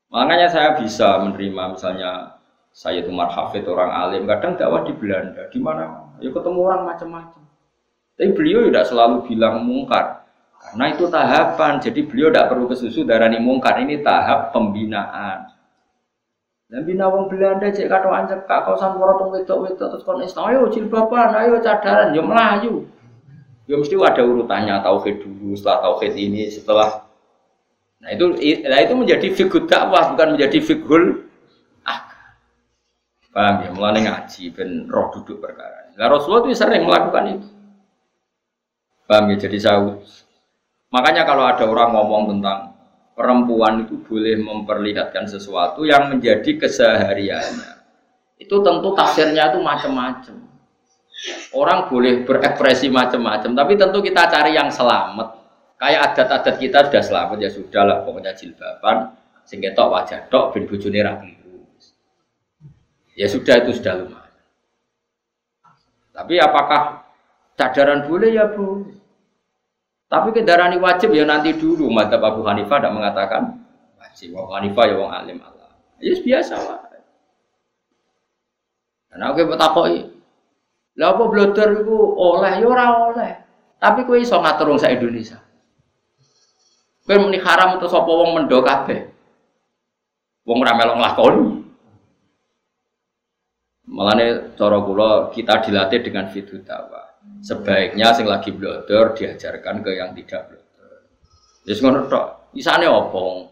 Makanya 0.09 0.49
saya 0.49 0.69
bisa 0.77 1.21
menerima 1.21 1.77
misalnya 1.77 2.41
saya 2.73 3.01
itu 3.01 3.11
Hafid 3.13 3.65
orang 3.65 3.91
alim, 3.93 4.25
kadang 4.25 4.57
dakwah 4.57 4.85
di 4.85 4.93
Belanda, 4.93 5.45
di 5.49 5.59
mana 5.61 6.13
ya 6.21 6.29
ketemu 6.33 6.59
orang 6.65 6.81
macam-macam. 6.85 7.41
Tapi 8.17 8.31
beliau 8.35 8.67
tidak 8.67 8.85
selalu 8.89 9.25
bilang 9.25 9.63
mungkar. 9.63 10.25
Karena 10.59 10.91
itu 10.91 11.07
tahapan, 11.07 11.79
jadi 11.79 12.03
beliau 12.03 12.27
tidak 12.29 12.47
perlu 12.51 12.65
kesusu 12.67 13.07
darani 13.07 13.39
mungkar. 13.39 13.79
Ini 13.79 14.03
tahap 14.03 14.51
pembinaan. 14.51 15.55
Dan 16.69 16.85
bina 16.85 17.09
wong 17.09 17.25
Belanda 17.33 17.65
cek 17.73 17.89
kado 17.89 18.13
anjek 18.13 18.45
kak 18.45 18.69
kau 18.69 18.77
sampur 18.77 19.17
tong 19.17 19.33
wedok 19.33 19.65
wedok 19.65 19.89
terus 19.89 20.05
kon 20.05 20.21
islam 20.21 20.53
ayo 20.53 20.69
jilbaban 20.69 21.33
ayo 21.33 21.57
cadaran 21.65 22.13
yo 22.13 22.21
melayu 22.21 22.85
yo 23.65 23.81
mesti 23.81 23.97
ada 23.97 24.21
urutannya 24.21 24.77
tauhid 24.77 25.17
dulu 25.17 25.57
setelah 25.57 25.89
tauhid 25.89 26.13
ini 26.13 26.45
setelah 26.45 27.08
nah 27.99 28.09
itu 28.15 28.25
nah 28.63 28.79
itu 28.79 28.93
menjadi 28.95 29.27
figur 29.35 29.67
dakwah 29.67 30.15
bukan 30.15 30.39
menjadi 30.39 30.59
figur 30.63 31.27
ah 31.83 31.99
paham 33.35 33.55
ya? 33.63 33.69
Mulai 33.75 34.07
ngaji 34.07 34.43
ben 34.55 34.87
roh 34.87 35.11
duduk 35.13 35.43
perkara. 35.43 35.91
Nah 35.99 36.07
Rasulullah 36.07 36.47
itu 36.47 36.55
sering 36.55 36.87
melakukan 36.87 37.23
itu. 37.37 37.47
Paham 39.03 39.31
ya? 39.33 39.35
Jadi 39.35 39.57
saya 39.59 39.99
Makanya 40.89 41.21
kalau 41.21 41.45
ada 41.45 41.65
orang 41.69 41.93
ngomong 41.93 42.23
tentang 42.33 42.73
perempuan 43.13 43.85
itu 43.85 44.01
boleh 44.01 44.41
memperlihatkan 44.41 45.29
sesuatu 45.29 45.85
yang 45.85 46.09
menjadi 46.09 46.57
kesehariannya, 46.57 47.71
itu 48.41 48.55
tentu 48.65 48.89
tafsirnya 48.97 49.53
itu 49.53 49.61
macam-macam. 49.61 50.35
Orang 51.53 51.91
boleh 51.91 52.25
berekspresi 52.25 52.89
macam-macam, 52.89 53.51
tapi 53.53 53.77
tentu 53.77 54.01
kita 54.01 54.31
cari 54.31 54.55
yang 54.57 54.71
selamat. 54.71 55.38
Kayak 55.79 56.11
adat-adat 56.11 56.55
kita 56.59 56.79
sudah 56.91 57.03
selamat 57.03 57.37
ya 57.39 57.49
sudah 57.49 57.83
lah 57.87 57.97
pokoknya 58.03 58.35
jilbaban, 58.35 59.15
sehingga 59.47 59.71
tok 59.71 59.89
wajah 59.95 60.19
tok 60.27 60.51
bin 60.51 60.67
bujuni 60.67 60.99
Ya 63.15 63.27
sudah 63.31 63.63
itu 63.63 63.79
sudah 63.79 63.99
lumayan. 63.99 64.43
Tapi 66.11 66.35
apakah 66.35 67.07
cadaran 67.55 68.07
boleh 68.11 68.35
ya 68.35 68.51
bu? 68.51 68.91
Tapi 70.11 70.35
kendaraan 70.35 70.75
wajib 70.79 71.15
ya 71.15 71.23
nanti 71.23 71.55
dulu. 71.55 71.87
Mata 71.87 72.19
Abu 72.19 72.43
Hanifah 72.43 72.79
tidak 72.79 72.95
mengatakan 72.95 73.59
wajib. 73.99 74.35
Abu 74.35 74.51
Hanifah 74.55 74.83
ya 74.87 74.95
wong 74.99 75.11
alim 75.11 75.37
Allah. 75.43 75.71
Ya 75.99 76.15
biasa 76.15 76.55
lah. 76.59 76.79
Karena 79.09 79.25
aku 79.31 79.47
bertakoi. 79.47 79.99
Lah 80.99 81.15
apa 81.15 81.23
itu 81.71 81.97
oleh 82.19 82.53
ya 82.59 82.65
ora 82.67 82.85
oleh. 83.11 83.31
Tapi 83.79 84.03
kowe 84.03 84.19
iso 84.19 84.39
ngatur 84.39 84.75
wong 84.75 84.83
Indonesia. 84.83 85.48
Kowe 87.09 87.17
muni 87.17 87.41
haram 87.41 87.81
atau 87.81 87.89
sapa 87.89 88.05
wong 88.05 88.37
mendo 88.37 88.61
kabeh. 88.61 89.09
Wong 90.45 90.61
ora 90.61 90.77
melok. 90.77 91.01
Malane 93.89 94.53
cara 94.53 94.77
kula 94.77 95.33
kita 95.33 95.65
dilatih 95.65 96.05
dengan 96.05 96.29
fitu 96.29 96.61
dakwah. 96.61 97.17
Sebaiknya 97.41 98.13
sing 98.13 98.29
lagi 98.29 98.53
blodor 98.53 99.17
diajarkan 99.17 99.81
ke 99.81 99.97
yang 99.97 100.13
tidak 100.13 100.53
blodor. 100.53 101.09
Wis 101.65 101.81
ngono 101.81 102.05
tok. 102.05 102.53
Isane 102.53 102.85
opo? 102.85 103.49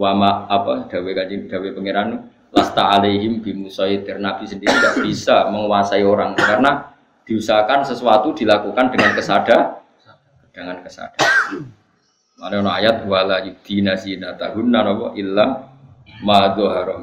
Wama 0.00 0.48
apa 0.48 0.88
dawe 0.88 1.10
kanjeng 1.12 1.52
dawe 1.52 1.68
pangeran 1.76 2.32
lasta 2.48 2.96
alaihim 2.96 3.44
bimusaitir 3.44 4.16
nabi 4.16 4.48
sendiri 4.48 4.72
tidak 4.72 5.04
bisa 5.04 5.52
menguasai 5.52 6.00
orang 6.00 6.32
karena 6.32 6.96
diusahakan 7.28 7.84
sesuatu 7.84 8.32
dilakukan 8.32 8.88
dengan 8.88 9.12
kesadar 9.12 9.84
dengan 10.56 10.80
kesadaran. 10.80 11.76
Mana 12.40 12.64
no 12.64 12.72
ayat 12.72 13.04
wala 13.04 13.44
yudina 13.44 14.00
zinatahunna 14.00 14.80
napa 14.80 15.12
illa 15.12 15.68
ma 16.24 16.56
dhahara 16.56 16.96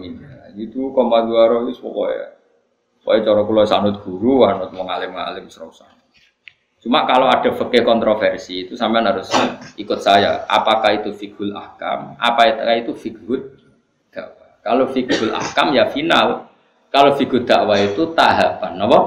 Itu 0.58 0.90
koma 0.90 1.22
dhahara 1.30 1.62
wis 1.70 1.78
pokoke. 1.78 2.18
Pokoke 3.06 3.22
cara 3.22 3.42
kula 3.46 3.64
sanut 3.70 4.02
guru 4.02 4.50
anut 4.50 4.74
wong 4.74 4.90
alim-alim 4.90 5.46
serasa. 5.46 5.86
Cuma 6.82 7.06
kalau 7.06 7.30
ada 7.30 7.50
fikih 7.54 7.86
kontroversi 7.86 8.66
itu 8.66 8.74
sampean 8.74 9.06
harus 9.06 9.30
ikut 9.78 10.00
saya. 10.02 10.46
Apakah 10.50 11.02
itu 11.02 11.14
fikul 11.14 11.54
ahkam? 11.54 12.18
Apakah 12.18 12.74
itu 12.74 12.94
fikul 12.98 13.54
dakwah? 14.14 14.62
Kalau 14.66 14.86
fikul 14.90 15.34
ahkam 15.34 15.74
ya 15.74 15.90
final. 15.90 16.50
Kalau 16.88 17.14
fikul 17.14 17.44
dakwah 17.44 17.78
itu 17.78 18.16
tahapan, 18.16 18.80
apa? 18.80 19.00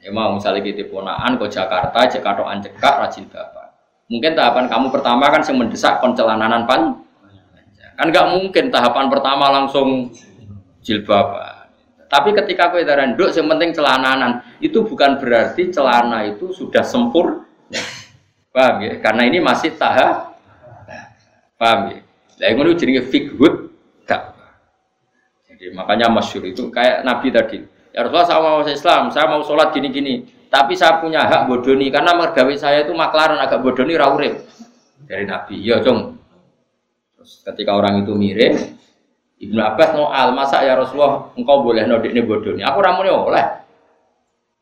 Ya 0.00 0.14
mau 0.14 0.38
misalnya 0.38 0.62
kita 0.62 0.86
ponaan 0.86 1.34
ke 1.34 1.46
Jakarta, 1.50 1.98
Jakarta 2.06 2.46
anjekak 2.46 2.94
rajin 3.04 3.26
bapak. 3.26 3.65
Mungkin 4.06 4.38
tahapan 4.38 4.70
kamu 4.70 4.86
pertama 4.94 5.26
kan 5.28 5.42
yang 5.42 5.58
mendesak 5.58 5.98
koncelananan 5.98 6.62
pan. 6.64 7.02
Kan 7.96 8.06
nggak 8.12 8.26
mungkin 8.30 8.70
tahapan 8.70 9.06
pertama 9.10 9.50
langsung 9.50 10.14
jilbab. 10.84 11.34
Tapi 12.06 12.30
ketika 12.38 12.70
kue 12.70 12.86
darah 12.86 13.02
nduk, 13.10 13.34
yang 13.34 13.50
penting 13.50 13.74
celananan 13.74 14.46
itu 14.62 14.86
bukan 14.86 15.18
berarti 15.18 15.74
celana 15.74 16.22
itu 16.22 16.54
sudah 16.54 16.86
sempurna. 16.86 17.42
Paham 18.54 18.88
ya? 18.88 18.94
Karena 19.02 19.26
ini 19.26 19.42
masih 19.42 19.74
tahap. 19.74 20.38
Paham 21.58 21.92
ya? 21.92 21.98
Lah 22.36 22.72
jadi 22.78 23.02
fikhud 23.04 23.74
dakwah. 24.06 24.54
Jadi 25.50 25.72
makanya 25.72 26.06
masyur 26.12 26.44
itu 26.46 26.68
kayak 26.70 27.02
Nabi 27.02 27.32
tadi. 27.34 27.58
Ya 27.90 28.04
Rasulullah 28.04 28.28
saya 28.28 28.40
mau 28.44 28.60
Islam, 28.60 29.02
saya 29.08 29.26
mau 29.26 29.40
sholat 29.40 29.72
gini-gini. 29.72 30.28
Tapi 30.46 30.78
saya 30.78 31.02
punya 31.02 31.26
hak 31.26 31.50
bodoni 31.50 31.90
karena 31.90 32.14
mergawe 32.14 32.54
saya 32.54 32.86
itu 32.86 32.94
maklaran 32.94 33.36
agak 33.42 33.60
bodoni 33.60 33.98
rawurim 33.98 34.38
dari 35.04 35.26
Nabi. 35.26 35.60
Ya 35.60 35.82
dong. 35.82 36.16
Terus 37.18 37.42
ketika 37.42 37.74
orang 37.74 38.06
itu 38.06 38.14
mirip, 38.14 38.54
Ibnu 39.36 39.60
Abbas 39.60 39.92
al 39.92 40.30
masa 40.32 40.64
ya 40.64 40.78
Rasulullah 40.78 41.34
engkau 41.36 41.60
boleh 41.60 41.84
nodik 41.84 42.14
ini 42.14 42.22
bodoni. 42.24 42.62
Aku 42.62 42.78
ramune 42.80 43.10
oleh. 43.12 43.46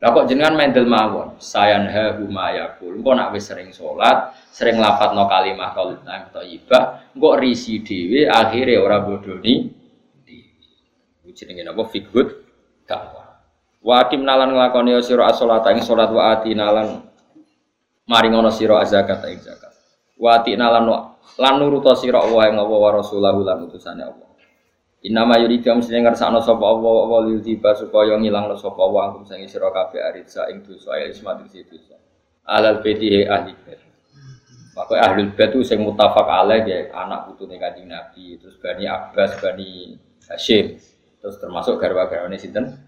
Lah 0.03 0.09
kok 0.13 0.29
jenengan 0.29 0.59
mendel 0.59 0.85
mawon. 0.85 1.41
Sayan 1.41 1.89
ha 1.89 2.19
humayakul. 2.19 2.99
Engkau 2.99 3.17
nak 3.17 3.33
wis 3.33 3.49
sering 3.49 3.73
sholat, 3.73 4.37
sering 4.53 4.77
lafat 4.77 5.17
no 5.17 5.25
kalimah 5.31 5.73
kalimah 5.73 6.29
thayyibah, 6.29 7.15
engkau 7.17 7.41
risi 7.41 7.81
dhewe 7.81 8.29
akhirnya 8.29 8.85
ora 8.85 9.01
bodoni 9.01 9.73
jenenge 11.35 11.67
napa 11.67 11.83
fiqhud 11.91 12.29
dakwah. 12.87 13.24
Wa 13.85 14.09
akim 14.09 14.25
nalan 14.25 14.57
nglakoni 14.57 14.97
sira 15.05 15.29
as-sholata 15.29 15.69
ing 15.77 15.85
salat 15.85 16.09
wa 16.09 16.33
ati 16.33 16.57
nalan 16.57 17.05
maringono 18.09 18.49
sira 18.49 18.81
zakat 18.89 19.21
ing 19.29 19.45
zakat. 19.45 19.77
Wa 20.17 20.41
ati 20.41 20.57
nalan 20.57 20.89
lan 21.37 21.55
nuruta 21.61 21.93
sira 21.93 22.25
Allah 22.25 22.49
ing 22.49 22.57
Allah 22.57 22.79
wa 22.81 22.91
rasulahu 22.97 23.45
lan 23.45 23.69
utusane 23.69 24.01
Allah. 24.01 24.25
Inama 25.05 25.37
yuridu 25.37 25.69
mesti 25.69 26.01
ngersakno 26.01 26.41
sapa 26.41 26.65
Allah 26.65 26.97
wa 27.05 27.21
yudhiba 27.29 27.77
supaya 27.77 28.17
ngilangno 28.17 28.57
sapa 28.57 28.81
Allah 28.81 29.13
angkum 29.13 29.29
sing 29.29 29.45
sira 29.45 29.69
kabeh 29.69 30.01
aritsa 30.01 30.49
ing 30.49 30.65
dosa 30.65 30.97
ya 30.97 31.13
ismat 31.13 31.45
dosa. 31.45 32.01
Alal 32.49 32.81
beti 32.81 33.21
ahli 33.21 33.53
bait. 33.69 33.85
Ahli 34.81 35.29
bait 35.37 35.53
itu 35.53 35.61
sing 35.61 35.85
mutafak 35.85 36.25
alaih 36.25 36.65
ya 36.65 36.89
anak 36.97 37.29
putune 37.29 37.61
Kanjeng 37.61 37.93
Nabi, 37.93 38.41
terus 38.41 38.57
Bani 38.57 38.89
Abbas, 38.89 39.37
Bani 39.45 39.93
Hashim. 40.25 40.81
Terus 41.21 41.37
termasuk 41.37 41.77
garwa-garwane 41.77 42.41
sinten? 42.41 42.84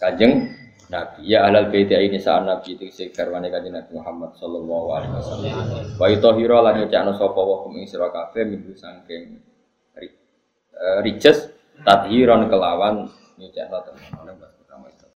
Kanjeng 0.00 0.48
Nabi. 0.92 1.24
Ya 1.24 1.48
ahlal 1.48 1.72
bait 1.72 1.88
ini 1.88 2.20
saat 2.20 2.44
Nabi 2.44 2.76
itu 2.76 2.88
sing 2.92 3.08
garwane 3.10 3.48
Kanjeng 3.48 3.72
Nabi 3.72 3.90
Muhammad 3.96 4.36
sallallahu 4.36 4.88
alaihi 4.92 5.12
wasallam. 5.16 5.52
Wa 5.96 6.06
yutahhira 6.12 6.58
lan 6.60 6.74
nyucikno 6.84 7.12
sapa 7.16 7.40
wa 7.40 7.64
kum 7.64 7.76
ing 7.80 7.88
sira 7.88 8.12
kabeh 8.12 8.44
minggu 8.44 8.76
saking 8.76 9.40
rijes 11.06 11.48
tadhiran 11.86 12.50
kelawan 12.52 13.08
nyucikno 13.40 13.78
temen. 13.88 14.21